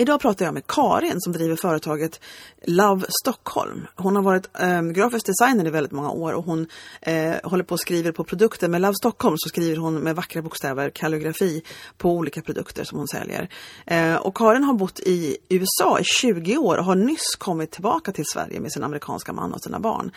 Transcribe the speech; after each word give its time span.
Idag 0.00 0.20
pratar 0.20 0.44
jag 0.44 0.54
med 0.54 0.66
Karin 0.66 1.20
som 1.20 1.32
driver 1.32 1.56
företaget 1.56 2.20
Love 2.64 3.06
Stockholm. 3.20 3.86
Hon 3.96 4.16
har 4.16 4.22
varit 4.22 4.48
eh, 4.58 4.82
grafisk 4.82 5.26
designer 5.26 5.66
i 5.66 5.70
väldigt 5.70 5.92
många 5.92 6.10
år 6.10 6.32
och 6.32 6.44
hon 6.44 6.66
eh, 7.00 7.34
håller 7.44 7.64
på 7.64 7.72
och 7.72 7.80
skriver 7.80 8.12
på 8.12 8.24
produkter. 8.24 8.68
Med 8.68 8.80
Love 8.80 8.94
Stockholm 8.94 9.36
så 9.38 9.48
skriver 9.48 9.76
hon 9.76 9.94
med 9.94 10.16
vackra 10.16 10.42
bokstäver 10.42 10.90
kalligrafi 10.90 11.62
på 11.96 12.10
olika 12.10 12.42
produkter 12.42 12.84
som 12.84 12.98
hon 12.98 13.08
säljer. 13.08 13.48
Eh, 13.86 14.14
och 14.14 14.36
Karin 14.36 14.64
har 14.64 14.74
bott 14.74 15.00
i 15.00 15.36
USA 15.48 15.98
i 16.00 16.04
20 16.04 16.56
år 16.56 16.78
och 16.78 16.84
har 16.84 16.96
nyss 16.96 17.36
kommit 17.38 17.70
tillbaka 17.70 18.12
till 18.12 18.26
Sverige 18.26 18.60
med 18.60 18.72
sin 18.72 18.84
amerikanska 18.84 19.32
man 19.32 19.54
och 19.54 19.62
sina 19.62 19.80
barn. 19.80 20.10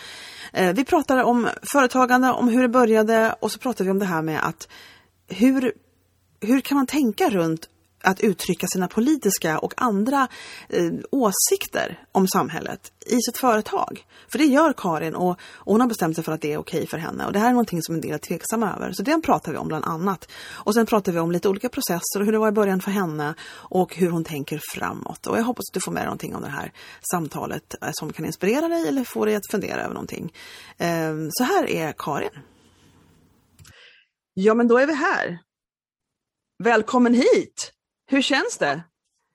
Eh, 0.54 0.74
vi 0.74 0.86
pratar 0.86 1.24
om 1.24 1.50
företagande, 1.72 2.32
om 2.32 2.48
hur 2.48 2.62
det 2.62 2.70
började 2.70 3.36
och 3.40 3.52
så 3.52 3.60
pratar 3.60 3.86
vi 3.86 3.92
om 3.92 4.00
det 4.00 4.06
här 4.06 4.22
med 4.22 4.48
att 4.48 4.68
hur 5.28 5.74
hur 6.42 6.62
kan 6.62 6.76
man 6.76 6.88
tänka 6.88 7.30
runt 7.30 7.68
att 8.04 8.22
uttrycka 8.22 8.68
sina 8.68 8.88
politiska 8.88 9.60
och 9.60 9.74
andra 9.78 10.28
eh, 10.70 10.92
åsikter 11.12 12.00
om 12.12 12.28
samhället 12.28 12.92
i 13.06 13.22
sitt 13.22 13.38
företag. 13.38 14.06
För 14.32 14.38
det 14.38 14.46
gör 14.46 14.74
Karin 14.78 15.16
och, 15.16 15.30
och, 15.32 15.72
hon 15.72 15.82
har 15.82 15.88
bestämt 15.88 16.16
sig 16.16 16.24
för 16.24 16.32
att 16.32 16.42
det 16.42 16.54
är 16.54 16.58
okej 16.58 16.88
för 16.88 16.98
henne. 16.98 17.26
Och 17.26 17.34
det 17.34 17.40
här 17.40 17.48
är 17.48 17.52
någonting 17.52 17.82
som 17.82 17.96
en 17.96 18.02
del 18.02 18.12
är 18.12 18.18
tveksamma 18.18 18.74
över. 18.76 18.92
Så 18.92 19.04
den 19.04 19.22
pratar 19.22 19.52
vi 19.52 19.58
om 19.58 19.68
bland 19.68 19.86
annat. 19.86 20.32
Och 20.52 20.74
sen 20.74 20.86
pratar 20.86 21.12
vi 21.12 21.20
om 21.20 21.32
lite 21.32 21.50
olika 21.50 21.70
processer 21.70 22.20
och 22.20 22.26
hur 22.26 22.32
det 22.32 22.40
var 22.40 22.48
i 22.48 22.52
början 22.52 22.82
för 22.82 22.92
henne 22.92 23.34
och 23.52 23.96
hur 23.96 24.10
hon 24.10 24.24
tänker 24.24 24.62
framåt. 24.74 25.28
Och 25.28 25.38
jag 25.38 25.44
hoppas 25.44 25.70
att 25.70 25.74
du 25.74 25.80
får 25.80 25.92
med 25.92 26.02
dig 26.02 26.06
någonting 26.06 26.36
om 26.36 26.42
det 26.42 26.50
här 26.50 26.74
samtalet 27.12 27.76
eh, 27.82 27.90
som 27.94 28.14
kan 28.14 28.26
inspirera 28.26 28.68
dig 28.68 28.88
eller 28.88 29.04
få 29.04 29.26
dig 29.26 29.36
att 29.36 29.52
fundera 29.52 29.82
över 29.82 29.94
någonting. 29.94 30.34
Eh, 30.78 31.16
så 31.30 31.44
här 31.44 31.70
är 31.70 31.94
Karin. 31.98 32.32
Ja, 34.34 34.54
men 34.54 34.68
då 34.68 34.78
är 34.78 34.88
vi 34.88 34.94
här. 34.94 35.40
Välkommen 36.64 37.14
hit! 37.14 37.74
Hur 38.12 38.22
känns 38.22 38.58
det? 38.58 38.84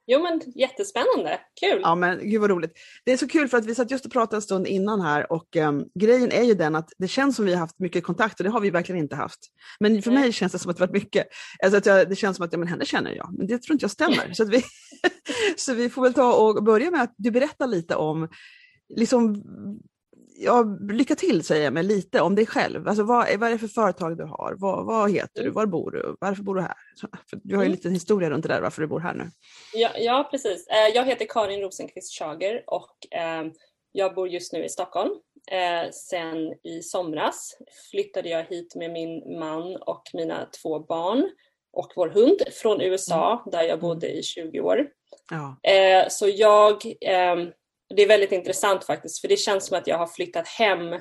Jo 0.07 0.23
men 0.23 0.41
jättespännande, 0.55 1.41
kul! 1.61 1.81
Ja 1.83 1.95
men 1.95 2.31
gud 2.31 2.41
vad 2.41 2.51
roligt. 2.51 2.73
Det 3.05 3.13
är 3.13 3.17
så 3.17 3.29
kul 3.29 3.49
för 3.49 3.59
att 3.59 3.67
vi 3.67 3.75
satt 3.75 3.91
just 3.91 4.07
och 4.07 4.13
pratade 4.13 4.37
en 4.37 4.43
stund 4.43 4.67
innan 4.67 5.01
här 5.01 5.33
och 5.33 5.57
um, 5.57 5.85
grejen 5.95 6.33
är 6.33 6.43
ju 6.43 6.55
den 6.55 6.77
att 6.77 6.93
det 6.99 7.09
känns 7.09 7.37
som 7.37 7.45
vi 7.45 7.53
har 7.53 7.61
haft 7.61 7.79
mycket 7.79 8.05
kontakt 8.05 8.41
och 8.41 8.45
det 8.45 8.51
har 8.51 8.61
vi 8.61 8.71
verkligen 8.71 9.03
inte 9.03 9.17
haft. 9.17 9.39
Men 9.81 10.03
för 10.03 10.11
Nej. 10.11 10.21
mig 10.21 10.33
känns 10.33 10.53
det 10.53 10.59
som 10.59 10.71
att 10.71 10.77
det 10.77 10.81
varit 10.81 10.93
mycket. 10.93 11.27
Alltså 11.63 11.79
att 11.79 11.87
jag, 11.87 12.09
det 12.09 12.17
känns 12.17 12.37
som 12.37 12.47
att 12.47 12.53
ja, 12.53 12.59
men 12.59 12.69
henne 12.69 12.85
känner 12.85 13.11
jag, 13.11 13.35
men 13.39 13.47
det 13.47 13.63
tror 13.63 13.73
inte 13.73 13.85
jag 13.85 13.91
stämmer. 13.91 14.33
så, 14.33 14.45
vi, 14.45 14.63
så 15.57 15.75
vi 15.75 15.91
får 15.91 16.03
väl 16.03 16.15
ta 16.15 16.35
och 16.35 16.65
börja 16.65 16.91
med 16.91 17.03
att 17.03 17.15
du 17.17 17.31
berättar 17.31 17.67
lite 17.67 17.97
om 17.97 18.29
liksom, 18.97 19.43
ja, 20.39 20.65
lycka 20.91 21.15
till 21.15 21.45
säger 21.45 21.65
jag 21.65 21.73
med 21.73 21.85
lite 21.85 22.21
om 22.21 22.35
dig 22.35 22.47
själv. 22.47 22.89
Alltså, 22.89 23.03
vad, 23.03 23.39
vad 23.39 23.49
är 23.49 23.53
det 23.53 23.59
för 23.59 23.69
företag 23.69 24.19
du 24.19 24.25
har? 24.25 24.55
Vad, 24.59 24.87
vad 24.87 25.11
heter 25.11 25.43
du? 25.43 25.43
Mm. 25.43 25.55
Var 25.55 25.67
bor 25.67 25.91
du? 25.91 26.17
Varför 26.21 26.43
bor 26.43 26.55
du 26.55 26.61
här? 26.61 26.75
För 27.31 27.41
du 27.43 27.57
har 27.57 27.63
ju 27.63 27.67
en 27.67 27.73
mm. 27.73 27.77
liten 27.77 27.93
historia 27.93 28.31
runt 28.31 28.43
det 28.43 28.49
där 28.49 28.61
varför 28.61 28.83
du 28.83 28.89
bor 28.89 29.01
här 29.01 29.15
nu. 29.15 29.31
Ja, 29.75 29.91
ja 29.99 30.29
precis. 30.31 30.67
Eh, 30.67 30.95
jag 30.95 31.05
heter 31.05 31.27
Karin 31.29 31.61
Rosenqvist 31.61 32.19
Schager 32.19 32.65
och 32.67 33.15
eh, 33.17 33.45
jag 33.93 34.15
bor 34.15 34.29
just 34.29 34.53
nu 34.53 34.65
i 34.65 34.69
Stockholm. 34.69 35.11
Eh, 35.51 35.91
sen 35.91 36.37
i 36.63 36.83
somras 36.83 37.59
flyttade 37.91 38.29
jag 38.29 38.45
hit 38.45 38.75
med 38.75 38.93
min 38.93 39.39
man 39.39 39.77
och 39.77 40.03
mina 40.13 40.49
två 40.63 40.79
barn 40.79 41.31
och 41.73 41.93
vår 41.97 42.09
hund 42.09 42.43
från 42.53 42.81
USA 42.81 43.33
mm. 43.33 43.51
där 43.51 43.63
jag 43.63 43.81
bodde 43.81 44.09
i 44.09 44.23
20 44.23 44.61
år. 44.61 44.89
Ja. 45.31 45.57
Så 46.09 46.29
jag 46.29 46.83
det 47.95 48.03
är 48.03 48.09
väldigt 48.09 48.33
intressant 48.33 48.85
faktiskt 48.85 49.21
för 49.21 49.29
det 49.29 49.37
känns 49.37 49.67
som 49.67 49.79
att 49.79 49.87
jag 49.87 49.99
har 49.99 50.07
flyttat 50.07 50.49
hem 50.49 51.01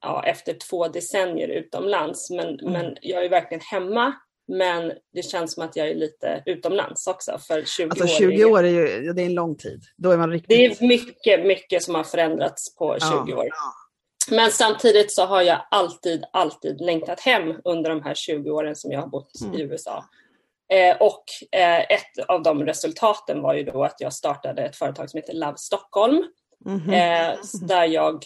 ja, 0.00 0.24
efter 0.26 0.54
två 0.70 0.88
decennier 0.88 1.48
utomlands. 1.48 2.30
Men, 2.30 2.60
mm. 2.60 2.72
men 2.72 2.96
jag 3.00 3.24
är 3.24 3.28
verkligen 3.28 3.60
hemma. 3.60 4.14
Men 4.48 4.92
det 5.12 5.22
känns 5.22 5.54
som 5.54 5.64
att 5.64 5.76
jag 5.76 5.88
är 5.88 5.94
lite 5.94 6.42
utomlands 6.46 7.06
också 7.06 7.38
för 7.38 7.64
20 7.64 7.90
alltså, 7.90 8.06
20 8.06 8.44
år 8.44 8.64
är 8.64 8.68
ju 8.68 9.12
det 9.12 9.22
är 9.22 9.26
en 9.26 9.34
lång 9.34 9.56
tid. 9.56 9.82
Då 9.96 10.10
är 10.10 10.16
man 10.16 10.30
riktigt... 10.30 10.48
Det 10.48 10.64
är 10.64 10.88
mycket, 10.88 11.46
mycket 11.46 11.82
som 11.82 11.94
har 11.94 12.04
förändrats 12.04 12.76
på 12.76 12.96
20 13.00 13.08
ja, 13.26 13.36
år. 13.36 13.48
Men 14.30 14.50
samtidigt 14.50 15.14
så 15.14 15.26
har 15.26 15.42
jag 15.42 15.66
alltid, 15.70 16.24
alltid 16.32 16.80
längtat 16.80 17.20
hem 17.20 17.54
under 17.64 17.90
de 17.90 18.02
här 18.02 18.14
20 18.14 18.50
åren 18.50 18.76
som 18.76 18.92
jag 18.92 19.00
har 19.00 19.08
bott 19.08 19.40
mm. 19.44 19.54
i 19.54 19.62
USA. 19.62 20.04
Eh, 20.72 20.96
och 21.00 21.24
eh, 21.52 21.80
ett 21.80 22.28
av 22.28 22.42
de 22.42 22.66
resultaten 22.66 23.42
var 23.42 23.54
ju 23.54 23.62
då 23.62 23.84
att 23.84 24.00
jag 24.00 24.12
startade 24.12 24.62
ett 24.62 24.76
företag 24.76 25.10
som 25.10 25.18
heter 25.18 25.34
Love 25.34 25.56
Stockholm. 25.56 26.24
Mm 26.66 26.80
-hmm. 26.80 27.66
där 27.66 27.84
jag 27.84 28.24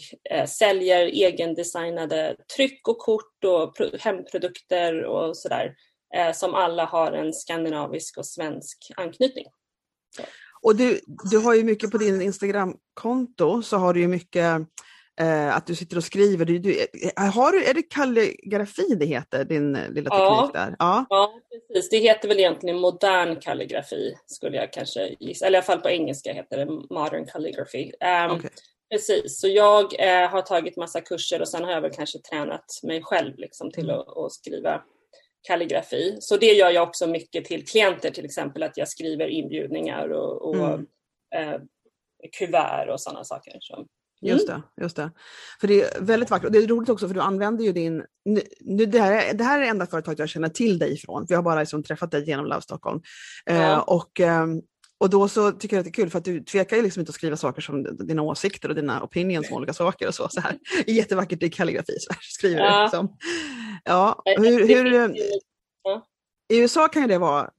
säljer 0.49 1.07
egendesignade 1.07 2.37
tryck 2.57 2.89
och 2.89 2.99
kort 2.99 3.45
och 3.45 3.77
hemprodukter 4.01 5.05
och 5.05 5.37
sådär. 5.37 5.75
Som 6.35 6.55
alla 6.55 6.85
har 6.85 7.13
en 7.13 7.33
skandinavisk 7.33 8.19
och 8.19 8.27
svensk 8.27 8.93
anknytning. 8.97 9.45
Och 10.63 10.77
du, 10.77 11.01
du 11.31 11.39
har 11.39 11.55
ju 11.55 11.65
mycket 11.65 11.91
på 11.91 11.99
din 11.99 12.23
Instagramkonto 12.23 13.63
så 13.63 13.77
har 13.77 13.95
du 13.95 14.01
ju 14.01 14.09
mycket 14.09 14.61
eh, 15.19 15.57
att 15.57 15.67
du 15.67 15.75
sitter 15.75 15.97
och 15.97 16.05
skriver. 16.05 16.45
Du, 16.45 16.59
du, 16.59 16.87
eh, 17.17 17.33
har 17.35 17.53
du, 17.53 17.65
är 17.65 17.75
det 17.75 17.83
kalligrafi 17.83 18.95
det 18.95 19.07
heter, 19.07 19.45
din 19.45 19.77
eh, 19.77 19.91
lilla 19.91 20.11
teknik 20.11 20.53
där? 20.53 20.77
Ja. 20.79 21.07
ja, 21.09 21.33
precis. 21.69 21.91
Det 21.91 21.99
heter 21.99 22.29
väl 22.29 22.39
egentligen 22.39 22.79
modern 22.79 23.41
kalligrafi 23.41 24.15
skulle 24.27 24.57
jag 24.57 24.73
kanske 24.73 25.17
gissa. 25.21 25.47
Eller 25.47 25.57
i 25.57 25.59
alla 25.59 25.67
fall 25.67 25.81
på 25.81 25.89
engelska 25.89 26.33
heter 26.33 26.59
det 26.59 26.95
modern 26.95 27.27
calligraphy. 27.27 27.85
Um, 27.85 27.93
ehm, 28.01 28.31
okay. 28.31 28.51
Precis, 28.91 29.41
så 29.41 29.49
jag 29.49 29.85
eh, 29.99 30.31
har 30.31 30.43
tagit 30.43 30.77
massa 30.77 31.01
kurser 31.01 31.41
och 31.41 31.49
sen 31.49 31.65
har 31.65 31.71
jag 31.71 31.81
väl 31.81 31.91
kanske 31.91 32.19
tränat 32.19 32.81
mig 32.83 33.03
själv 33.03 33.39
liksom, 33.39 33.71
till 33.71 33.91
mm. 33.91 34.01
att, 34.01 34.17
att 34.17 34.33
skriva 34.33 34.83
kalligrafi. 35.43 36.17
Så 36.21 36.37
det 36.37 36.53
gör 36.53 36.71
jag 36.71 36.89
också 36.89 37.07
mycket 37.07 37.45
till 37.45 37.67
klienter, 37.67 38.11
till 38.11 38.25
exempel 38.25 38.63
att 38.63 38.77
jag 38.77 38.89
skriver 38.89 39.29
inbjudningar 39.29 40.09
och, 40.09 40.49
och 40.49 40.57
mm. 40.57 40.87
eh, 41.35 41.61
kuvert 42.39 42.89
och 42.93 43.01
sådana 43.01 43.25
saker. 43.25 43.57
Så. 43.61 43.87
Just 44.21 44.49
mm. 44.49 44.61
det, 44.77 44.83
just 44.83 44.97
det. 44.97 45.11
För 45.61 45.69
det 45.69 45.83
är 45.83 46.01
väldigt 46.01 46.31
vackert. 46.31 46.47
Och 46.47 46.53
det 46.53 46.59
är 46.59 46.67
roligt 46.67 46.89
också 46.89 47.09
för 47.09 47.15
du 47.15 47.21
använder 47.21 47.65
ju 47.65 47.73
din... 47.73 48.05
Nu, 48.61 48.87
det, 48.87 49.01
här 49.01 49.13
är, 49.13 49.35
det 49.35 49.45
här 49.45 49.59
är 49.59 49.63
det 49.63 49.69
enda 49.69 49.87
företaget 49.87 50.19
jag 50.19 50.29
känner 50.29 50.49
till 50.49 50.79
dig 50.79 50.93
ifrån. 50.93 51.27
Vi 51.29 51.35
har 51.35 51.43
bara 51.43 51.61
liksom 51.61 51.83
träffat 51.83 52.11
dig 52.11 52.25
genom 52.27 52.47
Love 52.47 52.63
Stockholm. 52.63 53.03
Ja. 53.45 53.53
Eh, 53.55 53.79
och, 53.79 54.21
eh, 54.21 54.47
och 55.01 55.11
då 55.11 55.29
så 55.29 55.53
tycker 55.53 55.77
jag 55.77 55.81
att 55.81 55.85
det 55.85 55.91
är 55.91 56.03
kul 56.03 56.11
för 56.11 56.19
att 56.19 56.25
du 56.25 56.41
tvekar 56.41 56.77
ju 56.77 56.83
liksom 56.83 57.01
inte 57.01 57.11
att 57.11 57.15
skriva 57.15 57.37
saker 57.37 57.63
som 57.63 57.83
dina 58.07 58.23
åsikter 58.23 58.69
och 58.69 58.75
dina 58.75 59.03
opinions 59.03 59.51
om 59.51 59.57
olika 59.57 59.73
saker 59.73 60.09
och 60.09 60.15
så. 60.15 60.29
så 60.29 60.41
här. 60.41 60.59
Jättevackert 60.87 61.43
i 61.43 61.51
kalligrafi 61.51 61.97
så 62.01 62.13
här, 62.13 62.21
skriver 62.23 62.61
ja. 62.61 62.79
du. 62.79 62.83
Liksom. 62.83 63.17
Ja, 63.85 64.23
hur, 64.25 64.69
hur, 64.69 65.17
I 66.49 66.61
USA 66.61 66.89
kan 66.89 67.03
ju 67.03 67.09
det 67.09 67.19
vara 67.19 67.51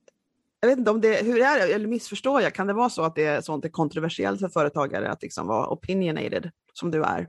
jag 0.62 0.70
vet 0.70 0.78
inte 0.78 0.92
om 0.92 1.02
det, 1.02 1.25
hur 1.25 1.42
är 1.42 1.68
det, 1.68 1.74
eller 1.74 1.88
missförstår 1.88 2.42
jag, 2.42 2.53
kan 2.53 2.68
det 2.68 2.74
vara 2.74 2.90
så 2.90 3.03
att 3.03 3.16
det 3.16 3.25
är 3.25 3.42
sånt 3.42 3.66
är 3.66 3.70
kontroversiellt 3.70 4.40
för 4.40 4.50
företagare 4.50 5.09
att 5.09 5.22
liksom 5.22 5.47
vara 5.47 5.74
opinionated 5.74 6.52
som 6.74 6.92
du 6.92 7.03
är? 7.03 7.28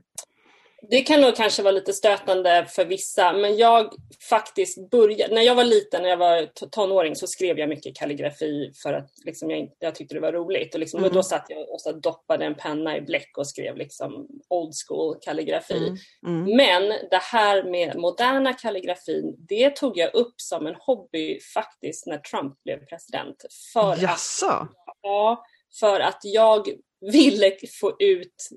Det 0.89 1.01
kan 1.01 1.21
nog 1.21 1.35
kanske 1.35 1.63
vara 1.63 1.71
lite 1.71 1.93
stötande 1.93 2.65
för 2.69 2.85
vissa, 2.85 3.33
men 3.33 3.57
jag 3.57 3.93
faktiskt 4.29 4.89
började, 4.89 5.35
när 5.35 5.41
jag 5.41 5.55
var 5.55 5.63
liten, 5.63 6.01
när 6.01 6.09
jag 6.09 6.17
var 6.17 6.45
tonåring 6.69 7.15
så 7.15 7.27
skrev 7.27 7.59
jag 7.59 7.69
mycket 7.69 7.95
kalligrafi 7.95 8.71
för 8.83 8.93
att 8.93 9.09
liksom 9.25 9.51
jag, 9.51 9.69
jag 9.79 9.95
tyckte 9.95 10.15
det 10.15 10.21
var 10.21 10.31
roligt. 10.31 10.73
Och, 10.73 10.79
liksom, 10.79 10.97
mm. 10.97 11.09
och 11.09 11.15
då 11.15 11.23
satt 11.23 11.45
jag 11.49 11.69
och 11.69 11.81
så 11.81 11.91
doppade 11.91 12.45
en 12.45 12.55
penna 12.55 12.97
i 12.97 13.01
bläck 13.01 13.37
och 13.37 13.47
skrev 13.47 13.77
liksom 13.77 14.27
old 14.49 14.73
school 14.87 15.17
kalligrafi. 15.21 15.77
Mm. 15.77 15.97
Mm. 16.27 16.57
Men 16.57 16.89
det 17.09 17.21
här 17.21 17.63
med 17.63 17.95
moderna 17.95 18.53
kalligrafin, 18.53 19.35
det 19.39 19.75
tog 19.75 19.97
jag 19.97 20.15
upp 20.15 20.33
som 20.37 20.67
en 20.67 20.75
hobby 20.79 21.39
faktiskt 21.53 22.07
när 22.07 22.17
Trump 22.17 22.63
blev 22.63 22.85
president. 22.85 23.45
För 23.73 23.97
Jaså? 24.01 24.45
Att, 24.45 24.69
ja, 25.01 25.45
för 25.79 25.99
att 25.99 26.19
jag 26.23 26.67
ville 27.11 27.51
få 27.79 27.95
ut 27.99 28.49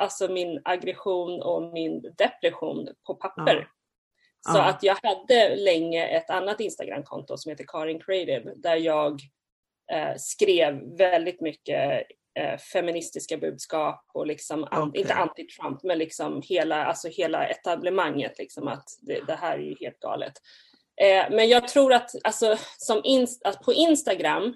alltså 0.00 0.28
min 0.28 0.60
aggression 0.64 1.42
och 1.42 1.62
min 1.62 2.02
depression 2.18 2.88
på 3.06 3.14
papper. 3.14 3.56
Ja. 3.56 4.52
Så 4.52 4.58
ja. 4.58 4.64
att 4.64 4.82
jag 4.82 4.96
hade 5.02 5.56
länge 5.56 6.06
ett 6.06 6.30
annat 6.30 6.60
Instagramkonto 6.60 7.36
som 7.36 7.50
heter 7.50 7.64
Karin 7.68 8.00
Creative 8.00 8.52
där 8.56 8.76
jag 8.76 9.20
eh, 9.92 10.14
skrev 10.16 10.96
väldigt 10.98 11.40
mycket 11.40 12.06
eh, 12.38 12.58
feministiska 12.58 13.36
budskap 13.36 14.04
och 14.14 14.26
liksom, 14.26 14.64
an, 14.70 14.88
Okej. 14.88 15.00
inte 15.00 15.14
anti-Trump, 15.14 15.80
men 15.82 15.98
liksom 15.98 16.42
hela, 16.44 16.84
alltså 16.84 17.08
hela 17.08 17.46
etablissemanget, 17.46 18.38
liksom 18.38 18.68
att 18.68 18.84
det, 19.00 19.20
det 19.26 19.34
här 19.34 19.58
är 19.58 19.62
ju 19.62 19.76
helt 19.80 20.00
galet. 20.00 20.32
Eh, 21.00 21.30
men 21.30 21.48
jag 21.48 21.68
tror 21.68 21.92
att, 21.92 22.10
alltså, 22.24 22.56
som 22.78 23.02
inst- 23.04 23.40
att 23.44 23.62
på 23.62 23.72
Instagram 23.72 24.54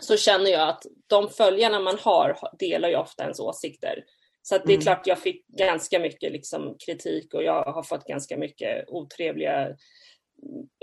så 0.00 0.16
känner 0.16 0.50
jag 0.50 0.68
att 0.68 0.82
de 1.06 1.28
följarna 1.28 1.80
man 1.80 1.98
har 1.98 2.38
delar 2.58 2.88
ju 2.88 2.96
ofta 2.96 3.22
ens 3.22 3.40
åsikter. 3.40 4.04
Så 4.50 4.56
att 4.56 4.64
det 4.64 4.72
är 4.72 4.74
Mm. 4.74 4.82
klart 4.82 5.06
jag 5.06 5.18
fick 5.18 5.46
ganska 5.46 5.98
mycket 5.98 6.32
liksom 6.32 6.76
kritik 6.86 7.34
och 7.34 7.42
jag 7.42 7.64
har 7.64 7.82
fått 7.82 8.04
ganska 8.04 8.36
mycket 8.36 8.84
otrevliga 8.88 9.68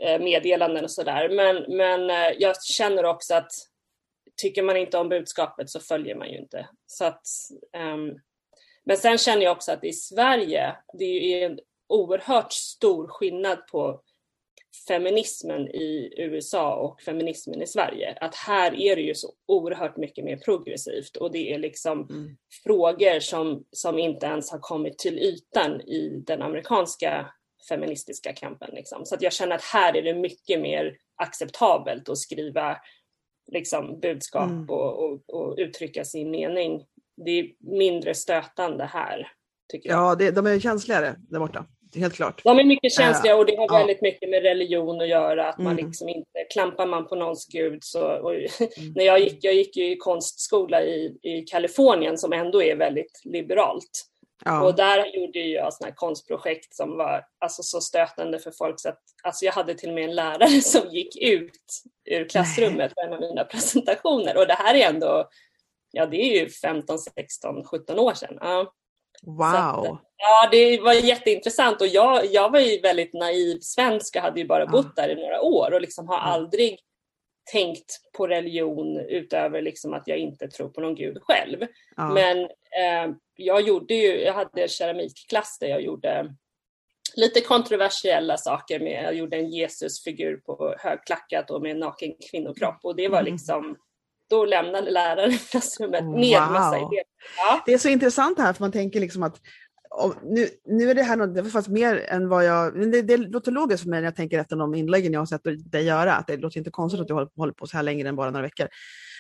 eh, 0.02 0.19
meddelanden 0.19 0.84
och 0.84 0.92
sådär. 0.92 1.30
Men, 1.30 1.78
men 1.78 2.10
eh, 2.10 2.31
jag 2.40 2.64
känner 2.64 3.06
också 3.06 3.36
att 3.36 3.52
tycker 4.42 4.64
man 4.64 4.78
inte 4.78 4.98
om 4.98 5.10
budskapet 5.10 5.69
så 5.69 5.80
följer 5.80 6.16
man 6.16 6.31
ju 6.31 6.38
inte. 6.38 6.69
Så 6.86 7.06
att, 7.06 7.22
ehm, 7.78 8.14
men 8.84 8.98
sen 8.98 9.18
känner 9.18 9.42
jag 9.44 9.52
också 9.52 9.72
att 9.72 9.84
i 9.84 9.94
Sverige, 9.94 10.75
det 11.00 11.06
är 11.06 11.46
en 11.50 11.60
oerhört 11.88 12.54
stor 12.54 13.08
skillnad 13.08 13.68
på 13.68 14.02
feminismen 14.88 15.68
i 15.68 16.13
USA 16.18 16.75
och 16.75 17.01
feminismen 17.01 17.62
i 17.62 17.68
Sverige. 17.68 18.18
Att 18.21 18.35
här 18.35 18.75
är 18.75 18.95
det 18.95 19.01
ju 19.01 19.15
så 19.15 19.33
oerhört 19.45 19.97
mycket 19.97 20.25
mer 20.25 20.38
progressivt 20.38 21.15
och 21.18 21.31
det 21.31 21.53
är 21.53 21.57
liksom 21.59 22.07
Mm. 22.09 22.38
frågor 22.63 23.19
som, 23.19 23.63
som 23.71 24.00
inte 24.00 24.25
ens 24.25 24.51
har 24.51 24.59
kommit 24.59 24.97
till 24.97 25.19
ytan 25.19 25.81
i 25.81 26.24
den 26.27 26.41
amerikanska 26.41 27.31
feministiska 27.69 28.33
kampen. 28.33 28.69
Liksom. 28.74 29.06
Så 29.06 29.15
att 29.15 29.21
jag 29.21 29.33
känner 29.33 29.56
att 29.56 29.63
här 29.63 29.97
är 29.97 30.01
det 30.01 30.13
mycket 30.13 30.59
mer 30.62 30.97
acceptabelt 31.15 32.09
att 32.09 32.18
skriva 32.18 32.77
liksom, 33.51 34.00
budskap 34.00 34.50
Mm. 34.50 34.69
och, 34.69 35.03
och, 35.03 35.30
och 35.33 35.56
uttrycka 35.57 36.06
sin 36.06 36.31
mening. 36.31 36.85
Det 37.25 37.31
är 37.31 37.51
mindre 37.59 38.13
stötande 38.13 38.85
här, 38.85 39.31
tycker 39.71 39.89
jag. 39.89 39.97
Ja, 40.00 40.15
det, 40.15 40.31
de 40.31 40.47
är 40.47 40.59
känsligare 40.59 41.15
där 41.18 41.39
borta. 41.39 41.65
Helt 41.95 42.16
klart. 42.16 42.42
De 42.44 42.60
är 42.60 42.63
mycket 42.63 42.94
känsliga 42.94 43.36
och 43.36 43.45
det 43.45 43.57
har 43.57 43.68
ja. 43.69 43.78
väldigt 43.78 44.01
mycket 44.01 44.30
med 44.30 44.42
religion 44.42 45.01
att 45.01 45.07
göra. 45.07 45.50
Att 45.50 45.57
man 45.57 45.74
Mm. 45.74 45.86
liksom 45.88 46.10
inte, 46.10 46.44
klampar 46.54 46.86
man 46.86 47.07
på 47.07 47.16
någons 47.16 47.48
gud 47.48 47.84
så... 47.84 48.07
Och, 48.07 48.34
när 48.95 49.04
jag 49.04 49.19
gick, 49.19 49.38
jag 49.42 49.54
gick 49.54 49.78
ju 49.78 49.92
i 49.92 49.98
konstskola 49.98 50.84
i, 50.84 51.18
i 51.22 51.42
Kalifornien 51.42 52.18
som 52.18 52.34
ändå 52.34 52.63
är 52.63 52.75
väldigt 52.75 53.22
liberalt. 53.24 54.07
Ja. 54.45 54.63
Och 54.63 54.75
där 54.75 55.16
gjorde 55.16 55.39
jag 55.39 55.74
såna 55.74 55.88
här 55.88 55.95
konstprojekt 55.95 56.75
som 56.75 56.98
var 56.98 57.25
alltså, 57.39 57.63
så 57.63 57.81
stötande 57.81 58.40
för 58.40 58.51
folk 58.51 58.80
så 58.80 58.90
att 58.90 59.00
alltså, 59.24 59.45
jag 59.45 59.54
hade 59.54 59.74
till 59.74 59.90
och 59.90 59.95
med 59.95 60.04
en 60.04 60.16
lärare 60.16 60.48
som 60.62 60.90
gick 60.92 61.18
ut 61.22 61.83
ur 62.06 62.30
klassrummet 62.30 62.95
på 62.95 63.01
en 63.01 63.13
av 63.13 63.19
mina 63.19 63.44
presentationer. 63.44 64.38
Och 64.38 64.48
det 64.48 64.54
här 64.54 64.75
är 64.75 64.90
ändå, 64.90 65.30
ja 65.92 66.06
det 66.06 66.18
är 66.18 66.42
ju 66.42 66.50
15, 66.50 67.00
16, 67.00 67.63
17 67.63 68.00
år 68.00 68.13
sedan. 68.13 68.38
Ja. 68.42 68.74
Wow. 69.24 69.98
Ja, 70.18 70.50
det 70.52 70.81
var 70.81 70.94
jätteintressant 70.94 71.81
och 71.81 71.88
jag, 71.88 72.25
jag 72.25 72.52
var 72.52 72.60
ju 72.60 72.81
väldigt 72.81 73.14
naiv 73.14 73.60
svensk 73.62 74.16
och 74.16 74.22
hade 74.22 74.40
ju 74.40 74.48
bara 74.48 74.66
bott 74.68 74.96
där 74.96 75.10
i 75.10 75.16
några 75.16 75.42
år 75.42 75.74
och 75.74 75.81
liksom 75.81 76.08
har 76.08 76.18
aldrig 76.18 76.80
tänkt 77.52 78.00
på 78.18 78.28
religion 78.28 79.00
utöver 79.00 79.62
liksom 79.62 79.94
att 79.94 80.04
jag 80.08 80.18
inte 80.18 80.48
tror 80.48 80.69
på 80.69 80.81
någon 80.81 80.96
gud 80.96 81.18
själv. 81.22 81.66
Ja. 81.96 82.10
Men 82.10 82.38
eh, 82.42 83.16
jag 83.36 83.62
gjorde 83.62 83.94
ju, 83.94 84.22
jag 84.22 84.34
hade 84.34 84.68
keramikklass 84.68 85.58
där 85.60 85.68
jag 85.68 85.81
gjorde 85.81 86.36
lite 87.16 87.42
kontroversiella 87.42 88.38
saker 88.38 88.80
med, 88.80 89.04
jag 89.04 89.14
gjorde 89.14 89.38
en 89.38 89.50
Jesusfigur 89.50 90.38
på 90.38 90.75
högklackat 90.80 91.52
och 91.52 91.62
med 91.62 91.72
en 91.72 91.80
naken 91.80 92.14
kvinnokropp 92.31 92.80
och 92.84 92.96
det 92.96 93.08
var 93.08 93.19
Mm. 93.19 93.31
liksom, 93.31 93.78
då 94.29 94.45
lämnade 94.45 94.91
läraren 94.91 95.38
klassrummet 95.51 96.03
Wow. 96.03 96.19
med 96.19 96.41
massa 96.41 96.77
idéer. 96.77 97.03
Ja. 97.38 97.63
Det 97.65 97.74
är 97.74 97.77
så 97.77 97.89
intressant 97.89 98.38
det 98.38 98.44
här 98.44 98.53
för 98.53 98.63
man 98.63 98.71
tänker 98.71 99.00
liksom 99.00 99.24
att 99.24 99.41
nu, 100.24 100.50
nu 100.65 100.89
är 100.89 100.95
det 100.95 101.03
här 101.03 101.15
något, 101.18 101.51
faktiskt 101.51 101.68
mer 101.68 102.06
än 102.07 102.29
vad 102.29 102.45
jag, 102.45 102.75
men 102.75 102.91
det, 102.91 103.01
det 103.01 103.18
låter 103.18 103.51
logiskt 103.51 103.83
för 103.83 103.89
mig 103.89 104.00
när 104.01 104.07
jag 104.07 104.15
tänker 104.15 104.39
efter 104.39 104.56
de 104.56 104.75
inläggen 104.75 105.13
jag 105.13 105.21
har 105.21 105.25
sett 105.25 105.41
dig 105.71 105.83
göra, 105.83 106.13
att 106.13 106.27
det 106.27 106.38
låter 106.38 106.57
inte 106.57 106.71
konstigt 106.71 107.01
att 107.01 107.07
du 107.07 107.13
håller, 107.13 107.29
håller 107.38 107.53
på 107.53 107.68
så 107.68 107.77
här 107.77 107.83
längre 107.83 108.09
än 108.09 108.15
bara 108.15 108.31
några 108.31 108.44
veckor. 108.44 108.68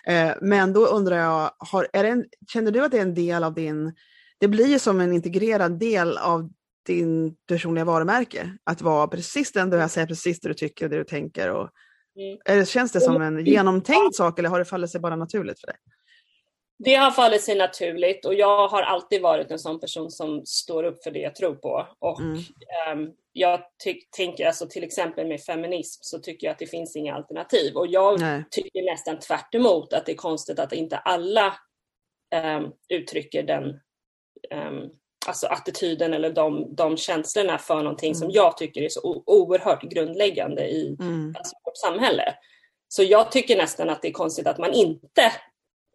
Eh, 0.07 0.31
men 0.41 0.73
då 0.73 0.85
undrar 0.85 1.17
jag, 1.17 1.51
har, 1.57 1.87
är 1.93 2.03
en, 2.03 2.25
känner 2.53 2.71
du 2.71 2.85
att 2.85 2.91
det 2.91 2.97
är 2.97 3.01
en 3.01 3.13
del 3.13 3.43
av 3.43 3.53
din, 3.53 3.93
det 4.37 4.47
blir 4.47 4.67
ju 4.67 4.79
som 4.79 4.99
en 4.99 5.13
integrerad 5.13 5.79
del 5.79 6.17
av 6.17 6.49
din 6.85 7.35
personliga 7.47 7.85
varumärke, 7.85 8.57
att 8.63 8.81
vara 8.81 9.07
precis 9.07 9.51
den 9.51 9.69
du 9.69 9.77
är, 9.77 9.87
säga 9.87 10.07
precis 10.07 10.39
det 10.39 10.47
du 10.47 10.53
tycker 10.53 10.85
och 10.85 10.91
det 10.91 10.97
du 10.97 11.03
tänker. 11.03 11.51
Och, 11.51 11.69
Mm. 12.17 12.65
känns 12.65 12.91
det 12.91 13.01
som 13.01 13.21
en 13.21 13.45
genomtänkt 13.45 14.15
sak 14.15 14.39
eller 14.39 14.49
har 14.49 14.59
det 14.59 14.65
fallit 14.65 14.89
sig 14.91 15.01
bara 15.01 15.15
naturligt 15.15 15.59
för 15.59 15.67
dig? 15.67 15.75
Det 16.79 16.93
har 16.95 17.11
fallit 17.11 17.41
sig 17.41 17.55
naturligt 17.57 18.25
och 18.25 18.33
jag 18.33 18.67
har 18.67 18.81
alltid 18.81 19.21
varit 19.21 19.51
en 19.51 19.59
sån 19.59 19.79
person 19.79 20.11
som 20.11 20.45
står 20.45 20.83
upp 20.83 21.03
för 21.03 21.11
det 21.11 21.19
jag 21.19 21.35
tror 21.35 21.55
på. 21.55 21.87
Och 21.99 22.19
Mm. 22.19 22.37
ehm, 22.87 23.09
jag 23.33 23.59
tänker 24.17 24.47
alltså 24.47 24.67
till 24.67 24.83
exempel 24.83 25.27
med 25.27 25.41
feminism 25.41 25.99
så 26.03 26.19
tycker 26.19 26.47
jag 26.47 26.51
att 26.51 26.59
det 26.59 26.67
finns 26.67 26.95
inga 26.95 27.15
alternativ. 27.15 27.75
Och 27.75 27.87
jag 27.87 28.19
Nej. 28.19 28.43
tycker 28.51 28.83
nästan 28.91 29.19
tvärt 29.19 29.55
emot 29.55 29.93
att 29.93 30.05
det 30.05 30.11
är 30.11 30.15
konstigt 30.15 30.59
att 30.59 30.73
inte 30.73 30.97
alla 30.97 31.53
ehm, 32.35 32.63
uttrycker 32.89 33.43
den 33.43 33.79
ehm, 34.51 34.89
alltså 35.27 35.47
attityden 35.47 36.13
eller 36.13 36.29
de, 36.31 36.75
de 36.75 36.97
känslorna 36.97 37.57
för 37.57 37.75
någonting 37.75 38.15
som 38.15 38.25
Mm. 38.25 38.35
jag 38.35 38.57
tycker 38.57 38.81
är 38.81 38.89
så 38.89 39.23
oerhört 39.25 39.83
grundläggande 39.83 40.67
i 40.67 40.97
Mm. 40.99 41.33
alltså 41.37 41.55
vårt 41.77 41.91
samhälle. 41.91 42.35
Så 42.87 43.03
jag 43.03 43.31
tycker 43.31 43.57
nästan 43.57 43.89
att 43.89 44.01
det 44.01 44.07
är 44.07 44.11
konstigt 44.11 44.47
att 44.47 44.57
man 44.57 44.73
inte 44.73 45.31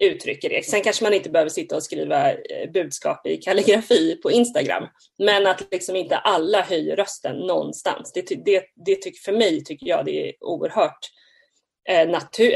uttrycker 0.03 0.49
det. 0.49 0.67
Sen 0.67 0.83
kanske 0.83 1.05
man 1.05 1.15
inte 1.15 1.31
behöver 1.31 1.51
sitta 1.51 1.77
och 1.77 1.83
skriva 1.83 2.33
eh, 2.33 2.71
budskap 2.73 3.27
i 3.27 3.37
kalligrafi 3.37 4.17
på 4.23 4.31
Instagram. 4.31 4.89
Men 5.19 5.47
att 5.47 5.67
liksom 5.71 5.97
inte 5.97 6.17
alla 6.17 6.63
höjer 6.63 6.97
rösten 6.97 7.37
någonstans. 7.37 8.13
Det, 8.13 8.45
det, 8.45 8.65
det 8.87 8.97
tycker, 8.97 9.21
för 9.25 9.33
mig 9.33 9.65
tycker 9.65 9.87
jag 9.87 10.05
det 10.05 10.29
är 10.29 10.35
oerhört 10.41 11.11
eh, 11.89 12.01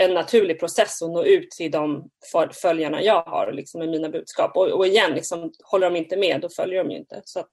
en 0.04 0.14
naturlig 0.14 0.60
process 0.60 1.02
att 1.02 1.10
nå 1.10 1.24
ut 1.24 1.50
till 1.50 1.70
de 1.70 2.08
följarna 2.62 3.02
jag 3.02 3.22
har 3.22 3.52
liksom, 3.52 3.78
med 3.78 3.88
mina 3.88 4.08
budskap. 4.08 4.56
Och, 4.56 4.68
och 4.68 4.86
igen, 4.86 5.12
liksom, 5.14 5.52
håller 5.64 5.90
de 5.90 5.96
inte 5.96 6.16
med, 6.16 6.40
då 6.40 6.48
följer 6.48 6.84
de 6.84 6.90
ju 6.90 6.96
inte. 6.96 7.22
Så 7.24 7.40
att, 7.40 7.52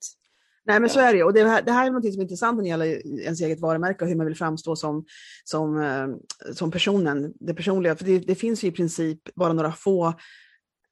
Nej 0.66 0.80
men 0.80 0.90
så 0.90 1.00
är 1.00 1.14
det. 1.14 1.24
Och 1.24 1.34
det 1.34 1.48
här, 1.48 1.62
det 1.62 1.72
här 1.72 1.88
är 1.88 1.92
något 1.92 2.14
som 2.14 2.20
är 2.20 2.24
intressant 2.24 2.58
när 2.58 2.64
det 2.64 2.70
gäller 2.70 3.08
ens 3.22 3.42
eget 3.42 3.60
varumärke 3.60 4.04
och 4.04 4.10
hur 4.10 4.16
man 4.16 4.26
vill 4.26 4.38
framstå 4.38 4.76
som, 4.76 5.06
som, 5.44 5.82
eh, 5.82 6.08
som 6.54 6.72
personen, 6.72 7.34
det 7.40 7.54
personliga. 7.54 7.96
För 7.96 8.06
det, 8.06 8.20
det 8.20 8.36
finns 8.36 8.64
ju 8.64 8.68
i 8.68 8.72
princip 8.72 9.36
bara 9.36 9.54
några 9.54 9.72
få 9.72 10.14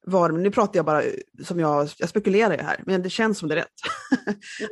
varumärken. 0.06 0.42
Nu 0.42 0.50
pratar 0.50 0.78
jag 0.78 0.86
bara 0.86 1.02
som 1.44 1.60
jag, 1.60 1.88
jag 1.98 2.08
spekulerar 2.08 2.56
ju 2.56 2.62
här, 2.62 2.82
men 2.86 3.02
det 3.02 3.10
känns 3.10 3.38
som 3.38 3.48
det 3.48 3.54
är 3.54 3.56
rätt. 3.56 3.68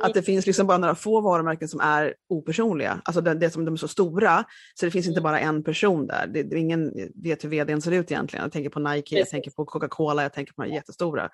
att 0.01 0.13
det 0.13 0.21
finns 0.21 0.45
liksom 0.45 0.67
bara 0.67 0.77
några 0.77 0.95
få 0.95 1.21
varumärken 1.21 1.67
som 1.67 1.79
är 1.79 2.13
opersonliga. 2.29 3.01
Alltså 3.05 3.21
det, 3.21 3.33
det 3.33 3.49
som 3.49 3.65
de 3.65 3.73
är 3.73 3.77
så 3.77 3.87
stora, 3.87 4.43
så 4.75 4.85
det 4.85 4.91
finns 4.91 5.07
inte 5.07 5.21
bara 5.21 5.39
en 5.39 5.63
person 5.63 6.07
där. 6.07 6.27
Det, 6.33 6.43
det, 6.43 6.59
ingen 6.59 6.91
vet 7.23 7.43
hur 7.43 7.49
vdn 7.49 7.81
ser 7.81 7.91
ut 7.91 8.11
egentligen. 8.11 8.43
Jag 8.43 8.51
tänker 8.51 8.69
på 8.69 8.79
Nike, 8.79 9.17
jag 9.17 9.29
tänker 9.29 9.51
på 9.51 9.65
Coca-Cola, 9.65 10.23
jag 10.23 10.33
tänker 10.33 10.53
på 10.53 10.61
de 10.61 10.69
här 10.69 10.75
jättestora. 10.75 11.29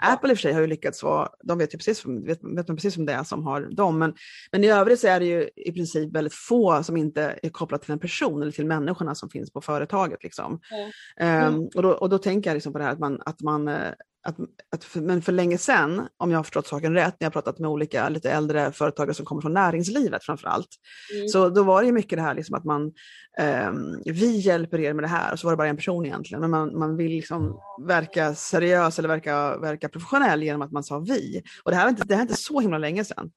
Apple 0.00 0.30
i 0.30 0.34
och 0.34 0.38
för 0.38 0.42
sig 0.42 0.52
har 0.52 0.60
ju 0.60 0.66
lyckats 0.66 1.02
vara, 1.02 1.28
de 1.44 1.58
vet 1.58 1.74
ju 1.74 1.78
precis, 1.78 2.06
vet, 2.06 2.38
vet 2.42 2.68
man 2.68 2.76
precis 2.76 2.94
som 2.94 3.06
det 3.06 3.12
är 3.12 3.24
som 3.24 3.44
har 3.44 3.60
dem. 3.60 3.98
Men, 3.98 4.14
men 4.52 4.64
i 4.64 4.70
övrigt 4.70 5.00
så 5.00 5.06
är 5.06 5.20
det 5.20 5.26
ju 5.26 5.50
i 5.56 5.72
princip 5.72 6.16
väldigt 6.16 6.34
få 6.34 6.82
som 6.82 6.96
inte 6.96 7.38
är 7.42 7.48
kopplat 7.48 7.82
till 7.82 7.92
en 7.92 7.98
person 7.98 8.42
eller 8.42 8.52
till 8.52 8.66
människorna 8.66 9.14
som 9.14 9.30
finns 9.30 9.52
på 9.52 9.60
företaget. 9.60 10.22
Liksom. 10.22 10.60
Mm. 10.70 10.90
Ehm, 11.16 11.68
och, 11.74 11.82
då, 11.82 11.90
och 11.90 12.08
då 12.08 12.18
tänker 12.18 12.50
jag 12.50 12.54
liksom 12.54 12.72
på 12.72 12.78
det 12.78 12.84
här 12.84 12.92
att 12.92 12.98
man, 12.98 13.20
att 13.26 13.41
man 13.42 13.68
eh, 13.68 13.92
att, 14.24 14.36
att 14.72 14.84
för, 14.84 15.00
men 15.00 15.22
för 15.22 15.32
länge 15.32 15.58
sedan, 15.58 16.08
om 16.16 16.30
jag 16.30 16.38
har 16.38 16.42
förstått 16.44 16.66
saken 16.66 16.94
rätt, 16.94 17.16
när 17.20 17.26
jag 17.26 17.32
pratat 17.32 17.58
med 17.58 17.70
olika 17.70 18.08
lite 18.08 18.30
äldre 18.30 18.72
företagare 18.72 19.14
som 19.14 19.26
kommer 19.26 19.42
från 19.42 19.52
näringslivet 19.52 20.24
framför 20.24 20.48
allt, 20.48 20.68
Mm. 21.14 21.28
så 21.28 21.48
då 21.48 21.62
var 21.62 21.82
det 21.82 21.92
mycket 21.92 22.18
det 22.18 22.22
här 22.22 22.34
liksom 22.34 22.54
att 22.54 22.64
man, 22.64 22.92
ehm, 23.38 24.02
vi 24.04 24.36
hjälper 24.36 24.80
er 24.80 24.92
med 24.94 25.04
det 25.04 25.08
här, 25.08 25.32
och 25.32 25.38
så 25.38 25.46
var 25.46 25.52
det 25.52 25.56
bara 25.56 25.68
en 25.68 25.76
person 25.76 26.06
egentligen, 26.06 26.40
men 26.40 26.50
man, 26.50 26.78
man 26.78 26.96
vill 26.96 27.10
liksom 27.10 27.60
verka 27.86 28.34
seriös 28.34 28.98
eller 28.98 29.08
verka, 29.08 29.58
verka 29.58 29.88
professionell 29.88 30.42
genom 30.42 30.62
att 30.62 30.72
man 30.72 30.84
sa 30.84 30.98
vi. 30.98 31.42
Och 31.64 31.70
det 31.70 31.76
här 31.76 31.86
är 31.86 31.90
inte, 31.90 32.04
det 32.04 32.14
här 32.14 32.20
är 32.20 32.28
inte 32.28 32.42
så 32.42 32.60
himla 32.60 32.78
länge 32.78 33.04
sedan. 33.04 33.30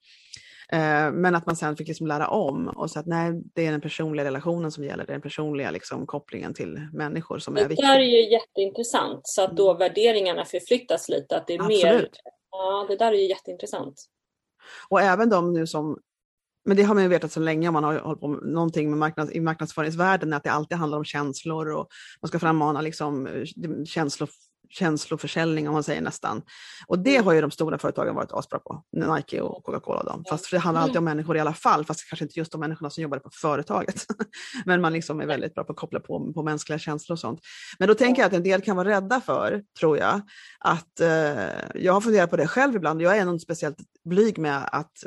Eh, 0.72 1.12
men 1.12 1.36
att 1.36 1.46
man 1.46 1.56
sen 1.56 1.76
fick 1.78 1.88
liksom 1.88 2.08
lära 2.08 2.28
om 2.28 2.68
och 2.68 2.92
så 2.92 3.00
att 3.00 3.06
nej, 3.06 3.42
det 3.56 3.66
är 3.66 3.72
den 3.72 3.82
personliga 3.82 4.26
relationen 4.26 4.72
som 4.72 4.84
gäller, 4.84 5.06
det 5.06 5.12
är 5.12 5.14
den 5.16 5.22
personliga 5.22 5.72
liksom, 5.72 6.06
kopplingen 6.08 6.54
till 6.54 6.88
människor 6.94 7.40
som 7.40 7.58
är 7.58 7.62
Det 7.62 7.68
viktig. 7.68 7.86
där 7.86 8.00
är 8.00 8.04
ju 8.04 8.32
jätteintressant 8.32 9.22
så 9.24 9.44
att 9.44 9.58
då 9.58 9.74
värderingarna 9.74 10.46
förflyttas 10.46 11.10
lite. 11.10 11.38
Att 11.38 11.48
det 11.48 11.54
är 11.56 11.68
mer, 11.68 11.86
Absolut. 11.86 12.20
ja, 12.52 12.86
det 12.90 12.96
där 12.96 13.12
är 13.14 13.18
ju 13.18 13.30
jätteintressant. 13.30 14.06
Och 14.90 15.02
även 15.02 15.30
de 15.30 15.54
nu 15.54 15.68
som, 15.68 16.00
men 16.66 16.78
det 16.78 16.84
har 16.84 16.94
man 16.94 17.04
ju 17.04 17.10
vetat 17.10 17.32
så 17.32 17.40
länge 17.40 17.68
om 17.68 17.74
man 17.74 17.84
har 17.84 18.00
hållit 18.00 18.20
på 18.20 18.28
med 18.28 18.44
någonting 18.54 18.90
med 18.90 19.00
marknads, 19.00 19.32
i 19.32 19.40
marknadsföringsvärlden, 19.40 20.34
att 20.34 20.44
det 20.44 20.52
alltid 20.52 20.78
handlar 20.78 20.98
om 20.98 21.06
känslor 21.06 21.72
och 21.72 21.88
man 22.22 22.28
ska 22.28 22.40
frammana 22.40 22.82
liksom, 22.82 23.28
eh, 23.28 23.44
känslo, 23.86 24.28
känsloförsäljning 24.76 25.68
om 25.68 25.74
man 25.74 25.84
säger 25.84 26.02
nästan. 26.02 26.42
Och 26.88 27.00
det 27.00 27.18
har 27.18 27.34
ju 27.34 27.42
de 27.42 27.52
stora 27.52 27.78
företagen 27.78 28.16
varit 28.16 28.32
asbra 28.32 28.60
på, 28.60 28.84
Nike 28.92 29.42
och 29.42 29.64
Coca-Cola 29.64 30.00
och 30.00 30.06
dem. 30.06 30.24
Fast 30.30 30.52
det 30.52 30.60
handlar 30.60 30.82
alltid 30.82 30.98
om 30.98 31.04
människor 31.04 31.38
i 31.38 31.40
alla 31.40 31.54
fall, 31.54 31.86
fast 31.86 32.10
kanske 32.10 32.26
inte 32.26 32.40
just 32.40 32.52
de 32.52 32.62
människorna 32.62 32.90
som 32.90 33.02
jobbar 33.02 33.20
på 33.20 33.30
företaget. 33.30 34.06
Men 34.66 34.82
man 34.82 34.94
liksom 34.94 35.22
är 35.22 35.26
väldigt 35.26 35.54
bra 35.54 35.64
på 35.64 35.72
att 35.72 35.78
koppla 35.78 36.00
på, 36.00 36.34
på 36.34 36.44
mänskliga 36.44 36.80
känslor 36.80 37.16
och 37.16 37.20
sånt. 37.20 37.40
Men 37.80 37.88
då 37.88 37.96
tänker 37.96 38.22
jag 38.22 38.28
att 38.28 38.34
en 38.34 38.44
del 38.44 38.62
kan 38.62 38.76
vara 38.76 38.90
rädda 38.90 39.22
för, 39.22 39.64
tror 39.80 39.98
jag, 39.98 40.22
att 40.60 41.00
eh, 41.00 41.10
jag 41.76 41.94
har 41.94 42.02
funderat 42.02 42.30
på 42.30 42.38
det 42.38 42.48
själv 42.48 42.76
ibland. 42.76 43.02
Jag 43.02 43.18
är 43.18 43.26
nog 43.26 43.42
speciellt 43.42 43.78
blyg 44.04 44.38
med 44.38 44.70
att 44.72 45.04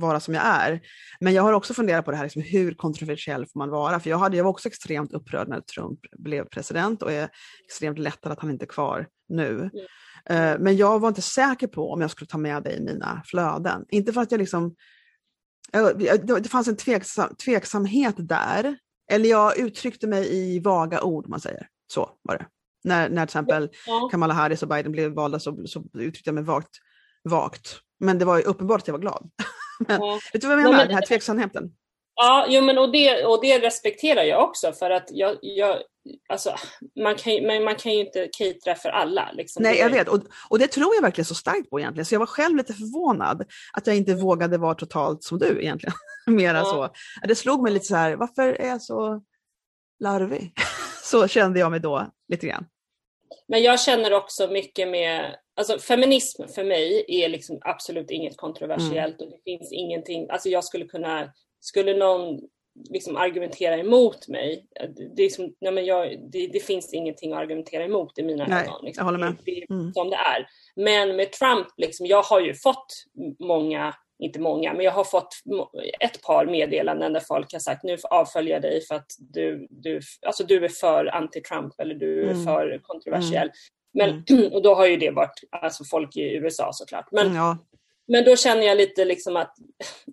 vara 0.00 0.20
som 0.20 0.34
jag 0.34 0.44
är. 0.46 0.80
Men 1.20 1.32
jag 1.32 1.42
har 1.42 1.52
också 1.52 1.74
funderat 1.74 2.04
på 2.04 2.10
det 2.10 2.16
här, 2.16 2.24
liksom, 2.24 2.42
hur 2.42 2.74
kontroversiell 2.74 3.46
får 3.46 3.58
man 3.58 3.70
vara? 3.70 4.00
För 4.00 4.10
jag, 4.10 4.18
hade, 4.18 4.36
jag 4.36 4.44
var 4.44 4.50
också 4.50 4.68
extremt 4.68 5.12
upprörd 5.12 5.48
när 5.48 5.60
Trump 5.60 6.00
blev 6.18 6.44
president 6.44 7.02
och 7.02 7.12
är 7.12 7.28
extremt 7.64 7.98
lättad 7.98 8.32
att 8.32 8.40
han 8.40 8.50
inte 8.50 8.64
är 8.64 8.66
kvar 8.66 9.06
nu. 9.28 9.70
Mm. 10.28 10.54
Uh, 10.54 10.60
men 10.60 10.76
jag 10.76 10.98
var 10.98 11.08
inte 11.08 11.22
säker 11.22 11.66
på 11.66 11.92
om 11.92 12.00
jag 12.00 12.10
skulle 12.10 12.28
ta 12.28 12.38
med 12.38 12.62
det 12.62 12.72
i 12.72 12.80
mina 12.80 13.22
flöden. 13.24 13.84
Inte 13.90 14.12
för 14.12 14.20
att 14.20 14.30
jag 14.30 14.38
liksom... 14.38 14.74
Uh, 15.76 15.88
det 16.40 16.48
fanns 16.48 16.68
en 16.68 16.76
tveksam, 16.76 17.34
tveksamhet 17.44 18.14
där. 18.18 18.76
Eller 19.10 19.30
jag 19.30 19.58
uttryckte 19.58 20.06
mig 20.06 20.36
i 20.36 20.60
vaga 20.60 21.02
ord, 21.02 21.28
man 21.28 21.40
säger. 21.40 21.66
Så 21.92 22.10
var 22.22 22.38
det. 22.38 22.46
När, 22.84 23.08
när 23.08 23.26
till 23.26 23.30
exempel 23.30 23.70
ja. 23.86 24.08
Kamala 24.10 24.34
Harris 24.34 24.62
och 24.62 24.68
Biden 24.68 24.92
blev 24.92 25.12
valda 25.12 25.38
så, 25.38 25.66
så 25.66 25.84
uttryckte 25.94 26.28
jag 26.28 26.34
mig 26.34 26.44
vagt. 26.44 26.78
vagt. 27.24 27.80
Men 28.00 28.18
det 28.18 28.24
var 28.24 28.36
ju 28.36 28.42
uppenbart 28.42 28.80
att 28.80 28.88
jag 28.88 28.92
var 28.92 29.00
glad. 29.00 29.30
men, 29.88 30.00
ja. 30.00 30.20
Vet 30.32 30.42
du 30.42 30.48
vad 30.48 30.58
jag 30.58 30.62
menar? 30.62 30.72
Ja, 30.72 30.78
men, 30.78 30.88
den 30.88 30.96
här 30.96 31.06
tveksamheten. 31.06 31.72
Ja, 32.14 32.46
jo, 32.48 32.62
men 32.62 32.78
och, 32.78 32.92
det, 32.92 33.24
och 33.24 33.40
det 33.42 33.58
respekterar 33.58 34.22
jag 34.22 34.42
också 34.42 34.72
för 34.72 34.90
att 34.90 35.08
jag, 35.10 35.38
jag, 35.42 35.78
alltså, 36.28 36.54
man, 37.02 37.14
kan, 37.14 37.46
man, 37.46 37.64
man 37.64 37.74
kan 37.74 37.92
ju 37.92 38.00
inte 38.00 38.28
catera 38.38 38.74
för 38.74 38.88
alla. 38.88 39.32
Liksom. 39.32 39.62
Nej, 39.62 39.78
jag 39.78 39.90
vet 39.90 40.08
och, 40.08 40.20
och 40.50 40.58
det 40.58 40.66
tror 40.66 40.94
jag 40.94 41.02
verkligen 41.02 41.26
så 41.26 41.34
starkt 41.34 41.70
på 41.70 41.80
egentligen. 41.80 42.04
Så 42.04 42.14
jag 42.14 42.18
var 42.18 42.26
själv 42.26 42.56
lite 42.56 42.74
förvånad 42.74 43.44
att 43.72 43.86
jag 43.86 43.96
inte 43.96 44.14
vågade 44.14 44.58
vara 44.58 44.74
totalt 44.74 45.24
som 45.24 45.38
du 45.38 45.62
egentligen. 45.62 45.94
Mera 46.26 46.58
ja. 46.58 46.64
så. 46.64 46.90
Det 47.28 47.34
slog 47.34 47.62
mig 47.62 47.72
lite 47.72 47.86
så 47.86 47.96
här, 47.96 48.16
varför 48.16 48.52
är 48.52 48.68
jag 48.68 48.82
så 48.82 49.22
larvig? 50.00 50.52
så 51.02 51.28
kände 51.28 51.60
jag 51.60 51.70
mig 51.70 51.80
då 51.80 52.10
lite 52.28 52.46
grann. 52.46 52.66
Men 53.48 53.62
jag 53.62 53.80
känner 53.80 54.12
också 54.12 54.48
mycket 54.48 54.88
med, 54.88 55.36
alltså 55.60 55.78
feminism 55.78 56.42
för 56.54 56.64
mig 56.64 57.04
är 57.08 57.28
liksom 57.28 57.58
absolut 57.60 58.10
inget 58.10 58.36
kontroversiellt 58.36 59.20
mm. 59.20 59.32
och 59.32 59.38
det 59.38 59.50
finns 59.50 59.72
ingenting, 59.72 60.30
alltså 60.30 60.48
jag 60.48 60.64
skulle 60.64 60.84
kunna, 60.84 61.32
skulle 61.60 61.96
någon 61.96 62.40
liksom 62.90 63.16
argumentera 63.16 63.78
emot 63.78 64.28
mig, 64.28 64.66
det, 64.96 65.02
är 65.02 65.16
liksom, 65.16 65.54
nej 65.60 65.72
men 65.72 65.84
jag, 65.84 66.30
det, 66.32 66.46
det 66.46 66.60
finns 66.60 66.94
ingenting 66.94 67.32
att 67.32 67.38
argumentera 67.38 67.84
emot 67.84 68.18
i 68.18 68.22
mina 68.22 68.46
nej, 68.46 68.64
ögon. 68.64 68.84
Liksom. 68.84 69.00
Jag 69.00 69.04
håller 69.04 69.18
med. 69.18 69.36
Det, 69.44 69.64
det 69.68 69.74
mm. 69.74 69.92
som 69.92 70.10
det 70.10 70.16
är. 70.16 70.46
Men 70.76 71.16
med 71.16 71.32
Trump, 71.32 71.66
liksom, 71.76 72.06
jag 72.06 72.22
har 72.22 72.40
ju 72.40 72.54
fått 72.54 73.04
många 73.38 73.94
inte 74.22 74.40
många, 74.40 74.74
men 74.74 74.84
jag 74.84 74.92
har 74.92 75.04
fått 75.04 75.34
ett 76.00 76.22
par 76.22 76.46
meddelanden 76.46 77.12
där 77.12 77.20
folk 77.20 77.52
har 77.52 77.60
sagt 77.60 77.84
nu 77.84 77.96
avföljer 78.10 78.52
jag 78.52 78.62
dig 78.62 78.80
för 78.80 78.94
att 78.94 79.06
du, 79.18 79.66
du, 79.70 80.00
alltså 80.26 80.44
du 80.44 80.64
är 80.64 80.68
för 80.68 81.04
anti-Trump 81.04 81.72
eller 81.78 81.94
du 81.94 82.22
är 82.22 82.30
mm. 82.30 82.44
för 82.44 82.80
kontroversiell. 82.82 83.50
Men, 83.94 84.24
mm. 84.30 84.52
Och 84.52 84.62
då 84.62 84.74
har 84.74 84.86
ju 84.86 84.96
det 84.96 85.10
varit 85.10 85.40
alltså 85.50 85.84
folk 85.84 86.16
i 86.16 86.34
USA 86.36 86.70
såklart. 86.72 87.08
Men, 87.12 87.34
ja. 87.34 87.58
men 88.08 88.24
då 88.24 88.36
känner 88.36 88.62
jag 88.62 88.76
lite 88.76 89.04
liksom 89.04 89.36
att 89.36 89.54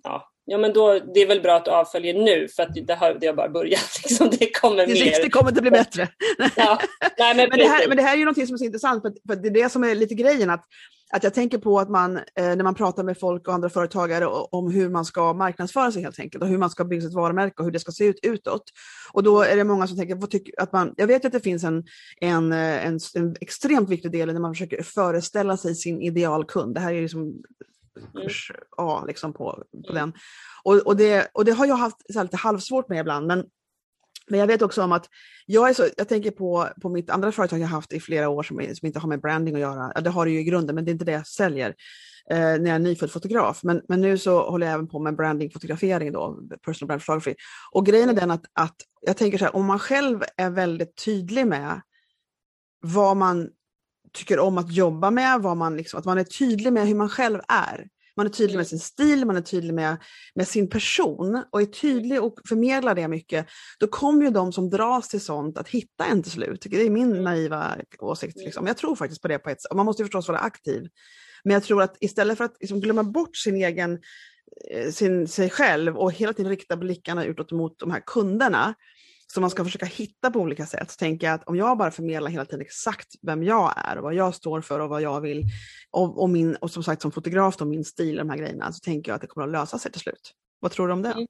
ja, 0.04 0.30
ja, 0.50 0.58
men 0.58 0.74
då, 0.74 1.00
det 1.14 1.22
är 1.22 1.28
väl 1.28 1.42
bra 1.42 1.56
att 1.56 1.66
du 1.66 1.72
avföljer 1.72 2.14
nu 2.14 2.48
för 2.48 2.64
att 2.64 2.88
det 2.88 2.94
har, 2.94 3.18
det 3.22 3.28
har 3.28 3.34
bara 3.34 3.50
börjat. 3.50 3.90
Liksom, 4.04 4.30
det 4.40 4.60
kommer 4.62 4.88
mer. 4.88 5.24
Det 5.24 5.30
kommer 5.30 5.50
inte 5.50 5.62
bli 5.62 5.72
bättre. 5.72 6.10
Ja. 6.56 6.80
Nej, 7.18 7.36
men, 7.36 7.50
men, 7.50 7.60
det 7.60 7.68
här, 7.68 7.88
men 7.88 7.98
det 7.98 8.04
här 8.04 8.14
är 8.14 8.18
ju 8.18 8.26
något 8.26 8.48
som 8.48 8.54
är 8.54 8.58
så 8.58 8.66
intressant, 8.66 9.02
för, 9.02 9.14
för 9.28 9.36
det 9.36 9.48
är 9.48 9.64
det 9.64 9.70
som 9.70 9.84
är 9.84 9.96
lite 9.96 10.16
grejen. 10.16 10.50
att 10.50 10.64
att 11.10 11.24
jag 11.24 11.34
tänker 11.34 11.58
på 11.58 11.80
att 11.80 11.90
man, 11.90 12.18
eh, 12.18 12.24
när 12.36 12.64
man 12.64 12.76
pratar 12.76 13.04
med 13.04 13.20
folk 13.20 13.48
och 13.48 13.54
andra 13.54 13.70
företagare 13.70 14.26
om 14.28 14.72
hur 14.72 14.90
man 14.90 15.06
ska 15.06 15.34
marknadsföra 15.34 15.92
sig 15.92 16.02
helt 16.02 16.20
enkelt 16.20 16.44
och 16.44 16.50
hur 16.50 16.58
man 16.58 16.70
ska 16.70 16.86
bygga 16.86 17.02
sitt 17.02 17.14
varumärke 17.14 17.56
och 17.58 17.66
hur 17.66 17.72
det 17.72 17.80
ska 17.80 17.92
se 17.92 18.06
ut 18.06 18.20
utåt. 18.22 18.64
Och 19.12 19.24
då 19.24 19.42
är 19.42 19.56
det 19.56 19.64
många 19.64 19.88
som 19.88 19.98
tänker, 19.98 20.16
vad 20.16 20.30
tycker, 20.30 20.62
att 20.62 20.72
man, 20.72 20.94
jag 20.98 21.08
vet 21.08 21.26
att 21.26 21.32
det 21.32 21.40
finns 21.40 21.64
en, 21.64 21.84
en, 22.22 22.52
eh, 22.52 22.86
en, 22.88 23.00
en 23.16 23.36
extremt 23.42 23.90
viktig 23.90 24.12
del 24.12 24.34
när 24.34 24.40
man 24.40 24.54
försöker 24.54 24.84
föreställa 24.84 25.58
sig 25.58 25.76
sin 25.76 26.02
idealkund. 26.02 26.76
Det 26.76 26.80
här 26.80 26.94
är 26.94 27.02
liksom 27.02 27.44
kurs 28.14 28.52
A 28.78 29.04
liksom 29.08 29.34
på, 29.34 29.64
på 29.88 29.94
den. 29.94 30.14
Och, 30.64 30.76
och, 30.76 30.98
det, 30.98 31.30
och 31.34 31.46
det 31.46 31.52
har 31.52 31.66
jag 31.66 31.76
haft 31.76 32.14
så 32.14 32.24
lite 32.24 32.38
halvsvårt 32.38 32.90
med 32.90 33.00
ibland, 33.00 33.28
men 33.28 33.46
men 34.30 34.40
jag 34.40 34.48
vet 34.48 34.62
också 34.62 34.84
om 34.84 34.92
att 34.92 35.10
jag, 35.46 35.70
är 35.70 35.74
så, 35.74 35.88
jag 35.98 36.08
tänker 36.08 36.32
på, 36.32 36.68
på 36.82 36.90
mitt 36.90 37.10
andra 37.10 37.32
företag 37.32 37.60
jag 37.60 37.68
haft 37.68 37.94
i 37.94 38.00
flera 38.00 38.30
år 38.30 38.44
som, 38.44 38.76
som 38.76 38.86
inte 38.86 39.00
har 39.00 39.10
med 39.10 39.22
branding 39.22 39.56
att 39.56 39.62
göra. 39.62 39.92
Ja, 39.96 40.02
det 40.02 40.10
har 40.10 40.26
det 40.26 40.32
ju 40.32 40.40
i 40.40 40.44
grunden, 40.44 40.76
men 40.76 40.86
det 40.86 40.92
är 40.92 40.94
inte 40.94 41.06
det 41.06 41.12
jag 41.12 41.28
säljer 41.28 41.76
eh, 42.30 42.38
när 42.38 42.66
jag 42.66 42.76
är 42.76 42.80
nyfödd 42.80 43.12
fotograf. 43.12 43.64
Men, 43.64 43.82
men 43.88 44.02
nu 44.02 44.18
så 44.18 44.50
håller 44.50 44.68
jag 44.68 44.74
även 44.74 44.88
på 44.88 45.00
med 45.00 45.16
brandingfotografering 45.16 46.12
då, 46.12 46.40
personal 46.66 46.88
brand 46.88 47.02
photography. 47.02 47.36
Och 47.72 47.86
grejen 47.86 48.10
är 48.10 48.14
den 48.14 48.32
att, 48.32 48.46
att 48.54 48.76
jag 49.02 49.18
tänker 49.18 49.38
så 49.38 49.46
här, 49.46 49.56
om 49.56 49.66
man 49.66 49.80
själv 49.80 50.24
är 50.38 50.50
väldigt 50.50 51.06
tydlig 51.06 51.48
med 51.48 51.82
vad 52.82 53.18
man 53.18 53.50
tycker 54.18 54.40
om 54.40 54.58
att 54.58 54.72
jobba 54.72 55.12
med, 55.12 55.42
vad 55.42 55.58
man 55.58 55.78
liksom, 55.78 56.00
att 56.00 56.06
man 56.06 56.18
är 56.18 56.24
tydlig 56.24 56.74
med 56.74 56.88
hur 56.88 56.96
man 56.96 57.10
själv 57.10 57.40
är, 57.48 57.88
man 58.18 58.26
är 58.26 58.30
tydlig 58.30 58.56
med 58.56 58.62
mm. 58.62 58.66
sin 58.66 58.80
stil, 58.80 59.26
man 59.26 59.38
är 59.38 59.42
tydlig 59.42 59.74
med, 59.74 59.98
med 60.36 60.48
sin 60.48 60.70
person 60.70 61.44
och 61.52 61.62
är 61.62 61.66
tydlig 61.66 62.24
och 62.24 62.40
förmedlar 62.50 62.96
det 62.96 63.08
mycket. 63.08 63.48
Då 63.80 63.88
kommer 63.88 64.26
ju 64.26 64.32
de 64.32 64.54
som 64.54 64.70
dras 64.70 65.08
till 65.08 65.22
sånt 65.22 65.58
att 65.58 65.70
hitta 65.70 66.06
en 66.06 66.24
till 66.24 66.32
slut. 66.32 66.68
Det 66.70 66.82
är 66.82 66.90
min 66.90 67.12
mm. 67.12 67.24
naiva 67.24 67.78
åsikt. 68.00 68.36
Mm. 68.36 68.46
Liksom. 68.46 68.68
Jag 68.68 68.78
tror 68.78 68.96
faktiskt 68.96 69.22
på 69.22 69.28
det 69.28 69.40
på 69.40 69.50
ett 69.50 69.62
sätt. 69.62 69.74
Man 69.76 69.86
måste 69.86 70.02
ju 70.02 70.06
förstås 70.06 70.28
vara 70.28 70.40
aktiv. 70.40 70.88
Men 71.44 71.54
jag 71.54 71.64
tror 71.64 71.82
att 71.82 71.98
istället 72.00 72.38
för 72.38 72.46
att 72.46 72.58
liksom 72.60 72.82
glömma 72.82 73.04
bort 73.04 73.38
sin 73.38 73.56
egen 73.56 74.00
eh, 74.72 74.92
sin, 74.92 75.28
sig 75.28 75.50
själv 75.50 75.98
och 75.98 76.12
hela 76.12 76.34
tiden 76.34 76.50
rikta 76.50 76.78
blickarna 76.78 77.26
utåt 77.26 77.52
mot 77.52 77.80
de 77.80 77.92
här 77.92 78.04
kunderna, 78.06 78.74
som 79.34 79.42
man 79.42 79.50
ska 79.50 79.64
försöka 79.64 79.86
hitta 79.86 80.32
på 80.32 80.40
olika 80.40 80.66
sätt. 80.66 80.92
Så 80.92 80.98
tänker 80.98 81.28
jag 81.28 81.34
att 81.34 81.48
om 81.48 81.56
jag 81.56 81.78
bara 81.78 81.92
förmedlar 81.92 82.32
hela 82.32 82.46
tiden 82.46 82.62
exakt 82.62 83.08
vem 83.22 83.44
jag 83.44 83.74
är 83.78 83.98
och 83.98 84.04
vad 84.04 84.14
jag 84.14 84.36
står 84.36 84.62
för 84.62 84.80
och 84.80 84.90
vad 84.90 85.02
jag 85.02 85.22
vill 85.22 85.44
och, 85.92 86.22
och, 86.22 86.30
min, 86.30 86.56
och 86.56 86.72
som 86.72 86.84
sagt 86.84 87.02
som 87.02 87.12
fotograf 87.12 87.62
och 87.62 87.68
min 87.68 87.86
stil 87.86 88.20
och 88.20 88.26
de 88.26 88.30
här 88.30 88.38
grejerna 88.38 88.72
så 88.72 88.80
tänker 88.80 89.12
jag 89.12 89.16
att 89.16 89.22
det 89.22 89.28
kommer 89.28 89.48
att 89.48 89.54
lösa 89.54 89.78
sig 89.78 89.92
till 89.92 90.02
slut. 90.02 90.34
Vad 90.60 90.72
tror 90.72 90.88
du 90.88 90.94
om 90.94 91.02
det? 91.02 91.12
Mm. 91.12 91.28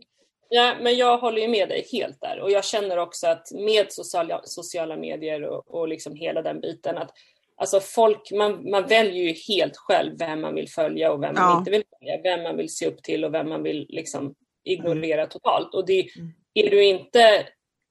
Ja, 0.50 0.76
men 0.82 0.98
jag 0.98 1.18
håller 1.18 1.42
ju 1.42 1.48
med 1.48 1.70
dig 1.70 1.88
helt 1.92 2.22
där 2.22 2.40
och 2.40 2.52
jag 2.52 2.66
känner 2.66 2.98
också 2.98 3.28
att 3.28 3.52
med 3.52 3.86
sociala, 3.90 4.42
sociala 4.44 4.98
medier 4.98 5.44
och, 5.44 5.76
och 5.76 5.88
liksom 5.88 6.16
hela 6.16 6.42
den 6.42 6.62
biten 6.62 6.98
att 6.98 7.12
Alltså 7.60 7.80
folk, 7.80 8.32
man, 8.32 8.70
man 8.70 8.88
väljer 8.88 9.24
ju 9.24 9.34
helt 9.48 9.78
själv 9.78 10.18
vem 10.20 10.42
man 10.42 10.56
vill 10.56 10.70
följa 10.70 11.12
och 11.12 11.24
vem 11.24 11.34
ja. 11.36 11.42
man 11.42 11.58
inte 11.58 11.72
vill 11.72 11.84
följa, 12.00 12.22
vem 12.24 12.44
man 12.44 12.58
vill 12.58 12.76
se 12.76 12.88
upp 12.88 13.04
till 13.04 13.26
och 13.26 13.34
vem 13.34 13.50
man 13.50 13.64
vill 13.64 13.86
liksom 13.90 14.36
ignorera 14.64 15.22
mm. 15.22 15.30
totalt. 15.30 15.74
Och 15.74 15.86
det, 15.86 16.00
mm. 16.16 16.34
är 16.54 16.70
du 16.70 16.84
inte 16.84 17.48